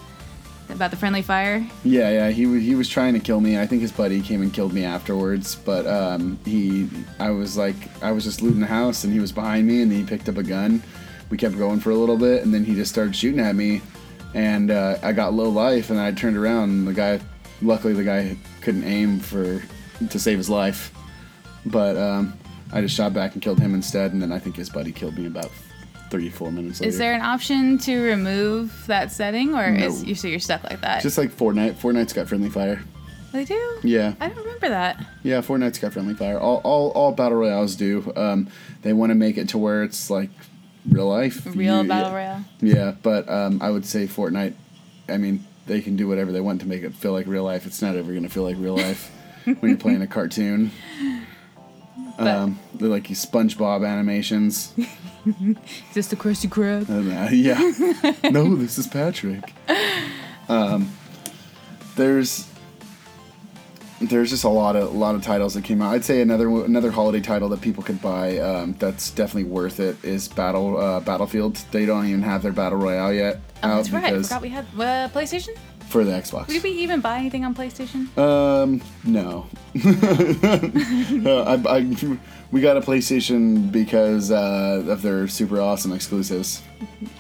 about 0.70 0.92
the 0.92 0.98
friendly 0.98 1.22
fire? 1.22 1.66
Yeah, 1.84 2.10
yeah. 2.10 2.30
He 2.30 2.46
was 2.46 2.64
he 2.64 2.76
was 2.76 2.90
trying 2.90 3.14
to 3.14 3.20
kill 3.20 3.42
me. 3.42 3.60
I 3.60 3.66
think 3.66 3.82
his 3.82 3.92
buddy 3.92 4.22
came 4.22 4.42
and 4.42 4.54
killed 4.54 4.74
me 4.74 4.84
afterwards. 4.84 5.56
But 5.56 5.86
um, 5.88 6.40
he, 6.46 6.90
I 7.20 7.30
was 7.30 7.58
like, 7.58 7.76
I 8.04 8.12
was 8.12 8.24
just 8.24 8.42
looting 8.42 8.60
the 8.60 8.68
house, 8.68 9.04
and 9.04 9.14
he 9.14 9.20
was 9.20 9.32
behind 9.32 9.68
me, 9.68 9.82
and 9.82 9.92
he 9.92 10.04
picked 10.04 10.30
up 10.30 10.38
a 10.38 10.44
gun. 10.44 10.82
We 11.30 11.38
kept 11.38 11.58
going 11.58 11.80
for 11.80 11.92
a 11.92 11.96
little 11.96 12.18
bit, 12.18 12.44
and 12.44 12.54
then 12.54 12.64
he 12.64 12.76
just 12.76 12.92
started 12.92 13.16
shooting 13.16 13.40
at 13.40 13.56
me, 13.56 13.82
and 14.34 14.70
uh, 14.70 14.98
I 15.02 15.12
got 15.12 15.34
low 15.34 15.50
life, 15.50 15.90
and 15.90 16.00
I 16.00 16.12
turned 16.12 16.38
around, 16.38 16.70
and 16.70 16.88
the 16.88 16.94
guy, 16.94 17.20
luckily 17.62 17.94
the 17.94 18.04
guy 18.04 18.38
couldn't 18.62 18.84
aim 18.84 19.20
for 19.20 19.62
to 20.10 20.20
save 20.20 20.38
his 20.38 20.50
life, 20.50 20.94
but 21.66 21.98
um, 21.98 22.34
I 22.72 22.82
just 22.82 22.96
shot 22.96 23.14
back 23.14 23.34
and 23.34 23.42
killed 23.42 23.60
him 23.60 23.74
instead, 23.74 24.14
and 24.14 24.22
then 24.22 24.32
I 24.32 24.40
think 24.40 24.56
his 24.56 24.70
buddy 24.70 24.92
killed 24.92 25.18
me 25.18 25.26
about. 25.28 25.52
three, 26.12 26.30
four 26.30 26.52
minutes 26.52 26.80
later. 26.80 26.90
Is 26.90 26.98
there 27.00 27.14
an 27.16 27.22
option 27.22 27.78
to 27.80 28.00
remove 28.00 28.86
that 28.88 29.12
setting, 29.12 29.56
or 29.56 29.72
No. 29.72 29.86
is 29.88 30.04
you 30.04 30.14
so 30.16 30.28
you're 30.28 30.40
stuck 30.40 30.64
like 30.64 30.80
that? 30.82 31.02
just 31.02 31.18
like 31.18 31.32
Fortnite? 31.32 31.74
Fortnite's 31.74 32.14
got 32.14 32.28
friendly 32.30 32.50
fire. 32.50 32.80
they 33.34 33.44
do. 33.44 33.80
Yeah. 33.84 34.14
I 34.22 34.28
don't 34.30 34.38
remember 34.38 34.70
that. 34.70 35.04
Yeah, 35.24 35.42
Fortnite's 35.42 35.80
got 35.80 35.94
friendly 35.94 36.14
fire. 36.14 36.40
All 36.40 36.62
all, 36.64 36.92
all 36.92 37.12
battle 37.12 37.40
royales 37.40 37.76
do. 37.76 38.14
Um, 38.16 38.48
they 38.84 38.94
want 38.94 39.10
to 39.10 39.16
make 39.16 39.38
it 39.38 39.50
to 39.50 39.58
where 39.58 39.84
it's 39.84 40.10
like 40.12 40.30
real 40.88 41.10
life, 41.10 41.44
Real 41.56 41.82
You- 41.82 41.90
battle 41.90 42.12
yeah, 42.12 42.16
royale. 42.16 42.44
Yeah, 42.62 42.94
but 43.02 43.28
um, 43.28 43.60
I 43.62 43.72
would 43.72 43.86
say 43.86 44.06
Fortnite. 44.08 44.54
I 45.10 45.18
mean, 45.18 45.44
they 45.66 45.82
can 45.82 45.96
do 45.96 46.08
whatever 46.08 46.32
they 46.32 46.40
want 46.40 46.62
to 46.62 46.68
make 46.68 46.84
it 46.84 46.94
feel 46.94 47.12
like 47.14 47.26
real 47.28 47.44
life. 47.44 47.66
It's 47.66 47.82
not 47.82 47.96
ever 47.96 48.14
gonna 48.14 48.30
feel 48.30 48.44
like 48.44 48.58
real 48.60 48.78
life 48.78 49.12
when 49.46 49.58
you're 49.72 49.78
playing 49.78 50.04
a 50.04 50.08
cartoon. 50.08 50.72
Um, 52.18 52.60
they're 52.74 52.90
like 52.90 53.08
these 53.08 53.26
SpongeBob 53.26 53.88
animations. 53.88 54.74
Is 55.26 55.58
this 55.94 56.08
the 56.08 56.16
Krusty 56.16 56.48
Krab? 56.48 56.90
Uh, 56.90 57.30
yeah. 57.32 58.30
no, 58.30 58.56
this 58.56 58.78
is 58.78 58.88
Patrick. 58.88 59.54
Um, 60.48 60.92
there's 61.96 62.48
there's 64.00 64.30
just 64.30 64.44
a 64.44 64.50
lot 64.50 64.76
of 64.76 64.94
a 64.94 64.98
lot 64.98 65.16
of 65.16 65.24
titles 65.24 65.56
that 65.56 65.64
came 65.64 65.82
out. 65.82 65.94
I'd 65.94 66.06
say 66.06 66.22
another 66.22 66.48
another 66.48 66.92
holiday 66.92 67.22
title 67.22 67.50
that 67.50 67.62
people 67.62 67.84
could 67.84 68.02
buy 68.02 68.38
um, 68.38 68.74
that's 68.74 69.10
definitely 69.10 69.50
worth 69.50 69.80
it 69.80 69.98
is 70.04 70.28
Battle 70.28 70.78
uh, 70.78 71.00
Battlefield. 71.00 71.56
They 71.72 71.88
don't 71.88 72.06
even 72.06 72.22
have 72.22 72.44
their 72.44 72.54
battle 72.54 72.78
royale 72.78 73.12
yet 73.12 73.40
Oh, 73.66 73.76
that's 73.78 73.90
right. 73.90 74.14
I 74.14 74.22
forgot 74.22 74.42
we 74.42 74.50
had 74.50 74.66
uh, 74.76 75.10
PlayStation. 75.10 75.58
For 75.90 76.04
the 76.04 76.12
Xbox. 76.12 76.48
Did 76.48 76.64
we 76.64 76.72
even 76.72 77.02
buy 77.02 77.18
anything 77.20 77.46
on 77.46 77.56
PlayStation? 77.56 78.16
Um, 78.18 78.82
no. 79.04 79.48
uh, 81.30 81.44
I, 81.44 81.78
I, 81.78 82.18
we 82.52 82.62
got 82.62 82.78
a 82.78 82.82
PlayStation 82.82 83.72
because 83.72 84.32
uh, 84.32 84.84
of 84.88 85.02
their 85.02 85.28
super 85.28 85.60
awesome 85.60 85.92
exclusives. 85.92 86.62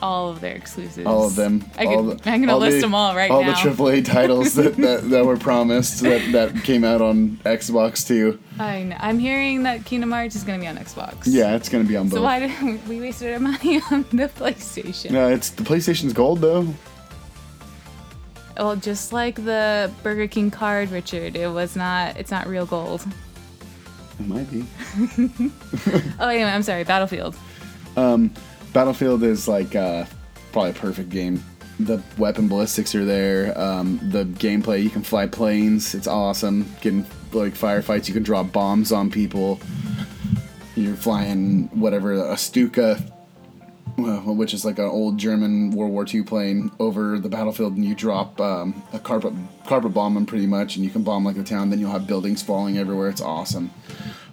All 0.01 0.30
of 0.30 0.41
their 0.41 0.56
exclusives. 0.56 1.06
All 1.06 1.25
of 1.25 1.36
them. 1.36 1.63
I 1.78 1.86
could, 1.86 2.19
the, 2.19 2.30
I'm 2.30 2.41
gonna 2.41 2.58
list 2.58 2.78
the- 2.78 2.82
them 2.82 2.95
all 2.95 3.15
right 3.15 3.32
all 3.32 3.43
now. 3.43 3.51
the 3.62 3.69
AAA 3.69 4.06
titles 4.06 4.54
that, 4.56 4.75
that, 4.78 5.10
that 5.10 5.25
were 5.25 5.38
promised 5.38 6.01
that, 6.01 6.32
that 6.32 6.63
came 6.63 6.84
out 6.84 7.01
on 7.01 7.38
Xbox 7.45 8.06
too. 8.08 8.39
I 8.60 8.84
know. 8.84 8.97
I'm 8.99 9.19
hearing 9.19 9.63
that 9.63 9.86
Kingdom 9.86 10.12
Hearts 10.12 10.36
is 10.36 10.43
gonna 10.43 10.60
be 10.60 10.67
on 10.67 10.78
Xbox. 10.78 11.23
Yeah, 11.25 11.56
it's 11.56 11.69
gonna 11.69 11.84
be 11.84 11.97
on 11.97 12.10
both. 12.10 12.19
So 12.19 12.23
why 12.23 12.39
did 12.39 12.62
we, 12.62 12.73
we 12.88 13.01
wasted 13.01 13.34
our 13.34 13.39
money 13.39 13.82
on 13.91 14.04
the 14.12 14.30
PlayStation? 14.30 15.12
no, 15.12 15.30
it's 15.30 15.49
the 15.49 15.63
PlayStation's 15.63 16.13
gold 16.13 16.39
though. 16.39 16.67
Well, 18.58 18.76
just 18.76 19.12
like 19.12 19.36
the 19.36 19.91
Burger 20.04 20.28
King 20.28 20.50
card, 20.52 20.89
Richard, 20.91 21.36
it 21.36 21.52
was 21.52 21.76
not. 21.76 22.18
It's 22.18 22.32
not 22.32 22.48
real 22.48 22.65
gold. 22.65 23.06
It 24.20 24.28
might 24.28 24.50
be. 24.50 24.65
Oh, 26.20 26.30
anyway, 26.30 26.50
I'm 26.50 26.63
sorry. 26.63 26.84
Battlefield. 26.86 27.36
Um, 27.98 28.32
Battlefield 28.74 29.24
is 29.24 29.48
like 29.48 29.76
uh, 29.76 30.06
probably 30.52 30.72
a 30.72 30.74
perfect 30.74 31.10
game. 31.10 31.44
The 31.80 32.02
weapon 32.18 32.48
ballistics 32.48 32.96
are 32.96 33.04
there. 33.04 33.58
Um, 33.60 34.00
the 34.12 34.24
gameplay, 34.24 34.82
you 34.82 34.89
can 34.89 35.04
fly 35.04 35.28
planes. 35.28 35.94
It's 35.94 36.08
awesome. 36.08 36.65
Getting 36.80 37.06
like 37.34 37.54
firefights, 37.54 38.08
you 38.08 38.13
can 38.13 38.24
drop 38.24 38.54
bombs 38.54 38.94
on 38.94 39.12
people. 39.12 39.60
You're 40.76 40.96
flying 40.96 41.68
whatever 41.78 42.13
a 42.13 42.38
Stuka, 42.38 43.02
which 43.97 44.53
is 44.53 44.65
like 44.65 44.77
an 44.77 44.86
old 44.86 45.17
German 45.17 45.71
World 45.71 45.91
War 45.91 46.05
II 46.12 46.23
plane 46.23 46.71
over 46.79 47.17
the 47.17 47.29
battlefield, 47.29 47.75
and 47.75 47.86
you 47.86 47.95
drop 47.95 48.39
um, 48.41 48.84
a 48.93 48.99
carpet 48.99 49.34
carpet 49.65 49.93
bomb 49.93 50.25
pretty 50.25 50.47
much, 50.47 50.75
and 50.75 50.84
you 50.84 50.91
can 50.91 51.03
bomb 51.03 51.23
like 51.23 51.38
a 51.38 51.43
town. 51.43 51.69
Then 51.69 51.79
you'll 51.79 51.91
have 51.91 52.08
buildings 52.08 52.41
falling 52.41 52.77
everywhere. 52.77 53.10
It's 53.10 53.21
awesome. 53.21 53.71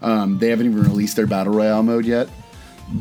Um, 0.00 0.38
they 0.38 0.48
haven't 0.48 0.66
even 0.66 0.82
released 0.82 1.16
their 1.16 1.26
battle 1.26 1.54
royale 1.54 1.82
mode 1.82 2.04
yet 2.04 2.28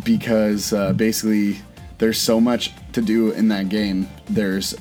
because 0.03 0.71
uh, 0.71 0.93
basically 0.93 1.59
there's 1.97 2.19
so 2.19 2.39
much 2.39 2.73
to 2.93 3.01
do 3.01 3.31
in 3.31 3.47
that 3.49 3.69
game. 3.69 4.07
There's 4.25 4.75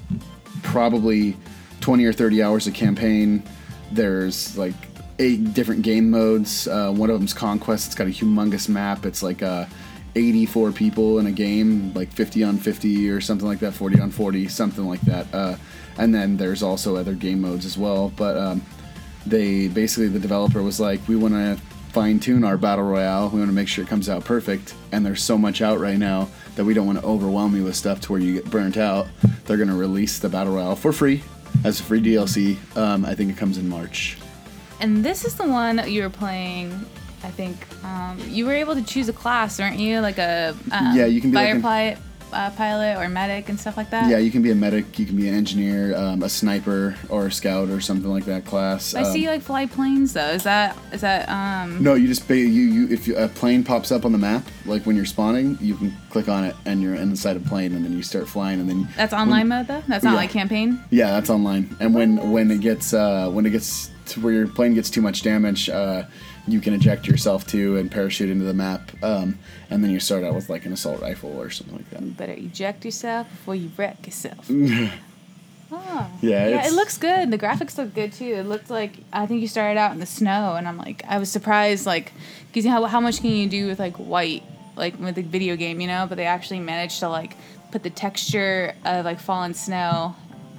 probably 0.62 1.36
20 1.80 2.04
or 2.04 2.12
30 2.12 2.42
hours 2.42 2.66
of 2.66 2.74
campaign. 2.74 3.42
There's 3.90 4.56
like 4.58 4.74
eight 5.18 5.54
different 5.54 5.82
game 5.82 6.10
modes. 6.10 6.68
Uh, 6.68 6.92
one 6.92 7.10
of 7.10 7.18
them's 7.18 7.34
Conquest. 7.34 7.86
It's 7.86 7.94
got 7.94 8.06
a 8.06 8.10
humongous 8.10 8.68
map. 8.68 9.06
It's 9.06 9.22
like 9.22 9.42
uh, 9.42 9.66
84 10.14 10.72
people 10.72 11.18
in 11.18 11.26
a 11.26 11.32
game, 11.32 11.92
like 11.94 12.12
50 12.12 12.44
on 12.44 12.58
50 12.58 13.10
or 13.10 13.20
something 13.20 13.46
like 13.46 13.60
that, 13.60 13.72
40 13.72 14.00
on 14.00 14.10
40, 14.10 14.48
something 14.48 14.86
like 14.86 15.00
that. 15.02 15.26
Uh, 15.32 15.56
and 15.98 16.14
then 16.14 16.36
there's 16.36 16.62
also 16.62 16.96
other 16.96 17.14
game 17.14 17.40
modes 17.40 17.64
as 17.64 17.76
well. 17.76 18.12
But 18.16 18.36
um, 18.36 18.62
they 19.26 19.68
basically 19.68 20.08
the 20.08 20.18
developer 20.18 20.62
was 20.62 20.80
like, 20.80 21.06
we 21.08 21.16
want 21.16 21.34
to 21.34 21.58
fine 21.90 22.20
tune 22.20 22.44
our 22.44 22.56
battle 22.56 22.84
royale. 22.84 23.28
We 23.28 23.38
want 23.38 23.50
to 23.50 23.54
make 23.54 23.68
sure 23.68 23.84
it 23.84 23.88
comes 23.88 24.08
out 24.08 24.24
perfect. 24.24 24.74
And 24.92 25.04
there's 25.04 25.22
so 25.22 25.36
much 25.36 25.60
out 25.60 25.80
right 25.80 25.98
now 25.98 26.28
that 26.54 26.64
we 26.64 26.74
don't 26.74 26.86
want 26.86 27.00
to 27.00 27.04
overwhelm 27.04 27.54
you 27.56 27.64
with 27.64 27.76
stuff 27.76 28.00
to 28.02 28.12
where 28.12 28.20
you 28.20 28.34
get 28.34 28.50
burnt 28.50 28.76
out. 28.76 29.08
They're 29.44 29.56
going 29.56 29.68
to 29.68 29.74
release 29.74 30.18
the 30.18 30.28
battle 30.28 30.54
royale 30.54 30.76
for 30.76 30.92
free 30.92 31.22
as 31.64 31.80
a 31.80 31.82
free 31.82 32.00
DLC. 32.00 32.56
Um, 32.76 33.04
I 33.04 33.14
think 33.14 33.30
it 33.30 33.36
comes 33.36 33.58
in 33.58 33.68
March. 33.68 34.18
And 34.80 35.04
this 35.04 35.24
is 35.24 35.34
the 35.34 35.46
one 35.46 35.82
you 35.90 36.02
were 36.02 36.10
playing. 36.10 36.86
I 37.22 37.30
think 37.30 37.56
um, 37.84 38.18
you 38.28 38.46
were 38.46 38.52
able 38.54 38.74
to 38.74 38.82
choose 38.82 39.08
a 39.08 39.12
class, 39.12 39.58
weren't 39.58 39.78
you? 39.78 40.00
Like 40.00 40.18
a 40.18 40.54
um, 40.72 40.96
Yeah, 40.96 41.06
you 41.06 41.20
can 41.20 41.30
be 41.30 41.36
like 41.36 41.46
fire 41.46 41.54
an- 41.56 41.62
pilot, 41.62 41.98
uh, 42.32 42.50
pilot 42.56 42.96
or 42.96 43.08
medic 43.08 43.48
and 43.48 43.58
stuff 43.60 43.76
like 43.76 43.90
that. 43.90 44.08
Yeah, 44.08 44.18
you 44.18 44.30
can 44.30 44.40
be 44.40 44.50
a 44.52 44.54
medic, 44.54 44.98
you 44.98 45.04
can 45.04 45.16
be 45.16 45.28
an 45.28 45.34
engineer, 45.34 45.94
um, 45.96 46.22
a 46.22 46.28
sniper, 46.28 46.96
or 47.08 47.26
a 47.26 47.32
scout, 47.32 47.68
or 47.68 47.80
something 47.80 48.08
like 48.10 48.24
that 48.26 48.44
class. 48.46 48.94
I 48.94 49.02
Um, 49.02 49.12
see 49.12 49.22
you 49.24 49.28
like 49.28 49.42
fly 49.42 49.66
planes 49.66 50.12
though. 50.14 50.30
Is 50.30 50.44
that 50.44 50.76
is 50.92 51.00
that 51.02 51.28
um? 51.28 51.82
No, 51.82 51.94
you 51.94 52.06
just 52.08 52.28
you 52.30 52.36
you 52.36 52.88
if 52.88 53.06
you, 53.06 53.16
a 53.16 53.28
plane 53.28 53.64
pops 53.64 53.90
up 53.92 54.04
on 54.06 54.12
the 54.12 54.18
map, 54.18 54.44
like 54.64 54.86
when 54.86 54.96
you're 54.96 55.04
spawning, 55.04 55.58
you 55.60 55.74
can 55.74 55.94
click 56.08 56.28
on 56.28 56.44
it 56.44 56.54
and 56.64 56.80
you're 56.80 56.94
inside 56.94 57.36
a 57.36 57.40
plane, 57.40 57.74
and 57.74 57.84
then 57.84 57.92
you 57.94 58.02
start 58.02 58.28
flying, 58.28 58.60
and 58.60 58.68
then 58.70 58.88
That's 58.96 59.12
online 59.12 59.48
mode 59.48 59.66
though. 59.66 59.82
That's 59.88 60.04
not 60.04 60.12
Yeah. 60.12 60.16
like 60.16 60.30
campaign. 60.30 60.80
Yeah, 60.90 61.10
that's 61.10 61.28
online. 61.30 61.76
And 61.80 61.94
when 61.94 62.30
when 62.30 62.50
it 62.50 62.60
gets 62.60 62.94
uh, 62.94 63.28
when 63.30 63.44
it 63.44 63.50
gets 63.50 63.90
to 64.06 64.20
where 64.20 64.32
your 64.32 64.46
plane 64.48 64.74
gets 64.74 64.88
too 64.90 65.02
much 65.02 65.22
damage, 65.22 65.68
uh, 65.68 66.02
you 66.52 66.60
can 66.60 66.74
eject 66.74 67.06
yourself 67.06 67.46
too 67.46 67.76
and 67.76 67.90
parachute 67.90 68.30
into 68.30 68.44
the 68.44 68.54
map, 68.54 68.90
um, 69.02 69.38
and 69.70 69.82
then 69.82 69.90
you 69.90 70.00
start 70.00 70.24
out 70.24 70.34
with 70.34 70.48
like 70.48 70.66
an 70.66 70.72
assault 70.72 71.00
rifle 71.00 71.38
or 71.38 71.50
something 71.50 71.76
like 71.76 71.90
that. 71.90 72.02
You 72.02 72.10
better 72.10 72.32
eject 72.32 72.84
yourself 72.84 73.28
before 73.30 73.54
you 73.54 73.70
wreck 73.76 74.06
yourself. 74.06 74.46
oh. 74.50 76.10
Yeah, 76.20 76.48
Yeah, 76.48 76.66
it 76.66 76.72
looks 76.72 76.98
good. 76.98 77.30
The 77.30 77.38
graphics 77.38 77.78
look 77.78 77.94
good 77.94 78.12
too. 78.12 78.34
It 78.34 78.46
looked 78.46 78.70
like 78.70 78.92
I 79.12 79.26
think 79.26 79.40
you 79.40 79.48
started 79.48 79.78
out 79.78 79.92
in 79.92 79.98
the 80.00 80.06
snow, 80.06 80.54
and 80.56 80.66
I'm 80.66 80.78
like, 80.78 81.02
I 81.08 81.18
was 81.18 81.30
surprised, 81.30 81.86
like, 81.86 82.12
because 82.48 82.64
you 82.64 82.70
know, 82.70 82.82
how 82.82 82.86
how 82.86 83.00
much 83.00 83.20
can 83.20 83.30
you 83.30 83.48
do 83.48 83.66
with 83.66 83.78
like 83.78 83.96
white, 83.96 84.42
like 84.76 84.98
with 84.98 85.18
a 85.18 85.22
video 85.22 85.56
game, 85.56 85.80
you 85.80 85.86
know? 85.86 86.06
But 86.08 86.16
they 86.16 86.26
actually 86.26 86.60
managed 86.60 87.00
to 87.00 87.08
like 87.08 87.36
put 87.72 87.82
the 87.82 87.90
texture 87.90 88.74
of 88.84 89.04
like 89.04 89.20
fallen 89.20 89.54
snow 89.54 90.16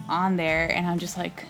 on 0.07 0.37
there, 0.37 0.67
and 0.71 0.87
I'm 0.87 0.99
just 0.99 1.17
like, 1.17 1.45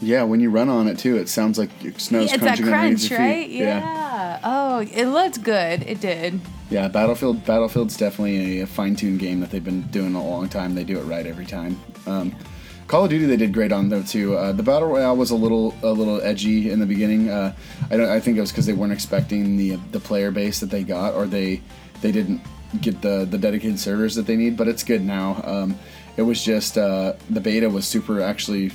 Yeah, 0.00 0.22
when 0.24 0.40
you 0.40 0.50
run 0.50 0.68
on 0.68 0.88
it 0.88 0.98
too, 0.98 1.16
it 1.16 1.28
sounds 1.28 1.58
like 1.58 1.70
your 1.82 1.92
snow's 1.94 2.32
it's 2.32 2.42
crunching 2.42 2.66
underneath 2.66 2.98
crunch, 2.98 3.10
your 3.10 3.18
right? 3.18 3.46
feet. 3.48 3.58
Yeah. 3.58 4.40
Oh, 4.42 4.78
it 4.80 5.06
looked 5.06 5.42
good. 5.42 5.82
It 5.82 6.00
did. 6.00 6.40
Yeah, 6.70 6.88
Battlefield. 6.88 7.44
Battlefield's 7.44 7.96
definitely 7.96 8.60
a, 8.60 8.64
a 8.64 8.66
fine-tuned 8.66 9.18
game 9.18 9.40
that 9.40 9.50
they've 9.50 9.64
been 9.64 9.82
doing 9.82 10.14
a 10.14 10.22
long 10.22 10.48
time. 10.48 10.74
They 10.74 10.84
do 10.84 10.98
it 10.98 11.02
right 11.04 11.26
every 11.26 11.46
time. 11.46 11.80
Um, 12.06 12.34
Call 12.88 13.04
of 13.04 13.10
Duty 13.10 13.26
they 13.26 13.36
did 13.36 13.52
great 13.52 13.70
on 13.70 13.90
though 13.90 14.02
too. 14.02 14.34
Uh, 14.36 14.52
the 14.52 14.62
battle 14.62 14.88
royale 14.88 15.14
was 15.16 15.30
a 15.30 15.36
little 15.36 15.74
a 15.82 15.92
little 15.92 16.22
edgy 16.22 16.70
in 16.70 16.80
the 16.80 16.86
beginning. 16.86 17.28
Uh, 17.28 17.54
I 17.90 17.96
don't. 17.98 18.08
I 18.08 18.18
think 18.18 18.38
it 18.38 18.40
was 18.40 18.50
because 18.50 18.64
they 18.64 18.72
weren't 18.72 18.92
expecting 18.92 19.56
the 19.58 19.76
the 19.92 20.00
player 20.00 20.30
base 20.30 20.60
that 20.60 20.70
they 20.70 20.84
got, 20.84 21.12
or 21.14 21.26
they 21.26 21.60
they 22.00 22.12
didn't 22.12 22.40
get 22.80 23.02
the 23.02 23.26
the 23.30 23.36
dedicated 23.36 23.78
servers 23.78 24.14
that 24.14 24.26
they 24.26 24.36
need. 24.36 24.56
But 24.56 24.68
it's 24.68 24.82
good 24.82 25.04
now. 25.04 25.42
Um, 25.44 25.78
it 26.16 26.22
was 26.22 26.42
just 26.42 26.78
uh, 26.78 27.12
the 27.28 27.40
beta 27.40 27.68
was 27.68 27.86
super 27.86 28.22
actually. 28.22 28.72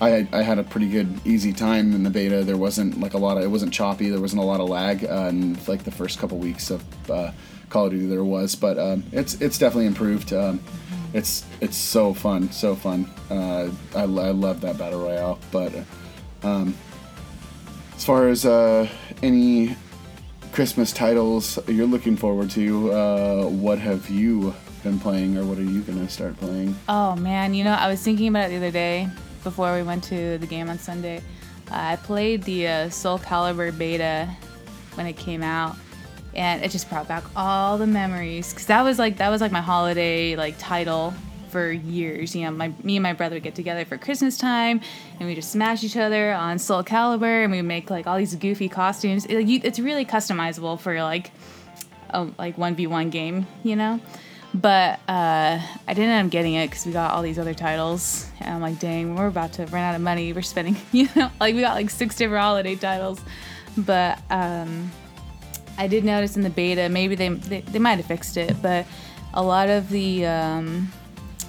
I, 0.00 0.26
I 0.32 0.42
had 0.42 0.58
a 0.58 0.64
pretty 0.64 0.88
good 0.88 1.20
easy 1.26 1.52
time 1.52 1.92
in 1.92 2.02
the 2.02 2.10
beta. 2.10 2.42
There 2.42 2.56
wasn't 2.56 3.00
like 3.00 3.14
a 3.14 3.18
lot 3.18 3.36
of 3.36 3.44
it 3.44 3.48
wasn't 3.48 3.72
choppy. 3.72 4.08
There 4.08 4.20
wasn't 4.20 4.40
a 4.40 4.44
lot 4.44 4.60
of 4.60 4.68
lag 4.68 5.04
uh, 5.04 5.28
in 5.28 5.58
like 5.66 5.84
the 5.84 5.90
first 5.90 6.18
couple 6.18 6.38
weeks 6.38 6.70
of 6.70 6.82
uh, 7.10 7.32
Call 7.68 7.86
of 7.86 7.92
Duty. 7.92 8.06
There 8.06 8.24
was, 8.24 8.54
but 8.54 8.78
um, 8.78 9.04
it's 9.12 9.34
it's 9.42 9.58
definitely 9.58 9.86
improved. 9.86 10.32
Um, 10.32 10.60
it's 11.12 11.44
it's 11.60 11.76
so 11.76 12.14
fun, 12.14 12.50
so 12.50 12.74
fun. 12.74 13.10
Uh, 13.30 13.70
I, 13.94 14.02
I 14.02 14.04
love 14.04 14.60
that 14.62 14.78
battle 14.78 15.00
royale. 15.00 15.38
But 15.52 15.74
uh, 15.74 16.46
Um, 16.46 16.74
as 17.94 18.04
far 18.04 18.28
as 18.28 18.46
uh, 18.46 18.88
any 19.22 19.76
Christmas 20.52 20.92
titles 20.92 21.58
you're 21.68 21.86
looking 21.86 22.16
forward 22.16 22.48
to, 22.50 23.46
what 23.50 23.78
have 23.78 24.08
you 24.08 24.54
been 24.82 24.98
playing, 24.98 25.36
or 25.36 25.44
what 25.44 25.58
are 25.58 25.62
you 25.62 25.82
gonna 25.82 26.08
start 26.08 26.38
playing? 26.38 26.74
Oh 26.88 27.14
man, 27.16 27.52
you 27.52 27.64
know, 27.64 27.72
I 27.74 27.88
was 27.90 28.00
thinking 28.02 28.28
about 28.28 28.46
it 28.46 28.50
the 28.50 28.56
other 28.56 28.70
day 28.70 29.10
before 29.42 29.74
we 29.74 29.82
went 29.82 30.04
to 30.04 30.38
the 30.38 30.46
game 30.46 30.68
on 30.68 30.78
Sunday. 30.78 31.22
I 31.70 31.96
played 31.96 32.42
the 32.42 32.66
uh, 32.66 32.90
Soul 32.90 33.18
Calibur 33.18 33.76
beta 33.76 34.28
when 34.94 35.06
it 35.06 35.16
came 35.16 35.42
out, 35.42 35.76
and 36.34 36.62
it 36.62 36.70
just 36.70 36.88
brought 36.88 37.06
back 37.06 37.24
all 37.36 37.78
the 37.78 37.86
memories. 37.86 38.52
Cause 38.52 38.66
that 38.66 38.82
was 38.82 38.98
like 38.98 39.18
that 39.18 39.28
was 39.28 39.40
like 39.40 39.52
my 39.52 39.60
holiday 39.60 40.36
like 40.36 40.56
title 40.58 41.14
for 41.50 41.70
years. 41.70 42.34
You 42.34 42.44
know, 42.44 42.50
my 42.52 42.72
me 42.82 42.96
and 42.96 43.02
my 43.02 43.12
brother 43.12 43.36
would 43.36 43.42
get 43.42 43.54
together 43.54 43.84
for 43.84 43.98
Christmas 43.98 44.36
time, 44.36 44.80
and 45.18 45.28
we 45.28 45.34
just 45.34 45.52
smash 45.52 45.84
each 45.84 45.96
other 45.96 46.32
on 46.32 46.58
Soul 46.58 46.82
Calibur, 46.82 47.44
and 47.44 47.52
we 47.52 47.62
make 47.62 47.90
like 47.90 48.06
all 48.06 48.18
these 48.18 48.34
goofy 48.34 48.68
costumes. 48.68 49.26
It, 49.26 49.42
you, 49.46 49.60
it's 49.62 49.78
really 49.78 50.04
customizable 50.04 50.78
for 50.78 51.00
like 51.02 51.30
a 52.10 52.28
like 52.38 52.56
one 52.56 52.74
v 52.74 52.86
one 52.86 53.10
game, 53.10 53.46
you 53.62 53.76
know. 53.76 54.00
But 54.52 54.98
uh, 55.08 55.60
I 55.86 55.94
didn't 55.94 56.10
end 56.10 56.26
up 56.26 56.32
getting 56.32 56.54
it 56.54 56.68
because 56.68 56.84
we 56.84 56.92
got 56.92 57.12
all 57.12 57.22
these 57.22 57.38
other 57.38 57.54
titles, 57.54 58.28
and 58.40 58.54
I'm 58.54 58.60
like, 58.60 58.80
dang, 58.80 59.14
we're 59.14 59.28
about 59.28 59.52
to 59.54 59.66
run 59.66 59.82
out 59.82 59.94
of 59.94 60.00
money. 60.00 60.32
We're 60.32 60.42
spending, 60.42 60.76
you 60.92 61.08
know, 61.14 61.30
like 61.38 61.54
we 61.54 61.60
got 61.60 61.74
like 61.74 61.90
six 61.90 62.16
different 62.16 62.42
holiday 62.42 62.74
titles. 62.74 63.20
But 63.76 64.20
um, 64.28 64.90
I 65.78 65.86
did 65.86 66.04
notice 66.04 66.36
in 66.36 66.42
the 66.42 66.50
beta, 66.50 66.88
maybe 66.88 67.14
they 67.14 67.28
they, 67.28 67.60
they 67.60 67.78
might 67.78 67.96
have 67.98 68.06
fixed 68.06 68.36
it, 68.36 68.60
but 68.60 68.86
a 69.34 69.42
lot 69.42 69.68
of 69.68 69.88
the 69.88 70.26
um, 70.26 70.90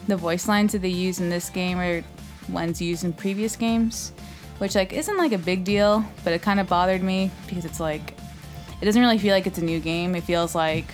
the 0.07 0.15
voice 0.15 0.47
lines 0.47 0.71
that 0.73 0.83
they 0.83 0.89
use 0.89 1.19
in 1.19 1.29
this 1.29 1.49
game 1.49 1.79
are 1.79 2.03
ones 2.49 2.81
used 2.81 3.03
in 3.03 3.13
previous 3.13 3.55
games, 3.55 4.11
which 4.59 4.75
like 4.75 4.93
isn't 4.93 5.17
like 5.17 5.31
a 5.31 5.39
big 5.39 5.63
deal, 5.63 6.05
but 6.23 6.33
it 6.33 6.43
kind 6.43 6.59
of 6.59 6.67
bothered 6.67 7.01
me 7.01 7.31
because 7.47 7.65
it's 7.65 7.79
like 7.79 8.13
it 8.79 8.85
doesn't 8.85 9.01
really 9.01 9.17
feel 9.17 9.33
like 9.33 9.47
it's 9.47 9.57
a 9.57 9.63
new 9.63 9.79
game. 9.79 10.15
It 10.15 10.23
feels 10.23 10.53
like 10.53 10.93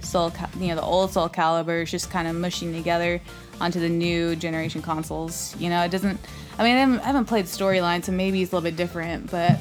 Soul, 0.00 0.32
you 0.58 0.68
know, 0.68 0.76
the 0.76 0.82
old 0.82 1.12
Soul 1.12 1.28
Calibur 1.28 1.82
is 1.82 1.90
just 1.90 2.10
kind 2.10 2.28
of 2.28 2.36
mushing 2.36 2.72
together 2.72 3.20
onto 3.60 3.80
the 3.80 3.88
new 3.88 4.36
generation 4.36 4.82
consoles. 4.82 5.56
You 5.58 5.70
know, 5.70 5.82
it 5.82 5.90
doesn't. 5.90 6.20
I 6.58 6.64
mean, 6.64 6.76
I 6.76 7.02
haven't, 7.02 7.26
played 7.26 7.44
storyline, 7.46 8.04
so 8.04 8.12
maybe 8.12 8.42
it's 8.42 8.52
a 8.52 8.56
little 8.56 8.68
bit 8.70 8.76
different, 8.76 9.30
but 9.30 9.58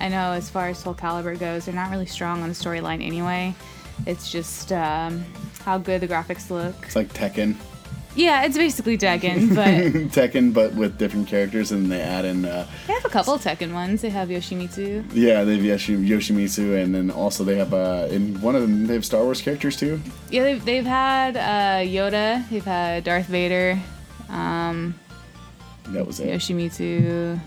I 0.00 0.08
know 0.08 0.32
as 0.32 0.48
far 0.48 0.68
as 0.68 0.78
Soul 0.78 0.94
Calibur 0.94 1.38
goes, 1.38 1.64
they're 1.64 1.74
not 1.74 1.90
really 1.90 2.06
strong 2.06 2.42
on 2.42 2.48
the 2.48 2.54
storyline 2.54 3.04
anyway. 3.04 3.54
It's 4.06 4.30
just 4.30 4.72
um, 4.72 5.24
how 5.64 5.78
good 5.78 6.00
the 6.00 6.08
graphics 6.08 6.50
look. 6.50 6.76
It's 6.82 6.94
like 6.94 7.12
Tekken, 7.12 7.56
Yeah, 8.18 8.44
it's 8.44 8.56
basically 8.56 8.98
Tekken, 8.98 9.54
but 9.54 9.68
Tekken, 10.12 10.52
but 10.52 10.74
with 10.74 10.98
different 10.98 11.28
characters, 11.28 11.70
and 11.70 11.90
they 11.90 12.00
add 12.00 12.24
in. 12.24 12.44
Uh, 12.44 12.66
they 12.88 12.92
have 12.92 13.04
a 13.04 13.08
couple 13.08 13.34
of 13.34 13.42
Tekken 13.42 13.72
ones. 13.72 14.02
They 14.02 14.10
have 14.10 14.28
Yoshimitsu. 14.28 15.04
yeah, 15.12 15.44
they 15.44 15.54
have 15.54 15.64
Yoshi, 15.64 15.96
Yoshimitsu, 15.96 16.82
and 16.82 16.92
then 16.94 17.10
also 17.12 17.44
they 17.44 17.56
have 17.56 17.72
uh, 17.72 18.08
in 18.10 18.40
one 18.40 18.56
of 18.56 18.62
them 18.62 18.86
they 18.88 18.94
have 18.94 19.04
Star 19.04 19.22
Wars 19.22 19.40
characters 19.40 19.76
too. 19.76 20.00
Yeah, 20.30 20.42
they've, 20.42 20.64
they've 20.64 20.84
had 20.86 21.36
uh, 21.36 21.86
Yoda. 21.86 22.48
They've 22.50 22.64
had 22.64 23.04
Darth 23.04 23.26
Vader. 23.26 23.78
Um, 24.28 24.94
That 25.88 26.06
was 26.06 26.18
it. 26.20 26.28
Yoshimitsu. 26.28 27.38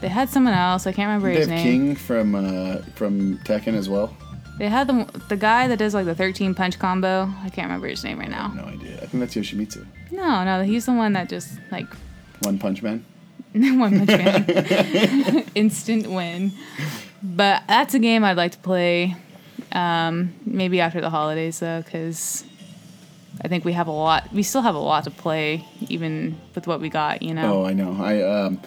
They 0.00 0.08
had 0.08 0.28
someone 0.28 0.54
else. 0.54 0.86
I 0.86 0.92
can't 0.92 1.08
remember 1.08 1.28
They 1.32 1.38
his 1.38 1.46
have 1.48 1.56
name. 1.56 1.64
King 1.64 1.96
from 1.96 2.34
uh, 2.34 2.82
from 2.94 3.38
Tekken 3.38 3.74
as 3.74 3.88
well. 3.88 4.14
They 4.58 4.68
had 4.68 4.88
the 4.88 5.08
the 5.28 5.36
guy 5.36 5.68
that 5.68 5.78
does 5.78 5.94
like 5.94 6.04
the 6.04 6.14
13 6.14 6.54
punch 6.54 6.78
combo. 6.78 7.32
I 7.42 7.48
can't 7.48 7.66
remember 7.66 7.86
his 7.86 8.02
name 8.02 8.18
right 8.18 8.30
now. 8.30 8.48
No 8.48 8.64
idea. 8.64 8.96
I 8.96 9.06
think 9.06 9.20
that's 9.20 9.34
Yoshimitsu. 9.34 9.86
No, 10.10 10.44
no, 10.44 10.62
he's 10.62 10.86
the 10.86 10.92
one 10.92 11.12
that 11.12 11.28
just 11.28 11.58
like 11.70 11.86
One 12.42 12.58
Punch 12.58 12.82
Man. 12.82 13.04
one 13.54 14.06
punch 14.06 14.08
man, 14.08 15.44
instant 15.54 16.06
win. 16.06 16.52
But 17.22 17.62
that's 17.66 17.94
a 17.94 17.98
game 17.98 18.24
I'd 18.24 18.36
like 18.36 18.52
to 18.52 18.58
play. 18.58 19.16
Um, 19.72 20.34
maybe 20.44 20.80
after 20.80 21.00
the 21.00 21.10
holidays 21.10 21.60
though, 21.60 21.82
because 21.82 22.44
I 23.40 23.48
think 23.48 23.64
we 23.64 23.72
have 23.72 23.86
a 23.86 23.92
lot. 23.92 24.32
We 24.32 24.42
still 24.42 24.62
have 24.62 24.74
a 24.74 24.80
lot 24.80 25.04
to 25.04 25.10
play, 25.10 25.64
even 25.88 26.38
with 26.54 26.66
what 26.66 26.80
we 26.80 26.88
got. 26.88 27.22
You 27.22 27.34
know. 27.34 27.60
Oh, 27.60 27.64
I 27.64 27.72
know. 27.72 27.96
I 27.98 28.22
um, 28.22 28.60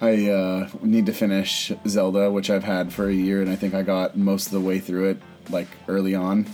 I 0.00 0.30
uh, 0.30 0.68
need 0.82 1.06
to 1.06 1.12
finish 1.12 1.72
Zelda, 1.86 2.30
which 2.30 2.50
I've 2.50 2.64
had 2.64 2.92
for 2.92 3.08
a 3.08 3.14
year, 3.14 3.42
and 3.42 3.50
I 3.50 3.56
think 3.56 3.74
I 3.74 3.82
got 3.82 4.16
most 4.16 4.46
of 4.46 4.52
the 4.52 4.60
way 4.60 4.78
through 4.78 5.10
it 5.10 5.22
like 5.50 5.68
early 5.88 6.14
on. 6.14 6.46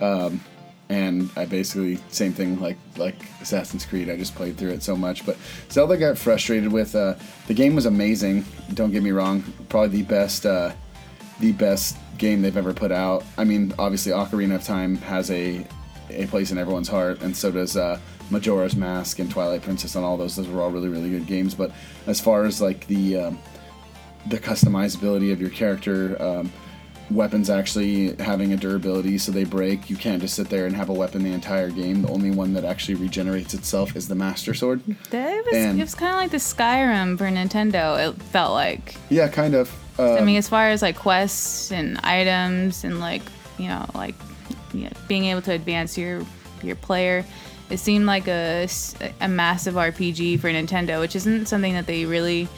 Um, 0.00 0.40
and 0.88 1.30
I 1.36 1.46
basically 1.46 1.98
same 2.08 2.32
thing 2.32 2.60
like 2.60 2.76
like 2.96 3.16
Assassin's 3.40 3.86
Creed. 3.86 4.10
I 4.10 4.16
just 4.16 4.34
played 4.34 4.58
through 4.58 4.70
it 4.70 4.82
so 4.82 4.94
much, 4.94 5.24
but 5.24 5.36
Zelda 5.70 5.96
got 5.96 6.18
frustrated 6.18 6.70
with. 6.70 6.94
Uh, 6.94 7.14
the 7.46 7.54
game 7.54 7.74
was 7.74 7.86
amazing. 7.86 8.44
Don't 8.74 8.90
get 8.90 9.02
me 9.02 9.10
wrong. 9.10 9.42
Probably 9.68 9.88
the 9.88 10.02
best. 10.02 10.44
Uh, 10.44 10.72
the 11.40 11.52
best 11.52 11.96
game 12.18 12.42
they've 12.42 12.56
ever 12.56 12.72
put 12.72 12.92
out. 12.92 13.24
I 13.36 13.44
mean, 13.44 13.74
obviously, 13.78 14.12
Ocarina 14.12 14.56
of 14.56 14.64
Time 14.64 14.96
has 14.96 15.30
a 15.30 15.66
a 16.10 16.26
place 16.26 16.50
in 16.50 16.58
everyone's 16.58 16.88
heart, 16.88 17.22
and 17.22 17.34
so 17.34 17.50
does 17.50 17.76
uh, 17.76 17.98
Majora's 18.30 18.76
Mask 18.76 19.18
and 19.18 19.30
Twilight 19.30 19.62
Princess, 19.62 19.94
and 19.94 20.04
all 20.04 20.16
those. 20.16 20.36
Those 20.36 20.48
were 20.48 20.60
all 20.62 20.70
really, 20.70 20.88
really 20.88 21.10
good 21.10 21.26
games. 21.26 21.54
But 21.54 21.72
as 22.06 22.20
far 22.20 22.44
as 22.44 22.60
like 22.60 22.86
the 22.86 23.16
um, 23.16 23.38
the 24.26 24.38
customizability 24.38 25.32
of 25.32 25.40
your 25.40 25.50
character, 25.50 26.20
um, 26.22 26.52
weapons 27.10 27.50
actually 27.50 28.14
having 28.16 28.52
a 28.52 28.56
durability, 28.56 29.18
so 29.18 29.32
they 29.32 29.44
break. 29.44 29.90
You 29.90 29.96
can't 29.96 30.20
just 30.20 30.34
sit 30.34 30.48
there 30.48 30.66
and 30.66 30.74
have 30.76 30.88
a 30.88 30.92
weapon 30.92 31.22
the 31.22 31.32
entire 31.32 31.70
game. 31.70 32.02
The 32.02 32.08
only 32.08 32.30
one 32.30 32.54
that 32.54 32.64
actually 32.64 32.94
regenerates 32.94 33.54
itself 33.54 33.96
is 33.96 34.08
the 34.08 34.14
Master 34.14 34.54
Sword. 34.54 34.80
That 35.10 35.44
was, 35.44 35.54
And- 35.54 35.78
it 35.78 35.82
was 35.82 35.94
kind 35.94 36.12
of 36.12 36.18
like 36.18 36.30
the 36.30 36.36
Skyrim 36.38 37.18
for 37.18 37.24
Nintendo. 37.24 38.08
It 38.10 38.20
felt 38.22 38.52
like. 38.52 38.94
Yeah, 39.10 39.28
kind 39.28 39.54
of. 39.54 39.70
Uh, 39.98 40.14
I 40.14 40.20
mean, 40.24 40.36
as 40.38 40.48
far 40.48 40.70
as 40.70 40.80
like 40.80 40.96
quests 40.96 41.70
and 41.70 41.98
items 42.02 42.82
and 42.84 42.98
like 42.98 43.22
you 43.58 43.68
know 43.68 43.84
like 43.94 44.14
you 44.72 44.84
know, 44.84 44.90
being 45.06 45.26
able 45.26 45.42
to 45.42 45.52
advance 45.52 45.98
your 45.98 46.22
your 46.62 46.76
player, 46.76 47.26
it 47.68 47.76
seemed 47.78 48.06
like 48.06 48.26
a, 48.26 48.66
a 49.20 49.28
massive 49.28 49.74
RPG 49.74 50.40
for 50.40 50.48
Nintendo, 50.48 50.98
which 51.00 51.14
isn't 51.14 51.46
something 51.46 51.74
that 51.74 51.86
they 51.86 52.06
really 52.06 52.48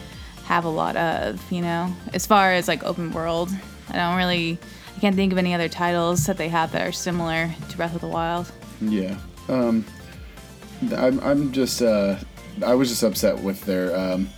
have 0.45 0.65
a 0.65 0.69
lot 0.69 0.95
of. 0.97 1.41
You 1.51 1.63
know, 1.63 1.93
as 2.13 2.25
far 2.25 2.53
as 2.53 2.69
like 2.69 2.85
open 2.85 3.13
world, 3.13 3.51
I 3.91 3.97
don't 3.97 4.16
really. 4.16 4.59
I 4.97 5.01
can't 5.01 5.16
think 5.16 5.32
of 5.32 5.39
any 5.39 5.53
other 5.53 5.68
titles 5.68 6.24
that 6.26 6.37
they 6.37 6.49
have 6.49 6.70
that 6.72 6.87
are 6.87 6.93
similar 6.93 7.51
to 7.68 7.76
Breath 7.76 7.95
of 7.95 8.01
the 8.01 8.07
Wild. 8.07 8.51
Yeah. 8.80 9.18
Um, 9.49 9.85
I'm, 10.97 11.18
I'm 11.20 11.53
just, 11.53 11.82
uh, 11.82 12.16
I 12.64 12.74
was 12.74 12.91
just 12.91 13.03
upset 13.03 13.39
with 13.41 13.61
their, 13.64 13.95
um, 13.97 14.30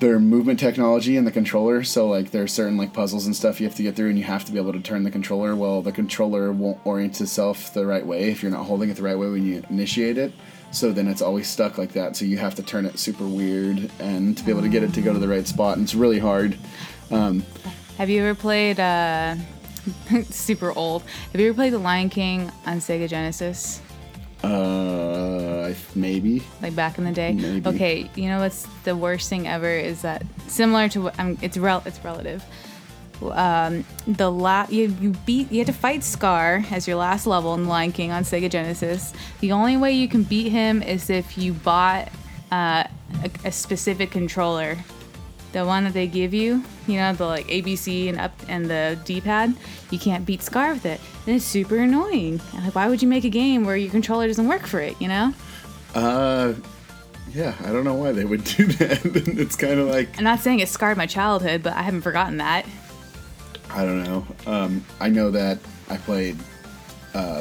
their 0.00 0.18
movement 0.18 0.58
technology 0.58 1.16
and 1.16 1.26
the 1.26 1.30
controller. 1.30 1.84
So 1.84 2.08
like 2.08 2.30
there's 2.30 2.52
certain 2.52 2.78
like 2.78 2.94
puzzles 2.94 3.26
and 3.26 3.36
stuff 3.36 3.60
you 3.60 3.66
have 3.66 3.76
to 3.76 3.82
get 3.82 3.96
through 3.96 4.08
and 4.08 4.18
you 4.18 4.24
have 4.24 4.44
to 4.46 4.52
be 4.52 4.58
able 4.58 4.72
to 4.72 4.80
turn 4.80 5.04
the 5.04 5.10
controller. 5.10 5.54
Well, 5.54 5.82
the 5.82 5.92
controller 5.92 6.50
won't 6.52 6.78
orient 6.84 7.20
itself 7.20 7.74
the 7.74 7.86
right 7.86 8.04
way 8.04 8.30
if 8.30 8.42
you're 8.42 8.52
not 8.52 8.64
holding 8.64 8.88
it 8.88 8.96
the 8.96 9.02
right 9.02 9.18
way 9.18 9.28
when 9.28 9.46
you 9.46 9.62
initiate 9.68 10.16
it. 10.16 10.32
So 10.70 10.90
then 10.90 11.06
it's 11.06 11.22
always 11.22 11.48
stuck 11.48 11.78
like 11.78 11.92
that. 11.92 12.16
So 12.16 12.24
you 12.24 12.38
have 12.38 12.54
to 12.56 12.62
turn 12.62 12.86
it 12.86 12.98
super 12.98 13.26
weird 13.26 13.90
and 13.98 14.36
to 14.36 14.44
be 14.44 14.50
able 14.50 14.62
to 14.62 14.68
get 14.68 14.82
it 14.82 14.92
to 14.94 15.02
go 15.02 15.12
to 15.12 15.18
the 15.18 15.28
right 15.28 15.46
spot. 15.46 15.76
And 15.76 15.84
it's 15.84 15.94
really 15.94 16.18
hard. 16.18 16.58
Have 17.10 18.10
you 18.10 18.22
ever 18.22 18.34
played? 18.34 18.78
Uh, 18.80 19.36
super 20.30 20.72
old. 20.76 21.02
Have 21.32 21.40
you 21.40 21.48
ever 21.48 21.54
played 21.54 21.72
The 21.72 21.78
Lion 21.78 22.10
King 22.10 22.50
on 22.66 22.78
Sega 22.78 23.08
Genesis? 23.08 23.80
Uh, 24.42 25.72
maybe. 25.94 26.42
like 26.62 26.76
back 26.76 26.98
in 26.98 27.04
the 27.04 27.12
day. 27.12 27.32
Maybe. 27.32 27.68
Okay, 27.68 28.10
you 28.14 28.28
know 28.28 28.40
what's 28.40 28.66
the 28.84 28.94
worst 28.94 29.28
thing 29.28 29.48
ever 29.48 29.70
is 29.70 30.02
that 30.02 30.24
similar 30.46 30.88
to 30.90 31.02
what 31.02 31.18
um, 31.18 31.38
it's 31.42 31.56
rel- 31.56 31.82
it's 31.86 32.04
relative. 32.04 32.44
Um, 33.22 33.84
the 34.06 34.30
la- 34.30 34.66
you 34.68 34.94
you 35.00 35.10
beat 35.24 35.50
you 35.50 35.58
had 35.58 35.66
to 35.68 35.72
fight 35.72 36.04
Scar 36.04 36.62
as 36.70 36.86
your 36.86 36.96
last 36.96 37.26
level 37.26 37.54
in 37.54 37.66
Lion 37.66 37.92
King 37.92 38.12
on 38.12 38.24
Sega 38.24 38.50
Genesis. 38.50 39.12
The 39.40 39.52
only 39.52 39.76
way 39.76 39.92
you 39.92 40.06
can 40.06 40.22
beat 40.22 40.50
him 40.50 40.82
is 40.82 41.08
if 41.08 41.38
you 41.38 41.54
bought 41.54 42.08
uh, 42.52 42.84
a, 43.24 43.30
a 43.46 43.52
specific 43.52 44.10
controller. 44.10 44.76
The 45.56 45.64
one 45.64 45.84
that 45.84 45.94
they 45.94 46.06
give 46.06 46.34
you, 46.34 46.62
you 46.86 46.98
know, 46.98 47.14
the 47.14 47.24
like 47.24 47.46
ABC 47.46 48.10
and 48.10 48.20
up 48.20 48.32
and 48.46 48.68
the 48.68 48.98
D-pad, 49.06 49.56
you 49.90 49.98
can't 49.98 50.26
beat 50.26 50.42
Scar 50.42 50.74
with 50.74 50.84
it. 50.84 51.00
And 51.26 51.34
it's 51.34 51.46
super 51.46 51.78
annoying. 51.78 52.42
Like, 52.52 52.74
why 52.74 52.88
would 52.88 53.00
you 53.00 53.08
make 53.08 53.24
a 53.24 53.30
game 53.30 53.64
where 53.64 53.74
your 53.74 53.90
controller 53.90 54.26
doesn't 54.26 54.46
work 54.46 54.66
for 54.66 54.80
it? 54.80 55.00
You 55.00 55.08
know? 55.08 55.32
Uh, 55.94 56.52
yeah, 57.32 57.54
I 57.64 57.72
don't 57.72 57.84
know 57.84 57.94
why 57.94 58.12
they 58.12 58.26
would 58.26 58.44
do 58.58 58.66
that. 58.66 59.00
it's 59.38 59.56
kind 59.56 59.80
of 59.80 59.88
like 59.88 60.18
I'm 60.18 60.24
not 60.24 60.40
saying 60.40 60.60
it 60.60 60.68
scarred 60.68 60.98
my 60.98 61.06
childhood, 61.06 61.62
but 61.62 61.72
I 61.72 61.80
haven't 61.80 62.02
forgotten 62.02 62.36
that. 62.36 62.66
I 63.70 63.86
don't 63.86 64.04
know. 64.04 64.26
Um, 64.46 64.84
I 65.00 65.08
know 65.08 65.30
that 65.30 65.58
I 65.88 65.96
played. 65.96 66.36
Uh, 67.14 67.40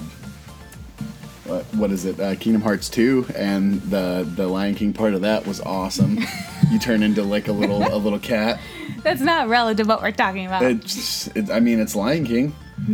what, 1.44 1.64
what 1.76 1.92
is 1.92 2.06
it? 2.06 2.18
Uh, 2.18 2.36
Kingdom 2.36 2.62
Hearts 2.62 2.90
2, 2.90 3.26
and 3.36 3.82
the 3.82 4.26
the 4.36 4.48
Lion 4.48 4.74
King 4.74 4.94
part 4.94 5.14
of 5.14 5.22
that 5.22 5.46
was 5.46 5.60
awesome. 5.60 6.20
you 6.72 6.80
turn 6.80 7.04
into 7.04 7.24
like 7.24 7.48
a 7.48 7.52
little 7.52 7.84
a 7.84 7.98
little 7.98 8.20
cat. 8.20 8.60
That's 9.04 9.22
not 9.22 9.48
relative 9.48 9.86
to 9.86 9.90
what 9.94 10.02
we're 10.02 10.12
talking 10.12 10.46
about. 10.48 10.64
It's, 10.64 11.28
it, 11.36 11.50
I 11.52 11.60
mean, 11.60 11.80
it's 11.80 11.96
Lion 11.96 12.26
King. 12.26 12.56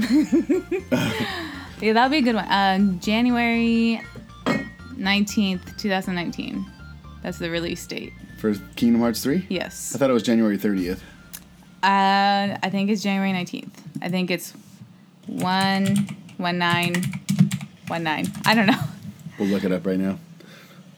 yeah, 1.81 1.93
that'll 1.93 2.09
be 2.09 2.17
a 2.17 2.21
good 2.21 2.35
one. 2.35 2.45
Uh, 2.45 2.79
January 2.99 4.01
19th, 4.45 5.77
2019. 5.77 6.65
That's 7.23 7.37
the 7.37 7.49
release 7.49 7.85
date. 7.87 8.13
for 8.39 8.53
Kingdom 8.75 9.01
Hearts 9.01 9.21
3? 9.23 9.45
Yes. 9.49 9.95
I 9.95 9.99
thought 9.99 10.09
it 10.09 10.13
was 10.13 10.23
January 10.23 10.57
30th. 10.57 10.99
Uh, 11.83 12.57
I 12.61 12.69
think 12.69 12.89
it's 12.89 13.01
January 13.01 13.31
19th. 13.31 13.71
I 14.01 14.09
think 14.09 14.29
it's 14.31 14.53
1, 15.27 15.95
1 16.37 16.57
9, 16.57 16.95
1 17.87 18.03
9. 18.03 18.31
I 18.45 18.53
don't 18.55 18.67
know. 18.67 18.79
We'll 19.39 19.49
look 19.49 19.63
it 19.63 19.71
up 19.71 19.85
right 19.85 19.97
now. 19.99 20.19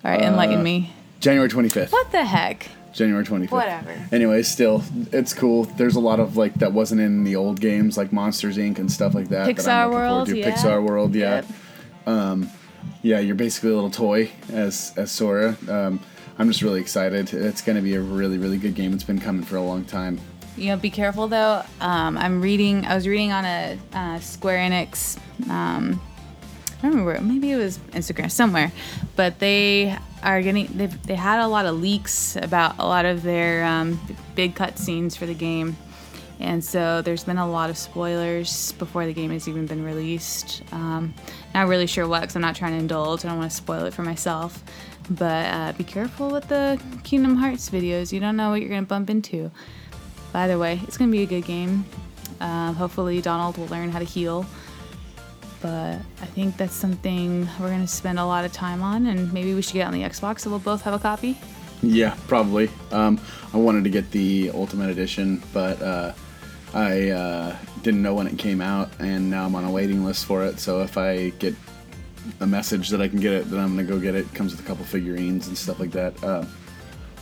All 0.04 0.12
right, 0.12 0.22
enlighten 0.22 0.60
Uh, 0.60 0.64
me. 0.64 0.94
January 1.24 1.48
25th. 1.48 1.94
What 1.94 2.12
the 2.12 2.26
heck? 2.26 2.70
January 2.92 3.24
25th. 3.24 3.52
Whatever. 3.52 3.96
Anyway, 4.12 4.44
still, 4.44 4.84
it's 5.14 5.34
cool. 5.34 5.64
There's 5.64 5.96
a 5.96 6.02
lot 6.02 6.20
of 6.20 6.36
like 6.36 6.54
that 6.56 6.74
wasn't 6.74 7.00
in 7.00 7.24
the 7.24 7.38
old 7.38 7.62
games, 7.62 7.98
like 7.98 8.12
Monsters 8.12 8.58
Inc. 8.58 8.78
and 8.78 8.92
stuff 8.92 9.16
like 9.16 9.30
that. 9.30 9.46
that 9.46 9.56
Pixar 9.56 9.86
I'm 9.86 9.92
World, 9.92 10.28
yeah. 10.28 10.52
Pixar 10.52 10.86
World, 10.86 11.16
yeah. 11.16 11.44
Yep. 12.06 12.50
Yeah, 13.02 13.20
you're 13.20 13.36
basically 13.36 13.72
a 13.72 13.76
little 13.76 13.90
toy 13.90 14.32
as 14.52 14.94
as 14.98 15.12
Sora. 15.12 15.56
Um, 15.70 16.02
I'm 16.38 16.50
just 16.50 16.62
really 16.62 16.82
excited. 16.82 17.34
It's 17.34 17.62
going 17.62 17.78
to 17.78 17.82
be 17.82 17.96
a 17.96 18.02
really 18.02 18.38
really 18.38 18.58
good 18.58 18.76
game. 18.76 18.94
It's 18.94 19.06
been 19.06 19.20
coming 19.20 19.44
for 19.44 19.56
a 19.56 19.62
long 19.62 19.86
time. 19.86 20.20
You 20.58 20.68
know, 20.68 20.78
be 20.78 20.90
careful 20.90 21.30
though. 21.30 21.64
Um, 21.80 22.18
I'm 22.18 22.42
reading. 22.42 22.86
I 22.86 22.96
was 22.96 23.08
reading 23.08 23.32
on 23.32 23.46
a 23.46 23.80
uh, 23.94 24.20
Square 24.20 24.70
Enix. 24.70 25.18
Um, 25.50 26.02
I 26.80 26.82
don't 26.82 26.98
remember. 26.98 27.22
Maybe 27.22 27.52
it 27.52 27.56
was 27.56 27.78
Instagram 27.94 28.30
somewhere, 28.30 28.74
but 29.16 29.40
they 29.40 29.98
are 30.24 30.42
getting. 30.42 30.68
They 30.68 30.88
they 30.88 31.16
had 31.16 31.40
a 31.40 31.48
lot 31.48 31.66
of 31.66 31.80
leaks 31.80 32.36
about 32.36 32.76
a 32.80 32.86
lot 32.86 33.06
of 33.06 33.24
their 33.24 33.64
um, 33.66 34.00
big 34.36 34.56
cutscenes 34.56 35.18
for 35.18 35.26
the 35.26 35.34
game, 35.34 35.76
and 36.40 36.64
so 36.64 37.02
there's 37.02 37.24
been 37.24 37.38
a 37.38 37.48
lot 37.48 37.70
of 37.70 37.78
spoilers 37.78 38.72
before 38.74 39.06
the 39.06 39.14
game 39.14 39.32
has 39.32 39.48
even 39.48 39.66
been 39.66 39.84
released. 39.84 40.64
Um, 40.72 41.14
not 41.54 41.68
really 41.68 41.88
sure 41.88 42.08
what, 42.08 42.22
because 42.22 42.36
I'm 42.36 42.42
not 42.42 42.56
trying 42.56 42.72
to 42.72 42.80
indulge. 42.80 43.26
I 43.26 43.30
don't 43.30 43.38
want 43.38 43.52
to 43.52 43.56
spoil 43.58 43.86
it 43.86 43.94
for 43.94 44.04
myself. 44.04 44.64
But 45.10 45.46
uh, 45.48 45.74
be 45.74 45.84
careful 45.84 46.32
with 46.32 46.48
the 46.48 46.82
Kingdom 47.04 47.36
Hearts 47.36 47.70
videos. 47.70 48.12
You 48.14 48.20
don't 48.22 48.38
know 48.38 48.52
what 48.52 48.62
you're 48.62 48.70
gonna 48.70 48.84
bump 48.84 49.10
into. 49.10 49.52
by 50.32 50.48
the 50.48 50.58
way, 50.58 50.80
it's 50.84 50.98
gonna 50.98 51.12
be 51.12 51.24
a 51.24 51.28
good 51.28 51.46
game. 51.46 51.86
Um, 52.40 52.76
hopefully, 52.76 53.22
Donald 53.22 53.58
will 53.58 53.68
learn 53.68 53.90
how 53.90 54.00
to 54.00 54.06
heal. 54.06 54.46
But 55.64 55.96
I 56.22 56.26
think 56.26 56.58
that's 56.58 56.76
something 56.76 57.48
we're 57.58 57.70
gonna 57.70 57.88
spend 57.88 58.20
a 58.20 58.26
lot 58.26 58.44
of 58.44 58.52
time 58.52 58.84
on, 58.84 59.08
and 59.08 59.32
maybe 59.32 59.56
we 59.56 59.62
should 59.62 59.74
get 59.74 59.88
on 59.88 59.94
the 59.94 60.02
Xbox 60.04 60.42
so 60.42 60.50
we'll 60.50 60.60
both 60.60 60.82
have 60.82 60.94
a 60.94 61.00
copy. 61.00 61.38
Yeah, 61.82 62.16
probably. 62.28 62.70
Um, 62.92 63.20
I 63.54 63.58
wanted 63.58 63.86
to 63.86 63.90
get 63.90 64.12
the 64.12 64.52
Ultimate 64.54 64.90
Edition, 64.90 65.42
but 65.54 65.82
uh, 65.82 66.14
I 66.74 67.10
uh, 67.12 67.56
didn't 67.82 68.02
know 68.02 68.14
when 68.14 68.28
it 68.28 68.38
came 68.38 68.60
out, 68.60 68.92
and 69.00 69.30
now 69.30 69.46
I'm 69.46 69.56
on 69.56 69.64
a 69.64 69.72
waiting 69.72 70.04
list 70.04 70.26
for 70.26 70.44
it. 70.44 70.60
So 70.60 70.82
if 70.82 70.98
I 70.98 71.30
get 71.40 71.56
a 72.42 72.46
message 72.46 72.90
that 72.90 73.02
I 73.02 73.08
can 73.08 73.22
get 73.22 73.32
it, 73.32 73.50
then 73.50 73.60
I'm 73.60 73.76
gonna 73.76 73.88
go 73.88 74.00
get 74.00 74.16
it. 74.16 74.26
it 74.26 74.34
comes 74.34 74.52
with 74.52 74.60
a 74.60 74.68
couple 74.68 74.84
figurines 74.84 75.48
and 75.48 75.58
stuff 75.58 75.80
like 75.80 75.92
that. 75.92 76.22
Uh, 76.22 76.44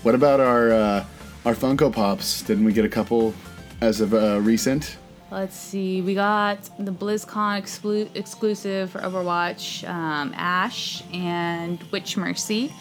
what 0.02 0.16
about 0.16 0.39
our 0.39 0.72
uh, 0.72 1.06
our 1.46 1.54
Funko 1.54 1.94
Pops? 1.94 2.42
Didn't 2.42 2.66
we 2.66 2.74
get 2.74 2.86
a 2.86 2.89
couple 2.89 3.36
as 3.82 4.02
of 4.02 4.16
uh, 4.16 4.39
recent? 4.42 4.98
Let's 5.32 5.55
see, 5.55 6.01
we 6.01 6.13
got 6.13 6.61
the 6.77 6.91
BlizzCon 6.91 7.61
exclu- 7.61 8.09
exclusive 8.15 8.91
for 8.91 8.99
Overwatch, 8.99 9.88
um, 9.88 10.34
Ashe 10.36 11.03
and 11.13 11.82
Witch 11.91 12.17
Mercy. 12.17 12.73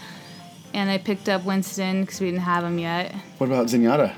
And 0.74 0.90
I 0.90 0.98
picked 0.98 1.28
up 1.28 1.44
Winston 1.44 2.01
because 2.03 2.20
we 2.20 2.26
didn't 2.26 2.42
have 2.42 2.64
him 2.64 2.78
yet. 2.80 3.14
What 3.38 3.46
about 3.46 3.68
Zenyatta? 3.68 4.12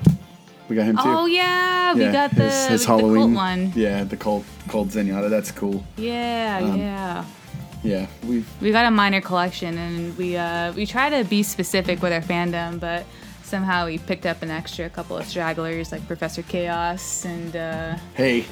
We 0.67 0.75
got 0.75 0.85
him 0.85 0.95
too. 0.97 1.03
Oh 1.05 1.25
yeah, 1.27 1.93
we 1.93 2.11
got 2.11 2.31
the, 2.35 2.43
his, 2.45 2.67
his 2.67 2.81
the 2.81 2.87
Halloween 2.87 3.15
cult 3.15 3.35
one. 3.35 3.73
Yeah, 3.75 4.03
the 4.03 4.17
cult 4.17 4.45
cult 4.67 4.87
Zenyatta. 4.89 5.29
That's 5.29 5.51
cool. 5.51 5.83
Yeah, 5.97 6.59
Um, 6.63 6.79
yeah. 6.79 7.25
Yeah, 7.83 8.07
we've 8.25 8.47
We 8.61 8.71
got 8.71 8.85
a 8.85 8.91
minor 8.91 9.19
collection, 9.19 9.77
and 9.77 10.17
we 10.17 10.37
uh, 10.37 10.71
we 10.73 10.85
try 10.85 11.09
to 11.09 11.23
be 11.27 11.43
specific 11.43 12.01
with 12.01 12.13
our 12.13 12.21
fandom, 12.21 12.79
but 12.79 13.05
somehow 13.43 13.87
he 13.87 13.97
picked 13.97 14.25
up 14.25 14.41
an 14.41 14.49
extra 14.49 14.89
couple 14.89 15.17
of 15.17 15.25
stragglers 15.25 15.91
like 15.91 16.05
Professor 16.07 16.41
Chaos 16.43 17.25
and 17.25 17.55
uh, 17.55 17.95
Hey, 18.15 18.45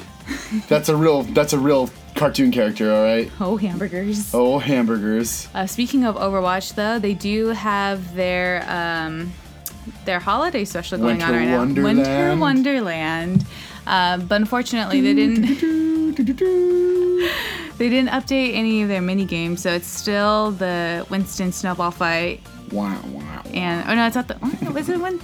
that's 0.67 0.89
a 0.89 0.95
real 0.95 1.23
that's 1.23 1.53
a 1.53 1.59
real 1.59 1.89
cartoon 2.15 2.51
character, 2.51 2.93
all 2.93 3.03
right. 3.03 3.31
oh 3.39 3.57
hamburgers. 3.57 4.31
Oh, 4.33 4.59
hamburgers. 4.59 5.47
Uh, 5.53 5.65
speaking 5.65 6.03
of 6.03 6.15
Overwatch, 6.15 6.75
though, 6.75 6.99
they 6.99 7.13
do 7.13 7.47
have 7.47 8.15
their 8.15 8.63
um, 8.69 9.31
their 10.05 10.19
holiday 10.19 10.65
special 10.65 10.97
going 10.99 11.23
on 11.23 11.31
Winter 11.31 11.39
right 11.39 11.49
now. 11.49 11.59
Winter 11.59 11.83
Wonderland. 11.83 12.39
Wonderland. 12.39 13.45
Uh, 13.87 14.17
but 14.17 14.41
unfortunately, 14.41 15.01
they 15.01 15.13
didn't 15.15 15.41
they 17.77 17.89
didn't 17.89 18.09
update 18.09 18.53
any 18.53 18.83
of 18.83 18.89
their 18.89 19.01
mini 19.01 19.25
games, 19.25 19.61
so 19.61 19.71
it's 19.71 19.87
still 19.87 20.51
the 20.51 21.05
Winston 21.09 21.51
snowball 21.51 21.91
fight. 21.91 22.41
Wow, 22.71 23.01
wow. 23.07 23.30
And 23.53 23.89
oh 23.89 23.95
no, 23.95 24.07
it's 24.07 24.15
not 24.15 24.27
the 24.27 24.37
oh, 24.41 24.71
was 24.71 24.89
it 24.89 24.99
one 24.99 25.19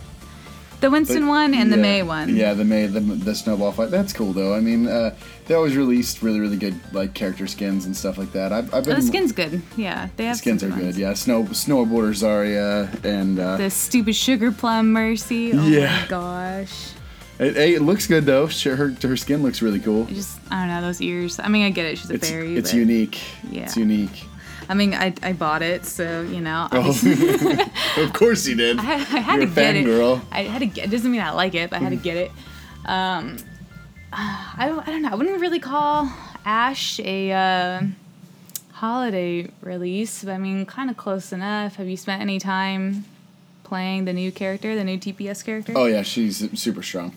the 0.79 0.91
Winston 0.91 1.25
one 1.27 1.55
and 1.55 1.73
the 1.73 1.77
Mei 1.77 2.03
one. 2.03 2.35
Yeah, 2.35 2.53
the 2.53 2.63
Mei 2.63 2.85
the, 2.85 2.99
the 2.99 3.33
snowball 3.33 3.71
fight. 3.71 3.89
That's 3.89 4.13
cool 4.13 4.31
though. 4.31 4.53
I 4.53 4.59
mean, 4.59 4.85
uh, 4.87 5.15
they 5.47 5.55
always 5.55 5.75
released 5.75 6.21
really 6.21 6.39
really 6.39 6.57
good 6.57 6.79
like 6.93 7.15
character 7.15 7.47
skins 7.47 7.85
and 7.87 7.97
stuff 7.97 8.17
like 8.19 8.31
that. 8.33 8.53
I've, 8.53 8.71
I've 8.73 8.87
Oh, 8.87 8.93
the 8.93 9.01
skin's 9.01 9.31
good. 9.31 9.61
Yeah, 9.75 10.09
they 10.17 10.25
have 10.25 10.37
skins 10.37 10.63
are 10.63 10.67
good 10.67 10.75
good. 10.75 10.83
ones. 10.85 10.99
Yeah, 10.99 11.13
snow 11.15 11.43
snowboarder 11.45 12.13
Zarya 12.13 13.03
and 13.03 13.39
uh, 13.39 13.57
The 13.57 13.71
stupid 13.71 14.15
sugar 14.15 14.51
plum 14.51 14.91
Mercy. 14.93 15.51
Oh 15.53 15.65
Yeah. 15.67 16.01
my 16.01 16.07
gosh. 16.07 16.91
it, 17.39 17.57
it 17.57 17.81
looks 17.81 18.05
good 18.05 18.25
though. 18.25 18.45
Her 18.45 18.95
her 19.01 19.17
skin 19.17 19.41
looks 19.41 19.63
really 19.63 19.79
cool. 19.79 20.05
I 20.07 20.13
just 20.13 20.39
I 20.51 20.59
don't 20.59 20.67
know 20.67 20.81
those 20.81 21.01
ears. 21.01 21.39
I 21.39 21.47
mean, 21.47 21.65
I 21.65 21.71
get 21.71 21.87
it. 21.87 21.97
She's 21.97 22.11
a 22.11 22.13
It's 22.13 22.29
fairy. 22.29 22.55
it's 22.55 22.71
but, 22.71 22.77
unique. 22.77 23.19
Yeah. 23.49 23.63
It's 23.63 23.77
unique. 23.77 24.25
I 24.69 24.73
mean, 24.73 24.93
I, 24.93 25.13
I 25.23 25.33
bought 25.33 25.61
it, 25.61 25.85
so 25.85 26.21
you 26.23 26.41
know. 26.41 26.67
Oh, 26.71 26.89
of 27.97 28.13
course 28.13 28.45
you 28.47 28.55
did. 28.55 28.79
I, 28.79 28.93
I 28.93 28.97
had 28.97 29.37
You're 29.39 29.47
to 29.47 29.55
get 29.55 29.75
it. 29.75 30.21
I 30.31 30.43
had 30.43 30.59
to 30.59 30.65
get. 30.65 30.85
It 30.85 30.91
doesn't 30.91 31.09
mean 31.09 31.21
I 31.21 31.31
like 31.31 31.55
it, 31.55 31.69
but 31.69 31.77
I 31.77 31.83
had 31.83 31.89
to 31.89 31.95
get 31.95 32.17
it. 32.17 32.31
Um, 32.85 33.37
I 34.13 34.81
I 34.85 34.91
don't 34.91 35.01
know. 35.01 35.09
I 35.09 35.15
wouldn't 35.15 35.39
really 35.39 35.59
call 35.59 36.11
Ashe 36.45 36.99
a 36.99 37.31
uh, 37.31 37.81
holiday 38.73 39.49
release, 39.61 40.23
but 40.23 40.31
I 40.31 40.37
mean, 40.37 40.65
kind 40.65 40.89
of 40.89 40.97
close 40.97 41.31
enough. 41.31 41.75
Have 41.75 41.87
you 41.87 41.97
spent 41.97 42.21
any 42.21 42.39
time 42.39 43.05
playing 43.63 44.05
the 44.05 44.13
new 44.13 44.31
character, 44.31 44.75
the 44.75 44.83
new 44.83 44.97
DPS 44.97 45.45
character? 45.45 45.73
Oh 45.75 45.85
yeah, 45.85 46.01
she's 46.01 46.59
super 46.59 46.83
strong. 46.83 47.13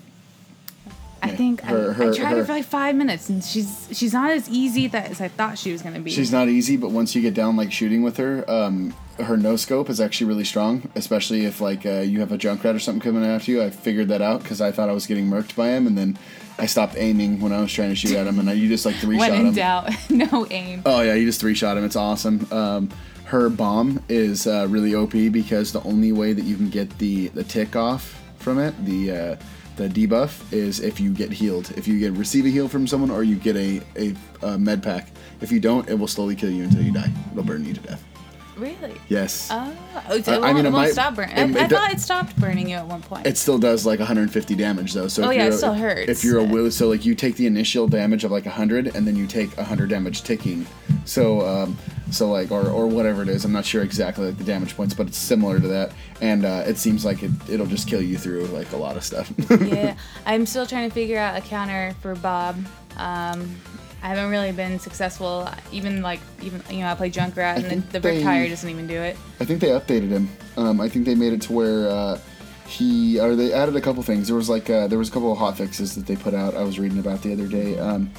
I 1.23 1.31
yeah. 1.31 1.37
think 1.37 1.61
Her- 1.63 1.91
I, 1.91 1.93
her- 1.95 2.11
I 2.13 2.17
tried 2.17 2.31
her- 2.31 2.37
her 2.39 2.45
for 2.45 2.53
like 2.53 2.65
five 2.65 2.95
minutes, 2.97 3.29
and 3.29 3.43
she's 3.45 3.89
she's 3.93 4.13
not 4.13 4.31
as 4.31 4.49
easy 4.49 4.87
that 4.89 5.11
as 5.11 5.21
I 5.21 5.29
thought 5.29 5.59
she 5.59 5.71
was 5.73 5.83
gonna 5.83 6.01
be. 6.01 6.11
She's 6.11 6.33
not 6.33 6.49
easy, 6.49 6.77
but 6.77 6.91
once 6.91 7.15
you 7.15 7.23
get 7.23 7.35
down 7.35 7.57
like 7.57 7.71
shooting 7.73 8.03
with 8.03 8.17
her, 8.17 8.45
um, 8.51 8.95
her 9.19 9.37
no 9.37 9.57
scope 9.57 9.91
is 9.91 10.01
actually 10.01 10.29
really 10.29 10.45
strong. 10.45 10.89
Especially 10.95 11.45
if 11.45 11.61
like 11.61 11.85
uh, 11.85 12.01
you 12.01 12.21
have 12.21 12.33
a 12.33 12.39
Junkrat 12.39 12.75
or 12.75 12.79
something 12.79 13.01
coming 13.03 13.25
after 13.25 13.51
you. 13.51 13.63
I 13.63 13.71
figured 13.71 14.09
that 14.09 14.23
out 14.23 14.43
because 14.43 14.61
I 14.61 14.73
thought 14.73 14.89
I 14.89 14.93
was 14.93 15.07
getting 15.07 15.27
murked 15.27 15.55
by 15.57 15.69
him, 15.71 15.87
and 15.87 15.97
then 15.99 16.19
I 16.59 16.67
stopped 16.67 16.95
aiming 16.97 17.41
when 17.41 17.53
I 17.53 17.61
was 17.61 17.73
trying 17.73 17.91
to 17.91 17.95
shoot 17.97 18.17
at 18.17 18.27
him, 18.27 18.39
and 18.39 18.49
I, 18.49 18.55
you 18.55 18.69
just 18.69 18.87
like 18.87 18.97
three 18.97 19.17
when 19.19 19.31
shot 19.31 19.41
in 19.41 19.47
him. 19.49 19.55
doubt, 19.55 19.91
no 20.11 20.47
aim. 20.51 20.83
Oh 20.87 21.03
yeah, 21.03 21.15
you 21.15 21.27
just 21.27 21.41
three 21.41 21.55
shot 21.55 21.77
him. 21.77 21.85
It's 21.85 21.97
awesome. 21.97 22.47
Um, 22.51 22.91
her 23.25 23.49
bomb 23.51 24.03
is 24.09 24.47
uh, 24.47 24.67
really 24.71 24.95
OP 24.95 25.13
because 25.13 25.71
the 25.73 25.83
only 25.85 26.13
way 26.13 26.33
that 26.33 26.45
you 26.45 26.57
can 26.57 26.71
get 26.71 26.97
the 26.99 27.29
the 27.29 27.45
tick 27.45 27.77
off 27.77 28.19
from 28.39 28.59
it, 28.59 28.75
the 28.87 29.11
uh, 29.13 29.37
the 29.77 29.89
debuff, 29.89 30.53
is 30.53 30.81
if 30.81 31.01
you 31.01 31.13
get 31.13 31.33
healed. 31.33 31.73
If 31.77 31.87
you 31.89 31.99
get 31.99 32.13
receive 32.13 32.47
a 32.47 32.49
heal 32.49 32.69
from 32.69 32.87
someone 32.87 33.11
or 33.11 33.23
you 33.23 33.37
get 33.37 33.57
a 33.57 33.81
a, 33.97 34.15
uh 34.43 34.59
med 34.59 34.83
pack. 34.83 35.09
If 35.41 35.51
you 35.51 35.61
don't, 35.61 35.89
it 35.89 35.95
will 35.95 36.09
slowly 36.09 36.37
kill 36.37 36.51
you 36.51 36.65
until 36.65 36.83
you 36.83 36.93
die. 36.93 37.13
It'll 37.33 37.45
burn 37.45 37.65
you 37.65 37.75
to 37.75 37.81
death. 37.81 38.10
Really? 38.57 38.95
Yes. 39.09 39.49
Oh, 39.51 39.73
it, 40.11 40.29
I- 40.29 40.35
I 40.35 40.39
won't, 40.39 40.57
mean, 40.57 40.67
it 40.67 40.71
won't 40.71 40.73
might- 40.73 40.93
stop 40.93 41.15
burning. 41.15 41.37
I, 41.57 41.61
I 41.61 41.65
it 41.65 41.71
thought 41.71 41.93
it 41.93 42.01
stopped 42.01 42.37
burning 42.39 42.69
you 42.69 42.77
at 42.77 42.87
one 42.87 43.01
point. 43.03 43.27
It 43.27 43.39
still 43.39 43.59
does 43.59 43.87
like 43.87 43.99
150 43.99 44.55
damage 44.55 44.93
though. 44.93 45.09
So 45.09 45.25
Oh, 45.25 45.31
if 45.31 45.37
yeah, 45.37 45.47
it 45.47 45.53
still 45.53 45.75
hurts, 45.75 46.09
If 46.11 46.25
you're 46.25 46.39
a 46.39 46.45
will, 46.45 46.71
so 46.71 46.89
like 46.89 47.05
you 47.07 47.15
take 47.15 47.37
the 47.37 47.47
initial 47.47 47.89
damage 47.89 48.25
of 48.25 48.31
like 48.31 48.45
100, 48.45 48.95
and 48.95 49.07
then 49.07 49.17
you 49.17 49.27
take 49.27 49.57
100 49.57 49.89
damage 49.89 50.23
ticking. 50.23 50.67
So 51.07 51.47
um, 51.47 51.77
so 52.11 52.31
like 52.31 52.51
or 52.51 52.69
or 52.69 52.87
whatever 52.87 53.23
it 53.23 53.29
is. 53.29 53.45
I'm 53.45 53.53
not 53.53 53.65
sure 53.65 53.83
exactly 53.83 54.27
like 54.27 54.37
the 54.39 54.45
damage 54.45 54.77
points, 54.77 54.93
but 54.95 55.07
it's 55.07 55.17
similar 55.19 55.59
to 55.59 55.69
that. 55.69 55.93
And 56.21 56.45
uh, 56.45 56.65
it 56.67 56.77
seems 56.77 57.05
like 57.05 57.23
it 57.23 57.31
it'll 57.49 57.67
just 57.67 57.89
kill 57.89 58.03
you 58.03 58.19
through 58.19 58.45
like 58.47 58.73
a 58.73 58.77
lot 58.77 58.97
of 58.97 59.05
stuff. 59.05 59.33
yeah, 59.63 59.97
I'm 60.27 60.45
still 60.45 60.67
trying 60.67 60.89
to 60.89 60.95
figure 60.95 61.19
out 61.19 61.37
a 61.39 61.41
counter 61.41 61.95
for 62.03 62.15
Bob. 62.17 62.57
Um, 62.99 63.57
I 64.03 64.09
haven't 64.09 64.31
really 64.31 64.53
been 64.53 64.79
successful. 64.79 65.49
Even 65.73 66.03
like 66.03 66.21
even 66.43 66.63
you 66.71 66.81
know 66.81 66.89
I 66.89 66.95
play 66.95 67.11
Junkrat 67.11 67.57
and 67.57 67.83
the, 67.83 68.01
the 68.01 68.09
RIP-Tire 68.09 68.49
doesn't 68.49 68.69
even 68.69 68.87
do 68.87 69.01
it. 69.01 69.17
I 69.41 69.45
think 69.45 69.61
they 69.61 69.69
updated 69.69 70.09
him. 70.09 70.29
Um, 70.57 70.81
I 70.81 70.89
think 70.89 71.05
they 71.05 71.15
made 71.15 71.33
it 71.33 71.43
to 71.43 71.53
where 71.53 71.89
uh, 71.89 72.19
he 72.67 73.21
or 73.21 73.37
they 73.37 73.53
added 73.53 73.77
a 73.77 73.81
couple 73.81 74.03
things. 74.03 74.29
There 74.29 74.37
was 74.37 74.49
like 74.49 74.71
uh, 74.71 74.87
there 74.87 74.99
was 74.99 75.09
a 75.09 75.13
couple 75.13 75.33
of 75.33 75.39
hot 75.39 75.59
fixes 75.59 75.95
that 75.97 76.07
they 76.07 76.17
put 76.17 76.35
out. 76.35 76.55
I 76.55 76.63
was 76.63 76.79
reading 76.79 76.99
about 76.99 77.23
the 77.23 77.33
other 77.33 77.47
day. 77.47 77.79
Um, 77.79 78.11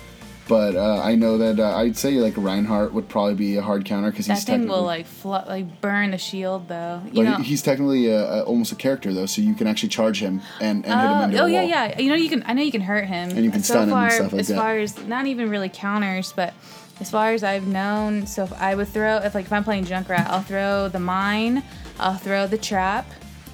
but 0.48 0.76
uh, 0.76 1.02
I 1.04 1.16
know 1.16 1.38
that 1.38 1.60
uh, 1.60 1.78
I'd 1.78 1.96
say 1.98 2.14
like 2.16 2.34
Reinhardt 2.38 2.94
would 2.94 3.08
probably 3.08 3.36
be 3.36 3.58
a 3.58 3.62
hard 3.62 3.86
counter 3.86 4.12
because 4.12 4.28
That 4.28 4.36
he's 4.38 4.44
thing 4.46 4.68
will 4.68 4.84
like 4.84 5.06
flo- 5.06 5.44
like 5.48 5.80
burn 5.82 6.12
the 6.12 6.18
shield 6.18 6.68
though. 6.68 7.02
You 7.06 7.12
But 7.14 7.24
know. 7.24 7.36
he- 7.38 7.44
he's 7.44 7.62
technically 7.62 8.08
a, 8.08 8.20
a, 8.22 8.44
almost 8.44 8.72
a 8.72 8.76
character 8.76 9.14
though, 9.14 9.26
so 9.28 9.42
you 9.42 9.54
can 9.54 9.68
actually 9.68 9.89
charge 9.89 10.22
him 10.22 10.42
and, 10.60 10.86
and 10.86 10.86
hit 10.86 10.92
him 10.94 11.18
Oh, 11.18 11.24
into 11.24 11.39
oh 11.39 11.46
a 11.46 11.50
yeah, 11.50 11.60
wall. 11.62 11.70
yeah. 11.70 11.86
yeah. 11.89 12.00
You 12.00 12.10
know 12.10 12.16
you 12.16 12.30
can. 12.30 12.44
I 12.46 12.54
know 12.54 12.62
you 12.64 12.72
can 12.72 12.82
hurt 12.82 13.06
him. 13.06 13.30
And 13.32 13.46
you 13.46 13.52
can 13.52 13.64
so 13.64 13.74
stun 13.74 13.84
him 13.84 13.89
far, 13.92 14.06
and 14.08 14.14
stuff 14.14 14.34
like 14.34 14.39
as 14.42 14.48
that. 14.50 14.58
far 14.58 14.78
as 14.78 15.06
not 15.06 15.26
even 15.28 15.50
really 15.50 15.70
counters, 15.70 16.34
but 16.36 16.54
as 17.00 17.10
far 17.10 17.32
as 17.32 17.44
I've 17.44 17.66
known, 17.68 18.28
so 18.28 18.44
if 18.44 18.54
I 18.54 18.76
would 18.76 18.88
throw 18.88 19.18
if 19.18 19.34
like 19.36 19.46
if 19.46 19.54
I'm 19.54 19.64
playing 19.64 19.86
Junkrat, 19.86 20.28
I'll 20.28 20.42
throw 20.44 20.88
the 20.89 21.00
mine 21.00 21.64
I'll 22.00 22.16
throw 22.18 22.48
the 22.48 22.58
trap, 22.58 23.06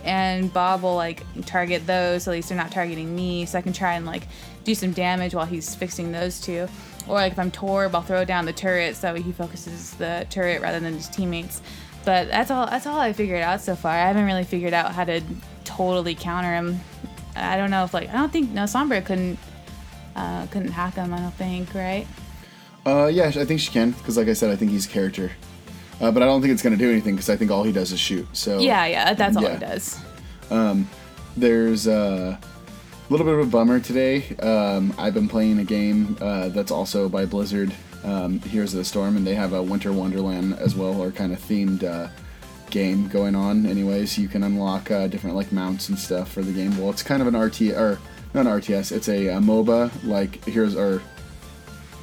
and 0.04 0.52
Bob 0.54 0.84
will 0.84 0.96
like 0.96 1.24
target 1.46 1.86
those. 1.88 2.28
At 2.28 2.32
least 2.32 2.50
they're 2.50 2.58
not 2.58 2.72
targeting 2.72 3.16
me, 3.16 3.46
so 3.46 3.58
I 3.58 3.62
can 3.62 3.74
try 3.74 3.94
and 3.94 4.06
like 4.06 4.24
do 4.64 4.76
some 4.76 4.92
damage 4.92 5.34
while 5.34 5.46
he's 5.46 5.76
fixing 5.76 6.12
those 6.12 6.40
two. 6.40 6.68
Or 7.08 7.16
like 7.16 7.34
if 7.34 7.40
I'm 7.40 7.52
Torb, 7.52 7.94
I'll 7.94 8.02
throw 8.02 8.26
down 8.26 8.46
the 8.46 8.54
turret 8.54 8.96
so 8.96 9.14
he 9.16 9.32
focuses 9.32 9.94
the 9.96 10.28
turret 10.30 10.62
rather 10.62 10.80
than 10.80 10.94
his 10.94 11.08
teammates. 11.08 11.62
But 12.06 12.30
that's 12.30 12.52
all. 12.52 12.68
That's 12.68 12.88
all 12.88 13.00
I 13.00 13.14
figured 13.14 13.42
out 13.42 13.62
so 13.62 13.76
far. 13.76 13.92
I 13.92 14.08
haven't 14.08 14.26
really 14.26 14.44
figured 14.46 14.74
out 14.74 14.94
how 14.94 15.04
to 15.04 15.22
totally 15.66 16.16
counter 16.16 16.54
him. 16.54 16.80
I 17.36 17.58
don't 17.58 17.70
know 17.70 17.84
if 17.84 17.94
like 17.94 18.10
I 18.10 18.14
don't 18.14 18.32
think 18.32 18.52
no 18.52 18.64
Sombra 18.64 19.06
couldn't 19.06 19.38
uh, 20.16 20.48
couldn't 20.48 20.72
hack 20.72 20.96
him. 20.96 21.14
I 21.14 21.20
don't 21.20 21.34
think 21.34 21.74
right. 21.74 22.08
Uh, 22.86 23.08
yeah, 23.08 23.26
I 23.28 23.44
think 23.44 23.60
she 23.60 23.72
can 23.72 23.92
because, 23.92 24.18
like 24.18 24.30
I 24.30 24.34
said, 24.34 24.50
I 24.50 24.56
think 24.56 24.72
he's 24.72 24.88
character. 24.88 25.32
Uh, 26.00 26.12
but 26.12 26.22
I 26.22 26.26
don't 26.28 26.42
think 26.42 26.54
it's 26.54 26.62
going 26.62 26.78
to 26.78 26.84
do 26.84 26.92
anything 26.92 27.16
because 27.16 27.30
I 27.30 27.36
think 27.36 27.50
all 27.52 27.64
he 27.64 27.72
does 27.72 27.92
is 27.92 28.00
shoot. 28.00 28.28
So 28.34 28.60
Yeah, 28.60 28.86
yeah, 28.86 29.14
that's 29.14 29.36
all 29.36 29.44
Yeah. 29.44 29.54
he 29.54 29.60
does. 29.60 30.00
there's 31.36 31.88
uh, 31.88 32.38
a 32.40 33.12
little 33.12 33.26
bit 33.26 33.36
of 33.36 33.48
a 33.48 33.50
bummer 33.50 33.80
today. 33.80 34.36
Um, 34.38 34.94
I've 34.98 35.14
been 35.14 35.28
playing 35.28 35.60
a 35.60 35.64
game 35.64 36.18
uh, 36.22 36.50
that's 36.50 36.72
also 36.72 37.08
by 37.10 37.26
Blizzard, 37.26 37.72
um, 38.04 38.40
Heroes 38.42 38.74
of 38.74 38.80
the 38.80 38.86
Storm, 38.86 39.18
and 39.18 39.26
they 39.26 39.36
have 39.36 39.54
a 39.54 39.62
Winter 39.62 39.92
Wonderland 39.94 40.56
as 40.60 40.76
well, 40.76 41.00
or 41.02 41.12
kind 41.12 41.32
of 41.34 41.40
themed 41.40 41.84
uh, 41.84 42.10
game 42.70 43.08
going 43.08 43.36
on. 43.36 43.66
Anyways, 43.66 44.18
you 44.18 44.28
can 44.28 44.44
unlock 44.44 44.90
uh, 44.92 45.08
different 45.08 45.36
like 45.36 45.52
mounts 45.52 45.90
and 45.90 45.98
stuff 45.98 46.32
for 46.32 46.42
the 46.42 46.52
game. 46.52 46.78
Well, 46.78 46.90
it's 46.90 47.04
kind 47.04 47.22
of 47.22 47.28
an 47.28 47.36
RT 47.40 47.62
or 47.76 48.00
not 48.34 48.46
an 48.48 48.54
RTS. 48.62 48.92
It's 48.92 49.10
a, 49.10 49.28
a 49.28 49.38
MOBA 49.40 49.92
like 50.04 50.44
Heroes 50.46 50.76
or 50.76 51.02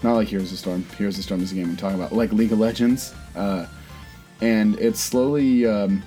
not 0.03 0.15
like 0.15 0.29
Heroes 0.29 0.47
of 0.47 0.53
the 0.53 0.57
Storm. 0.59 0.85
Heroes 0.97 1.15
of 1.15 1.19
the 1.19 1.23
Storm 1.25 1.43
is 1.43 1.51
the 1.51 1.57
game 1.57 1.71
I'm 1.71 1.77
talking 1.77 1.99
about, 1.99 2.13
like 2.13 2.33
League 2.33 2.53
of 2.53 2.59
Legends. 2.61 3.15
Uh, 3.35 3.67
and 4.41 4.79
it's 4.79 5.01
slowly 5.01 5.67
um, 5.67 6.03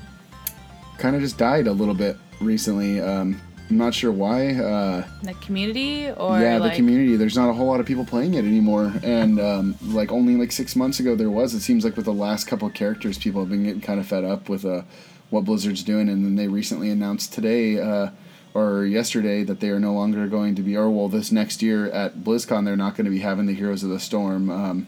kind 0.97 1.15
of 1.15 1.21
just 1.21 1.37
died 1.37 1.67
a 1.67 1.71
little 1.71 1.93
bit 1.93 2.17
recently. 2.41 2.99
Um, 2.99 3.41
I'm 3.69 3.77
not 3.77 3.93
sure 3.93 4.11
why. 4.11 4.53
Uh, 4.53 5.05
The 5.23 5.33
community 5.35 6.09
or 6.09 6.39
yeah, 6.39 6.57
like 6.57 6.71
the 6.71 6.77
community. 6.77 7.17
There's 7.17 7.35
not 7.35 7.49
a 7.49 7.53
whole 7.53 7.67
lot 7.67 7.79
of 7.79 7.85
people 7.85 8.05
playing 8.05 8.35
it 8.35 8.45
anymore, 8.45 8.93
and 9.03 9.39
um, 9.39 9.75
like 9.81 10.11
only 10.11 10.35
like 10.35 10.51
six 10.51 10.75
months 10.75 10.99
ago 10.99 11.15
there 11.15 11.29
was. 11.29 11.53
It 11.53 11.61
seems 11.61 11.83
like 11.83 11.97
with 11.97 12.05
the 12.05 12.13
last 12.13 12.45
couple 12.47 12.67
of 12.67 12.73
characters, 12.73 13.17
people 13.17 13.41
have 13.41 13.49
been 13.49 13.63
getting 13.63 13.81
kind 13.81 13.99
of 13.99 14.07
fed 14.07 14.23
up 14.23 14.47
with 14.47 14.63
uh, 14.63 14.83
what 15.29 15.43
Blizzard's 15.43 15.83
doing, 15.83 16.07
and 16.07 16.23
then 16.23 16.35
they 16.35 16.47
recently 16.47 16.89
announced 16.89 17.33
today. 17.33 17.79
Uh, 17.79 18.11
or 18.53 18.85
yesterday 18.85 19.43
that 19.43 19.59
they 19.59 19.69
are 19.69 19.79
no 19.79 19.93
longer 19.93 20.25
going 20.25 20.55
to 20.55 20.63
be, 20.63 20.75
or 20.75 20.89
well, 20.89 21.09
this 21.09 21.31
next 21.31 21.61
year 21.61 21.91
at 21.91 22.19
BlizzCon 22.19 22.65
they're 22.65 22.75
not 22.75 22.95
going 22.95 23.05
to 23.05 23.11
be 23.11 23.19
having 23.19 23.45
the 23.45 23.53
Heroes 23.53 23.83
of 23.83 23.89
the 23.89 23.99
Storm 23.99 24.49
um, 24.49 24.87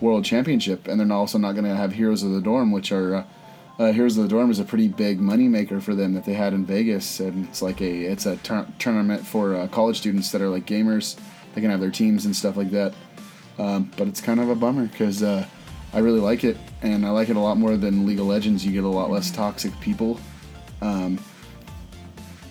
World 0.00 0.24
Championship, 0.24 0.88
and 0.88 1.00
they're 1.00 1.16
also 1.16 1.38
not 1.38 1.52
going 1.52 1.64
to 1.64 1.74
have 1.74 1.92
Heroes 1.92 2.22
of 2.22 2.32
the 2.32 2.40
Dorm, 2.40 2.72
which 2.72 2.92
are 2.92 3.16
uh, 3.16 3.24
uh, 3.78 3.92
Heroes 3.92 4.16
of 4.16 4.24
the 4.24 4.28
Dorm 4.28 4.50
is 4.50 4.58
a 4.58 4.64
pretty 4.64 4.88
big 4.88 5.20
moneymaker 5.20 5.82
for 5.82 5.94
them 5.94 6.14
that 6.14 6.24
they 6.24 6.34
had 6.34 6.52
in 6.52 6.64
Vegas, 6.64 7.20
and 7.20 7.46
it's 7.48 7.62
like 7.62 7.80
a 7.80 8.04
it's 8.04 8.26
a 8.26 8.36
tur- 8.38 8.66
tournament 8.78 9.26
for 9.26 9.54
uh, 9.54 9.68
college 9.68 9.98
students 9.98 10.30
that 10.32 10.40
are 10.40 10.48
like 10.48 10.66
gamers. 10.66 11.18
They 11.54 11.60
can 11.60 11.70
have 11.70 11.80
their 11.80 11.90
teams 11.90 12.26
and 12.26 12.34
stuff 12.34 12.56
like 12.56 12.70
that. 12.70 12.94
Um, 13.58 13.90
but 13.96 14.08
it's 14.08 14.20
kind 14.20 14.40
of 14.40 14.50
a 14.50 14.54
bummer 14.54 14.86
because 14.86 15.22
uh, 15.22 15.46
I 15.92 15.98
really 15.98 16.20
like 16.20 16.44
it, 16.44 16.56
and 16.82 17.06
I 17.06 17.10
like 17.10 17.28
it 17.28 17.36
a 17.36 17.40
lot 17.40 17.56
more 17.56 17.76
than 17.76 18.06
League 18.06 18.20
of 18.20 18.26
Legends. 18.26 18.64
You 18.64 18.72
get 18.72 18.84
a 18.84 18.88
lot 18.88 19.10
less 19.10 19.30
toxic 19.30 19.78
people. 19.80 20.20
Um, 20.82 21.18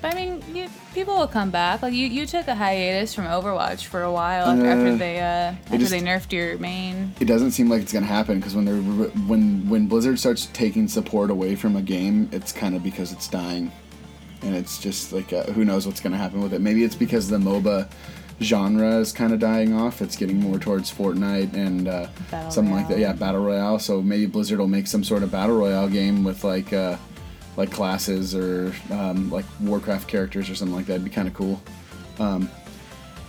But 0.06 0.14
I 0.14 0.16
mean, 0.24 0.44
you, 0.54 0.70
people 0.94 1.18
will 1.18 1.28
come 1.28 1.50
back. 1.50 1.82
Like 1.82 1.94
you, 1.94 2.06
you 2.06 2.28
took 2.28 2.48
a 2.48 2.54
hiatus 2.54 3.16
from 3.16 3.26
Overwatch 3.26 3.86
for 3.86 4.04
a 4.04 4.12
while 4.12 4.46
after, 4.46 4.68
after 4.68 4.88
Uh, 4.90 4.98
they 4.98 5.20
uh, 5.20 5.24
after 5.24 5.78
just- 5.80 5.90
they 5.90 6.00
nerfed 6.00 6.32
your 6.32 6.60
main. 6.60 7.12
it 7.20 7.26
doesn't 7.26 7.52
seem 7.52 7.70
like 7.70 7.82
it's 7.82 7.92
gonna 7.92 8.06
happen 8.06 8.38
because 8.40 8.54
when 8.56 8.66
they're 8.66 8.76
when 9.28 9.68
when 9.68 9.88
Blizzard 9.88 10.20
starts 10.20 10.46
taking 10.54 10.88
support 10.88 11.32
away 11.32 11.56
from 11.56 11.76
a 11.76 11.82
game, 11.82 12.30
it's 12.32 12.52
kind 12.52 12.76
of 12.76 12.84
because 12.84 13.12
it's 13.12 13.28
dying, 13.28 13.72
and 14.44 14.56
it's 14.56 14.78
just 14.78 15.12
like 15.12 15.34
uh, 15.34 15.44
who 15.54 15.66
knows 15.66 15.88
what's 15.88 16.02
gonna 16.02 16.18
happen 16.18 16.40
with 16.40 16.54
it. 16.54 16.62
Maybe 16.62 16.84
it's 16.84 16.94
because 16.96 17.28
the 17.28 17.38
MOBA 17.40 17.88
genre 18.42 18.98
is 18.98 19.12
kind 19.12 19.34
of 19.34 19.40
dying 19.40 19.74
off. 19.74 20.04
It's 20.04 20.16
getting 20.16 20.40
more 20.40 20.60
towards 20.60 20.94
Fortnite 20.94 21.54
and 21.56 21.88
uh, 21.88 22.50
something 22.52 22.76
like 22.76 22.90
that. 22.90 23.00
Yeah, 23.00 23.14
battle 23.14 23.42
royale. 23.44 23.80
So 23.80 24.04
maybe 24.04 24.28
Blizzard 24.28 24.60
will 24.60 24.68
make 24.68 24.86
some 24.86 25.04
sort 25.04 25.24
of 25.24 25.32
battle 25.32 25.58
royale 25.58 25.90
game 25.90 26.24
with 26.24 26.44
like 26.44 26.74
uh, 26.74 26.98
like 27.58 27.72
classes 27.72 28.36
or 28.36 28.74
um, 28.92 29.30
like 29.30 29.46
Warcraft 29.62 30.08
characters 30.08 30.50
or 30.50 30.56
something 30.56 30.76
like 30.76 30.86
that. 30.88 30.94
It'd 30.94 31.06
be 31.06 31.10
kind 31.10 31.28
of 31.28 31.34
cool. 31.34 31.62
Um, 32.20 32.50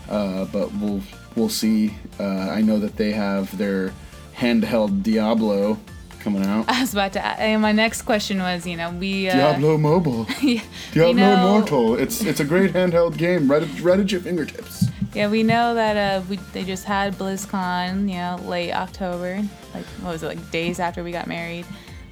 uh, 0.08 0.44
but 0.46 0.72
we'll 0.74 1.02
we'll 1.34 1.48
see. 1.48 1.94
Uh, 2.18 2.50
I 2.50 2.60
know 2.62 2.78
that 2.78 2.96
they 2.96 3.12
have 3.12 3.56
their 3.56 3.92
handheld 4.36 5.02
Diablo 5.02 5.78
coming 6.20 6.44
out. 6.44 6.64
I 6.68 6.80
was 6.80 6.92
about 6.92 7.12
to. 7.14 7.24
And 7.24 7.62
my 7.62 7.72
next 7.72 8.02
question 8.02 8.38
was, 8.38 8.66
you 8.66 8.76
know, 8.76 8.90
we 8.90 9.28
uh, 9.28 9.34
Diablo 9.34 9.78
Mobile, 9.78 10.26
yeah, 10.42 10.62
Diablo 10.92 11.12
we 11.12 11.20
know, 11.20 11.34
Immortal. 11.34 11.98
It's 11.98 12.22
it's 12.22 12.40
a 12.40 12.44
great 12.44 12.72
handheld 12.72 13.16
game 13.16 13.50
right 13.50 13.62
at, 13.62 13.80
right 13.80 13.98
at 13.98 14.10
your 14.10 14.20
fingertips. 14.20 14.86
Yeah, 15.14 15.28
we 15.30 15.42
know 15.42 15.74
that 15.74 15.96
uh, 15.96 16.24
we, 16.28 16.36
they 16.52 16.62
just 16.62 16.84
had 16.84 17.14
BlizzCon, 17.14 18.00
you 18.06 18.16
know, 18.16 18.38
late 18.46 18.72
October. 18.72 19.42
Like, 19.72 19.86
what 20.02 20.12
was 20.12 20.22
it, 20.22 20.26
like 20.26 20.50
days 20.50 20.78
after 20.78 21.02
we 21.02 21.10
got 21.10 21.26
married? 21.26 21.64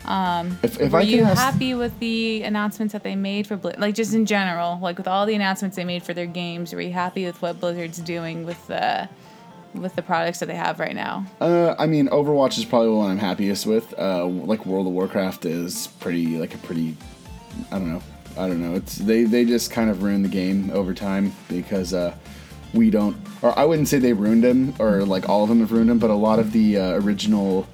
Um, 0.04 0.58
If, 0.62 0.80
if 0.80 0.92
were 0.92 1.00
you 1.00 1.22
ask, 1.22 1.40
happy 1.40 1.74
with 1.74 1.98
the 1.98 2.42
announcements 2.42 2.92
that 2.92 3.02
they 3.02 3.16
made 3.16 3.46
for 3.46 3.56
Blizz? 3.56 3.78
Like, 3.78 3.94
just 3.94 4.14
in 4.14 4.26
general, 4.26 4.78
like 4.80 4.98
with 4.98 5.08
all 5.08 5.26
the 5.26 5.34
announcements 5.34 5.76
they 5.76 5.84
made 5.84 6.02
for 6.02 6.14
their 6.14 6.26
games, 6.26 6.72
were 6.72 6.80
you 6.80 6.92
happy 6.92 7.24
with 7.24 7.40
what 7.40 7.60
Blizzard's 7.60 7.98
doing 7.98 8.44
with 8.44 8.66
the 8.66 9.08
with 9.74 9.96
the 9.96 10.02
products 10.02 10.38
that 10.38 10.46
they 10.46 10.54
have 10.54 10.78
right 10.78 10.94
now? 10.94 11.26
uh, 11.40 11.74
I 11.78 11.86
mean, 11.86 12.08
Overwatch 12.08 12.58
is 12.58 12.64
probably 12.64 12.88
the 12.88 12.94
one 12.94 13.10
I'm 13.10 13.18
happiest 13.18 13.66
with. 13.66 13.92
Uh, 13.98 14.26
like 14.26 14.64
World 14.66 14.86
of 14.86 14.92
Warcraft 14.92 15.46
is 15.46 15.88
pretty 16.00 16.38
like 16.38 16.54
a 16.54 16.58
pretty, 16.58 16.96
I 17.72 17.78
don't 17.78 17.92
know, 17.92 18.02
I 18.36 18.46
don't 18.46 18.60
know. 18.62 18.74
It's 18.74 18.96
they 18.96 19.24
they 19.24 19.44
just 19.44 19.70
kind 19.70 19.90
of 19.90 20.02
ruined 20.02 20.24
the 20.24 20.28
game 20.28 20.70
over 20.72 20.94
time 20.94 21.32
because 21.48 21.92
uh, 21.92 22.14
we 22.72 22.90
don't, 22.90 23.16
or 23.42 23.58
I 23.58 23.64
wouldn't 23.64 23.88
say 23.88 23.98
they 23.98 24.12
ruined 24.12 24.44
them 24.44 24.74
or 24.78 25.04
like 25.04 25.28
all 25.28 25.42
of 25.42 25.48
them 25.48 25.60
have 25.60 25.72
ruined 25.72 25.90
them, 25.90 25.98
but 25.98 26.10
a 26.10 26.14
lot 26.14 26.38
of 26.38 26.52
the 26.52 26.78
uh, 26.78 26.90
original 27.00 27.66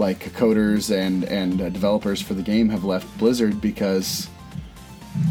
like 0.00 0.18
coders 0.32 0.90
and 0.90 1.24
and 1.24 1.60
uh, 1.60 1.68
developers 1.68 2.20
for 2.20 2.34
the 2.34 2.42
game 2.42 2.68
have 2.70 2.84
left 2.84 3.06
Blizzard 3.18 3.60
because 3.60 4.28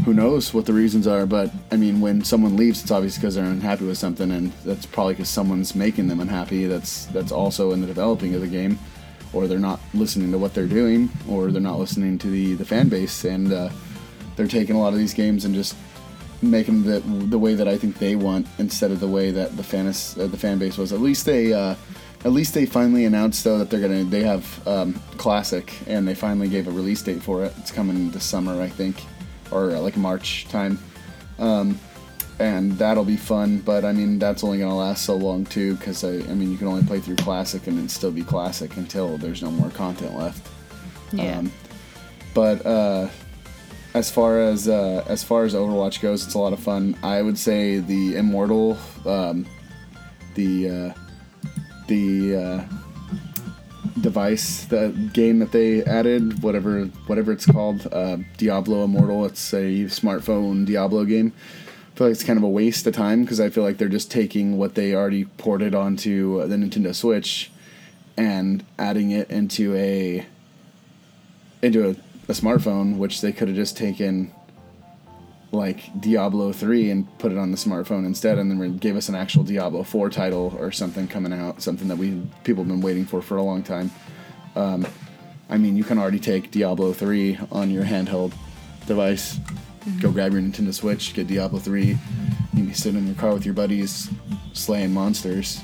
who 0.05 0.13
knows 0.13 0.53
what 0.53 0.65
the 0.65 0.73
reasons 0.73 1.07
are. 1.07 1.25
But 1.25 1.51
I 1.71 1.75
mean, 1.75 1.99
when 1.99 2.23
someone 2.23 2.55
leaves, 2.55 2.81
it's 2.81 2.91
obviously 2.91 3.19
because 3.19 3.35
they're 3.35 3.43
unhappy 3.43 3.85
with 3.85 3.97
something, 3.97 4.31
and 4.31 4.53
that's 4.63 4.85
probably 4.85 5.15
because 5.15 5.29
someone's 5.29 5.75
making 5.75 6.07
them 6.07 6.19
unhappy. 6.19 6.67
That's 6.67 7.07
that's 7.07 7.31
also 7.31 7.71
in 7.71 7.81
the 7.81 7.87
developing 7.87 8.35
of 8.35 8.41
the 8.41 8.47
game, 8.47 8.77
or 9.33 9.47
they're 9.47 9.59
not 9.59 9.79
listening 9.93 10.31
to 10.31 10.37
what 10.37 10.53
they're 10.53 10.67
doing, 10.67 11.09
or 11.27 11.51
they're 11.51 11.61
not 11.61 11.79
listening 11.79 12.17
to 12.19 12.27
the 12.27 12.53
the 12.53 12.65
fan 12.65 12.87
base, 12.89 13.25
and 13.25 13.51
uh, 13.51 13.69
they're 14.35 14.47
taking 14.47 14.75
a 14.75 14.79
lot 14.79 14.93
of 14.93 14.99
these 14.99 15.13
games 15.13 15.45
and 15.45 15.55
just 15.55 15.75
making 16.41 16.83
the 16.83 16.99
the 16.99 17.39
way 17.39 17.55
that 17.55 17.67
I 17.67 17.75
think 17.75 17.97
they 17.97 18.15
want 18.15 18.47
instead 18.59 18.91
of 18.91 18.99
the 18.99 19.07
way 19.07 19.31
that 19.31 19.57
the 19.57 19.63
fan 19.63 19.87
is, 19.87 20.17
uh, 20.17 20.27
the 20.27 20.37
fan 20.37 20.59
base 20.59 20.77
was. 20.77 20.93
At 20.93 21.01
least 21.01 21.25
they 21.25 21.53
uh, 21.53 21.75
at 22.25 22.31
least 22.31 22.53
they 22.53 22.65
finally 22.65 23.05
announced 23.05 23.43
though 23.43 23.57
that 23.57 23.69
they're 23.69 23.79
gonna 23.79 24.03
they 24.03 24.23
have 24.23 24.67
um, 24.67 24.93
classic 25.17 25.73
and 25.87 26.07
they 26.07 26.15
finally 26.15 26.49
gave 26.49 26.67
a 26.67 26.71
release 26.71 27.01
date 27.01 27.21
for 27.21 27.45
it. 27.45 27.53
It's 27.57 27.71
coming 27.71 28.11
this 28.11 28.25
summer, 28.25 28.61
I 28.61 28.67
think, 28.69 29.03
or 29.51 29.71
uh, 29.71 29.79
like 29.79 29.95
March 29.97 30.47
time. 30.49 30.79
Um, 31.37 31.79
and 32.39 32.71
that'll 32.73 33.05
be 33.05 33.17
fun, 33.17 33.59
but 33.59 33.85
I 33.85 33.91
mean 33.91 34.19
that's 34.19 34.43
only 34.43 34.59
gonna 34.59 34.77
last 34.77 35.05
so 35.05 35.15
long 35.15 35.45
too, 35.45 35.75
because 35.75 36.03
I, 36.03 36.15
I 36.29 36.33
mean 36.33 36.51
you 36.51 36.57
can 36.57 36.67
only 36.67 36.83
play 36.83 36.99
through 36.99 37.17
classic 37.17 37.67
and 37.67 37.77
then 37.77 37.87
still 37.87 38.11
be 38.11 38.23
classic 38.23 38.77
until 38.77 39.17
there's 39.17 39.41
no 39.41 39.51
more 39.51 39.69
content 39.69 40.17
left. 40.17 40.47
Yeah. 41.11 41.39
Um, 41.39 41.51
but 42.33 42.65
uh, 42.65 43.09
as 43.93 44.11
far 44.11 44.39
as 44.39 44.67
uh, 44.67 45.03
as 45.07 45.23
far 45.23 45.45
as 45.45 45.53
Overwatch 45.53 46.01
goes, 46.01 46.25
it's 46.25 46.35
a 46.35 46.39
lot 46.39 46.53
of 46.53 46.59
fun. 46.59 46.97
I 47.01 47.21
would 47.21 47.37
say 47.37 47.79
the 47.79 48.17
Immortal, 48.17 48.77
um, 49.05 49.45
the 50.35 50.69
uh, 50.69 50.93
the 51.89 52.35
uh, 52.35 52.63
device, 53.99 54.65
the 54.65 54.89
game 55.11 55.39
that 55.39 55.51
they 55.51 55.83
added, 55.83 56.41
whatever 56.41 56.85
whatever 57.07 57.33
it's 57.33 57.45
called, 57.45 57.87
uh, 57.91 58.17
Diablo 58.37 58.85
Immortal. 58.85 59.25
It's 59.25 59.53
a 59.53 59.85
smartphone 59.85 60.65
Diablo 60.65 61.03
game. 61.03 61.33
I 61.35 61.97
feel 61.97 62.07
like 62.07 62.13
it's 62.13 62.23
kind 62.23 62.37
of 62.37 62.43
a 62.43 62.49
waste 62.49 62.87
of 62.87 62.93
time 62.93 63.23
because 63.23 63.41
I 63.41 63.49
feel 63.49 63.63
like 63.63 63.77
they're 63.77 63.89
just 63.89 64.09
taking 64.09 64.57
what 64.57 64.75
they 64.75 64.93
already 64.95 65.25
ported 65.25 65.75
onto 65.75 66.47
the 66.47 66.55
Nintendo 66.55 66.95
Switch 66.95 67.51
and 68.15 68.63
adding 68.77 69.11
it 69.11 69.29
into 69.29 69.75
a 69.75 70.25
into 71.61 71.89
a, 71.89 71.89
a 72.29 72.33
smartphone, 72.33 72.97
which 72.97 73.19
they 73.19 73.33
could 73.33 73.49
have 73.49 73.57
just 73.57 73.75
taken 73.75 74.31
like 75.51 75.99
Diablo 75.99 76.51
3 76.51 76.91
and 76.91 77.19
put 77.19 77.31
it 77.31 77.37
on 77.37 77.51
the 77.51 77.57
smartphone 77.57 78.05
instead, 78.05 78.37
and 78.37 78.51
then 78.51 78.77
gave 78.77 78.95
us 78.95 79.09
an 79.09 79.15
actual 79.15 79.43
Diablo 79.43 79.83
4 79.83 80.09
title 80.09 80.55
or 80.59 80.71
something 80.71 81.07
coming 81.07 81.33
out, 81.33 81.61
something 81.61 81.87
that 81.87 81.97
we 81.97 82.21
people 82.43 82.63
have 82.63 82.69
been 82.69 82.81
waiting 82.81 83.05
for 83.05 83.21
for 83.21 83.37
a 83.37 83.43
long 83.43 83.63
time. 83.63 83.91
Um, 84.55 84.85
I 85.49 85.57
mean, 85.57 85.75
you 85.75 85.83
can 85.83 85.97
already 85.97 86.19
take 86.19 86.51
Diablo 86.51 86.93
3 86.93 87.39
on 87.51 87.71
your 87.71 87.83
handheld 87.83 88.33
device. 88.85 89.39
Go 90.01 90.11
grab 90.11 90.33
your 90.33 90.41
Nintendo 90.41 90.73
Switch, 90.73 91.13
get 91.13 91.27
Diablo 91.27 91.59
3. 91.59 91.85
You 91.85 91.97
can 92.53 92.65
be 92.65 92.73
sitting 92.73 92.99
in 92.99 93.07
your 93.07 93.15
car 93.15 93.33
with 93.33 93.45
your 93.45 93.55
buddies, 93.55 94.09
slaying 94.53 94.93
monsters. 94.93 95.61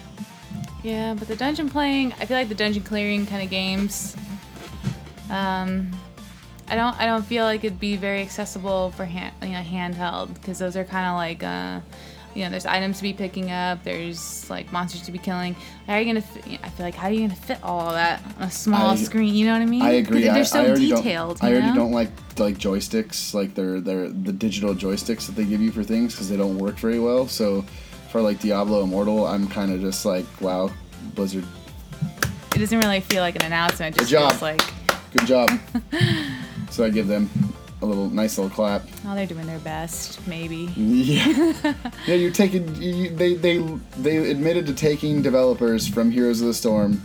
Yeah, 0.84 1.14
but 1.14 1.28
the 1.28 1.36
dungeon 1.36 1.70
playing, 1.70 2.14
I 2.14 2.26
feel 2.26 2.38
like 2.38 2.50
the 2.50 2.56
dungeon 2.56 2.84
clearing 2.84 3.26
kind 3.26 3.44
of 3.44 3.50
games, 3.50 4.16
um, 5.30 5.92
I 6.68 6.76
don't 6.76 7.00
I 7.00 7.06
don't 7.06 7.24
feel 7.26 7.46
like 7.46 7.64
it'd 7.64 7.80
be 7.80 7.96
very 7.96 8.22
accessible 8.22 8.92
for 8.92 9.06
hand 9.06 9.34
you 9.42 9.50
know 9.50 9.62
handheld 9.62 10.34
because 10.34 10.58
those 10.60 10.76
are 10.76 10.84
kind 10.84 11.06
of 11.08 11.16
like 11.16 11.44
uh, 11.44 11.80
you 12.34 12.44
know 12.44 12.50
there's 12.50 12.66
items 12.66 12.98
to 12.98 13.04
be 13.04 13.14
picking 13.14 13.52
up 13.52 13.84
there's 13.84 14.50
like 14.50 14.72
monsters 14.72 15.04
to 15.04 15.12
be 15.12 15.20
killing 15.20 15.56
how 15.86 15.94
are 15.94 16.00
you 16.02 16.06
gonna 16.08 16.22
fit, 16.22 16.44
I 16.64 16.70
feel 16.70 16.86
like 16.86 16.96
how 16.96 17.08
are 17.08 17.12
you 17.12 17.22
gonna 17.22 17.36
fit 17.40 17.60
all 17.64 17.82
of 17.90 17.94
that 17.94 18.22
on 18.40 18.44
a 18.48 18.52
small 18.52 18.90
I- 18.92 18.96
screen 18.96 19.36
you 19.36 19.46
know 19.46 19.54
what 19.54 19.62
I 19.62 19.66
mean 19.66 19.82
I 19.84 19.92
agree. 19.92 20.22
'Cause 20.24 20.30
I, 20.30 20.34
they're 20.34 20.46
so 20.46 20.60
I 20.62 20.66
already 20.68 20.90
detailed 20.90 21.40
don't. 21.40 21.48
I 21.50 21.52
already 21.54 21.68
know? 21.68 21.76
don't 21.76 21.92
like 21.92 22.10
like 22.40 22.58
joysticks, 22.58 23.34
like 23.34 23.54
they're 23.56 23.80
they're 23.80 24.10
the 24.10 24.34
digital 24.34 24.74
joysticks 24.76 25.28
that 25.28 25.36
they 25.36 25.46
give 25.46 25.62
you 25.62 25.72
for 25.72 25.84
things 25.84 26.14
because 26.14 26.30
they 26.30 26.36
don't 26.38 26.58
work 26.58 26.76
very 26.78 27.00
well. 27.00 27.28
So 27.28 27.64
for 28.12 28.22
like 28.22 28.40
Diablo 28.40 28.84
Immortal, 28.84 29.26
I'm 29.28 29.48
kind 29.48 29.72
of 29.72 29.80
just 29.82 30.04
like, 30.06 30.26
wow, 30.42 30.70
Blizzard, 31.14 31.46
it 32.56 32.60
doesn't 32.60 32.80
really 32.80 33.00
feel 33.02 33.22
like 33.22 33.36
an 33.36 33.44
announcement 33.44 33.96
it 33.96 34.00
just 34.00 34.12
Good 34.12 34.18
job. 34.20 34.30
feels 34.32 34.42
like 34.42 34.62
good 35.16 35.28
job. 35.28 35.50
so 36.76 36.84
I 36.84 36.90
give 36.90 37.08
them 37.08 37.30
a 37.82 37.86
little 37.86 38.10
nice 38.10 38.38
little 38.38 38.54
clap. 38.54 38.84
oh 39.06 39.16
they're 39.16 39.26
doing 39.26 39.48
their 39.48 39.60
best 39.60 40.26
maybe 40.28 40.70
Yeah, 40.76 41.54
yeah. 42.06 42.16
You're 42.16 42.32
taking. 42.32 42.74
You, 42.82 43.10
they 43.16 43.36
they 43.36 43.58
they 43.98 44.30
admitted 44.30 44.66
to 44.68 44.74
taking 44.74 45.22
developers 45.22 45.88
from 45.88 46.12
Heroes 46.12 46.42
of 46.42 46.48
the 46.48 46.54
Storm 46.54 47.02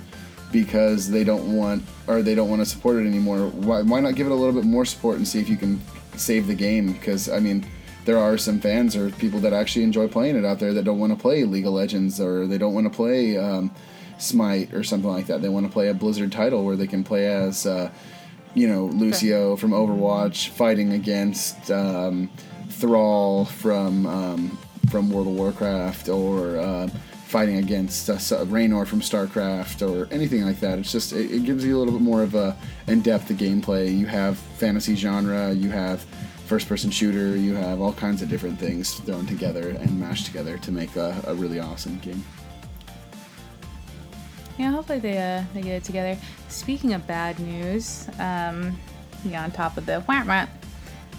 because 0.53 1.09
they 1.09 1.23
don't 1.23 1.57
want 1.57 1.85
or 2.09 2.23
they 2.23 2.35
don't 2.35 2.49
want 2.49 2.61
to 2.61 2.67
support 2.67 2.97
it 2.97 3.07
anymore. 3.07 3.49
Why 3.49 3.83
why 3.83 4.01
not 4.01 4.17
give 4.17 4.27
it 4.27 4.33
a 4.33 4.35
little 4.35 4.55
bit 4.55 4.65
more 4.65 4.85
support 4.85 5.17
and 5.17 5.27
see 5.27 5.41
if 5.41 5.49
you 5.49 5.57
can 5.57 5.81
save 6.17 6.47
the 6.49 6.55
game? 6.55 6.93
Because 6.93 7.29
I 7.29 7.39
mean, 7.39 7.65
there 8.07 8.19
are 8.19 8.37
some 8.37 8.59
fans 8.61 8.97
or 8.97 9.11
people 9.11 9.39
that 9.41 9.53
actually 9.53 9.85
enjoy 9.85 10.09
playing 10.09 10.37
it 10.37 10.45
out 10.45 10.59
there 10.59 10.73
that 10.75 10.85
don't 10.85 10.99
want 10.99 11.13
to 11.13 11.19
play 11.19 11.45
League 11.45 11.67
of 11.67 11.73
Legends 11.73 12.21
or 12.21 12.47
they 12.47 12.59
don't 12.59 12.75
want 12.75 12.91
to 12.91 12.97
play 12.97 13.37
um, 13.37 13.71
Smite 14.19 14.75
or 14.75 14.83
something 14.83 15.11
like 15.11 15.27
that. 15.27 15.43
They 15.43 15.49
want 15.49 15.67
to 15.67 15.73
play 15.73 15.89
a 15.89 15.95
Blizzard 15.95 16.33
title 16.33 16.65
where 16.65 16.77
they 16.77 16.89
can 16.89 17.05
play 17.05 17.27
as. 17.27 17.67
Uh, 17.67 17.91
you 18.55 18.69
know, 18.69 18.87
Lucio 18.87 19.57
from 19.57 19.71
Overwatch 19.71 20.49
fighting 20.51 20.93
against 20.93 21.71
um, 21.71 22.31
Thrall 22.69 23.45
from 23.45 24.07
um, 24.07 24.59
from 24.91 25.11
World 25.11 25.29
of 25.29 25.35
Warcraft, 25.35 26.09
or 26.09 26.59
uh, 26.59 26.89
fighting 27.27 27.59
against 27.59 28.11
uh, 28.11 28.45
Raynor 28.47 28.87
from 28.87 29.01
StarCraft, 29.01 29.89
or 29.89 30.13
anything 30.13 30.45
like 30.45 30.61
that. 30.61 30.79
It's 30.79 30.91
just 30.91 31.13
it, 31.13 31.31
it 31.31 31.45
gives 31.45 31.65
you 31.65 31.77
a 31.77 31.79
little 31.79 31.93
bit 31.93 32.03
more 32.03 32.23
of 32.23 32.35
a 32.35 32.57
in 32.87 33.01
depth 33.03 33.29
gameplay. 33.29 33.97
You 33.97 34.07
have 34.07 34.39
fantasy 34.39 34.97
genre, 34.97 35.53
you 35.53 35.71
have 35.71 36.05
first 36.47 36.69
person 36.69 36.91
shooter, 36.91 37.37
you 37.37 37.55
have 37.55 37.81
all 37.81 37.93
kinds 37.93 38.23
of 38.23 38.29
different 38.29 38.59
things 38.59 38.95
thrown 38.95 39.27
together 39.27 39.71
and 39.71 40.01
mashed 40.01 40.27
together 40.27 40.59
to 40.59 40.73
make 40.73 40.97
a, 40.97 41.23
a 41.29 41.35
really 41.35 41.61
awesome 41.61 41.99
game. 41.99 42.25
Yeah, 44.59 44.71
hopefully 44.71 44.99
they 44.99 45.19
uh, 45.19 45.45
they 45.55 45.63
get 45.63 45.73
it 45.73 45.85
together. 45.85 46.19
Speaking 46.49 46.93
of 46.93 47.07
bad 47.07 47.39
news, 47.39 48.09
um, 48.19 48.79
yeah, 49.25 49.45
on 49.45 49.51
top 49.51 49.77
of 49.77 49.87
the 49.87 50.01
wham 50.03 50.27
wham, 50.27 50.49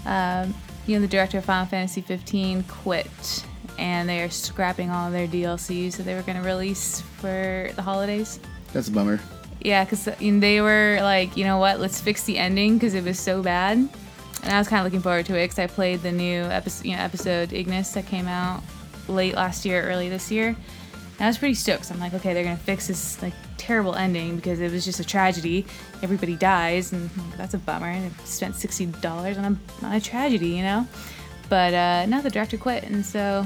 um, 0.05 0.53
you 0.85 0.95
know, 0.95 1.01
the 1.01 1.07
director 1.07 1.37
of 1.37 1.45
Final 1.45 1.65
Fantasy 1.65 2.01
15 2.01 2.63
quit, 2.63 3.45
and 3.77 4.07
they 4.07 4.21
are 4.21 4.29
scrapping 4.29 4.89
all 4.89 5.07
of 5.07 5.13
their 5.13 5.27
DLCs 5.27 5.97
that 5.97 6.03
they 6.03 6.15
were 6.15 6.21
going 6.23 6.37
to 6.37 6.43
release 6.43 7.01
for 7.01 7.69
the 7.75 7.81
holidays. 7.81 8.39
That's 8.73 8.87
a 8.87 8.91
bummer. 8.91 9.19
Yeah, 9.59 9.83
because 9.83 10.05
they 10.05 10.61
were 10.61 10.99
like, 11.01 11.37
you 11.37 11.43
know 11.43 11.59
what, 11.59 11.79
let's 11.79 12.01
fix 12.01 12.23
the 12.23 12.37
ending 12.37 12.75
because 12.75 12.93
it 12.93 13.03
was 13.03 13.19
so 13.19 13.43
bad. 13.43 13.77
And 13.77 14.51
I 14.51 14.57
was 14.57 14.67
kind 14.67 14.79
of 14.79 14.85
looking 14.85 15.03
forward 15.03 15.27
to 15.27 15.37
it 15.37 15.43
because 15.43 15.59
I 15.59 15.67
played 15.67 16.01
the 16.01 16.11
new 16.11 16.41
episode, 16.41 16.85
you 16.85 16.95
know, 16.95 17.01
episode 17.03 17.53
Ignis 17.53 17.91
that 17.91 18.07
came 18.07 18.27
out 18.27 18.63
late 19.07 19.35
last 19.35 19.65
year, 19.65 19.83
early 19.83 20.09
this 20.09 20.31
year. 20.31 20.55
And 21.21 21.27
I 21.27 21.29
was 21.29 21.37
pretty 21.37 21.53
stoked. 21.53 21.85
So 21.85 21.93
I'm 21.93 21.99
like, 21.99 22.15
okay, 22.15 22.33
they're 22.33 22.43
gonna 22.43 22.57
fix 22.57 22.87
this 22.87 23.21
like 23.21 23.33
terrible 23.57 23.93
ending 23.93 24.37
because 24.37 24.59
it 24.59 24.71
was 24.71 24.83
just 24.83 24.99
a 24.99 25.03
tragedy. 25.03 25.67
Everybody 26.01 26.35
dies, 26.35 26.93
and 26.93 27.15
like, 27.15 27.37
that's 27.37 27.53
a 27.53 27.59
bummer. 27.59 27.85
And 27.89 28.11
I 28.11 28.23
spent 28.23 28.55
sixty 28.55 28.87
dollars 28.87 29.37
on 29.37 29.45
a 29.45 29.85
on 29.85 29.91
a 29.93 30.01
tragedy, 30.01 30.47
you 30.47 30.63
know. 30.63 30.87
But 31.47 31.75
uh, 31.75 32.05
now 32.07 32.21
the 32.21 32.31
director 32.31 32.57
quit, 32.57 32.85
and 32.85 33.05
so 33.05 33.45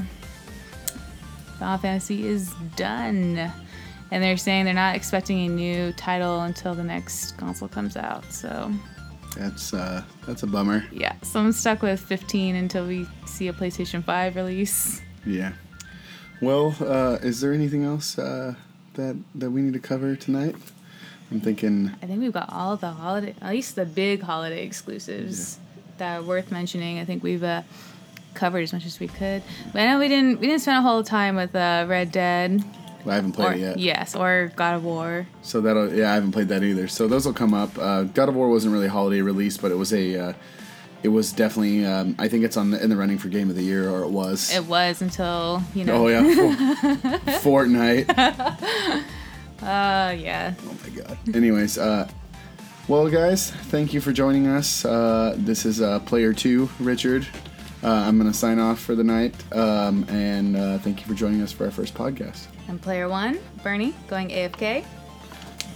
Final 1.59 1.78
Fantasy 1.80 2.26
is 2.26 2.53
done. 2.78 3.51
And 4.09 4.23
they're 4.23 4.38
saying 4.38 4.63
they're 4.63 4.73
not 4.73 4.95
expecting 4.95 5.45
a 5.45 5.49
new 5.49 5.91
title 5.93 6.43
until 6.43 6.76
the 6.76 6.84
next 6.84 7.34
console 7.38 7.67
comes 7.67 7.97
out. 7.97 8.23
So 8.32 8.71
That's 9.36 9.73
uh, 9.73 10.01
that's 10.26 10.43
a 10.43 10.47
bummer. 10.47 10.86
yeah, 10.93 11.15
so 11.23 11.41
I'm 11.41 11.51
stuck 11.51 11.82
with 11.82 11.99
15 11.99 12.55
until 12.55 12.88
we 12.88 13.05
see 13.26 13.49
a 13.49 13.53
PlayStation 13.53 14.01
5 14.01 14.38
release. 14.38 15.01
Yeah. 15.26 15.51
Well, 16.42 16.76
uh, 16.80 17.18
is 17.22 17.42
there 17.42 17.54
anything 17.54 17.84
else 17.84 18.18
uh, 18.20 18.56
that 18.96 19.16
that 19.36 19.52
we 19.52 19.62
need 19.62 19.74
to 19.74 19.80
cover 19.80 20.16
tonight? 20.16 20.56
I'm 21.32 21.42
thinking. 21.42 21.92
I 22.02 22.06
think 22.06 22.22
we've 22.22 22.34
got 22.34 22.52
all 22.52 22.78
the 22.78 22.92
holiday, 22.92 23.36
at 23.42 23.52
least 23.52 23.76
the 23.76 23.86
big 23.86 24.22
holiday 24.22 24.66
exclusives 24.66 25.60
that 25.98 26.20
are 26.20 26.24
worth 26.24 26.52
mentioning. 26.52 27.00
I 27.00 27.06
think 27.06 27.24
we've 27.24 27.44
uh, 27.44 27.64
covered 28.34 28.62
as 28.62 28.74
much 28.74 28.86
as 28.86 29.00
we 29.00 29.08
could. 29.08 29.42
But 29.72 29.82
I 29.82 29.88
know 29.88 30.00
we 30.00 30.08
didn't 30.08 30.40
we 30.40 30.48
didn't 30.48 30.62
spend 30.62 30.78
a 30.78 30.82
whole 30.82 31.04
time 31.04 31.36
with 31.36 31.56
uh, 31.56 31.86
Red 31.88 32.12
Dead 32.12 32.64
I 33.08 33.16
haven't 33.16 33.34
played 33.34 33.48
or 33.48 33.54
it 33.54 33.60
yet. 33.60 33.80
yes, 33.80 34.16
or 34.16 34.52
God 34.56 34.76
of 34.76 34.84
War. 34.84 35.28
So 35.42 35.62
that'll 35.62 35.94
yeah, 35.94 36.12
I 36.12 36.16
haven't 36.16 36.32
played 36.32 36.50
that 36.50 36.64
either. 36.64 36.88
So 36.88 37.08
those 37.08 37.26
will 37.26 37.34
come 37.34 37.54
up. 37.54 37.78
Uh, 37.78 38.04
God 38.04 38.30
of 38.30 38.36
War 38.36 38.50
wasn't 38.50 38.74
really 38.74 38.88
a 38.88 38.92
holiday 38.92 39.22
release, 39.22 39.58
but 39.58 39.72
it 39.72 39.76
was 39.76 39.94
a. 39.94 40.36
It 41.06 41.10
was 41.10 41.32
definitely. 41.32 41.86
Um, 41.86 42.16
I 42.18 42.28
think 42.28 42.43
it's 42.43 42.58
on 42.58 42.72
the, 42.72 42.84
in 42.84 42.89
the 42.89 42.95
running 42.95 43.20
for 43.20 43.30
Game 43.30 43.51
of 43.51 43.56
the 43.56 43.62
Year, 43.62 43.88
or 43.91 44.01
it 44.01 44.10
was. 44.10 44.51
It 44.51 44.66
was 44.66 45.03
until 45.03 45.62
you 45.76 45.86
know. 45.86 46.06
oh 46.06 46.08
yeah, 46.08 46.24
For- 46.24 47.62
Fortnite. 47.66 48.10
Uh, 49.62 50.14
yeah. 50.20 50.53
Oh 50.68 50.76
my 50.84 50.89
god. 51.01 51.18
Anyways, 51.34 51.78
uh, 51.78 52.08
well, 52.88 53.10
guys, 53.10 53.49
thank 53.51 53.93
you 53.93 54.01
for 54.01 54.12
joining 54.12 54.45
us. 54.47 54.84
Uh, 54.86 55.34
this 55.38 55.66
is 55.66 55.82
uh, 55.82 55.99
Player 56.01 56.34
Two, 56.34 56.70
Richard. 56.80 57.26
Uh, 57.82 57.88
I'm 57.89 58.18
gonna 58.18 58.34
sign 58.34 58.60
off 58.60 58.80
for 58.80 58.93
the 58.95 59.03
night, 59.03 59.34
um, 59.56 60.06
and 60.10 60.56
uh, 60.58 60.78
thank 60.80 60.99
you 61.01 61.08
for 61.08 61.14
joining 61.14 61.41
us 61.41 61.51
for 61.51 61.66
our 61.66 61.72
first 61.72 61.93
podcast. 61.95 62.47
And 62.68 62.80
player 62.82 63.08
one, 63.10 63.39
Bernie, 63.64 63.93
going 64.08 64.30
AFK. 64.30 64.84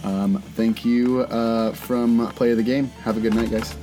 Um, 0.04 0.40
thank 0.54 0.84
you 0.84 1.22
uh, 1.22 1.72
from 1.72 2.28
Play 2.34 2.50
of 2.50 2.58
the 2.58 2.62
Game. 2.62 2.88
Have 3.02 3.16
a 3.16 3.20
good 3.20 3.34
night, 3.34 3.50
guys. 3.50 3.74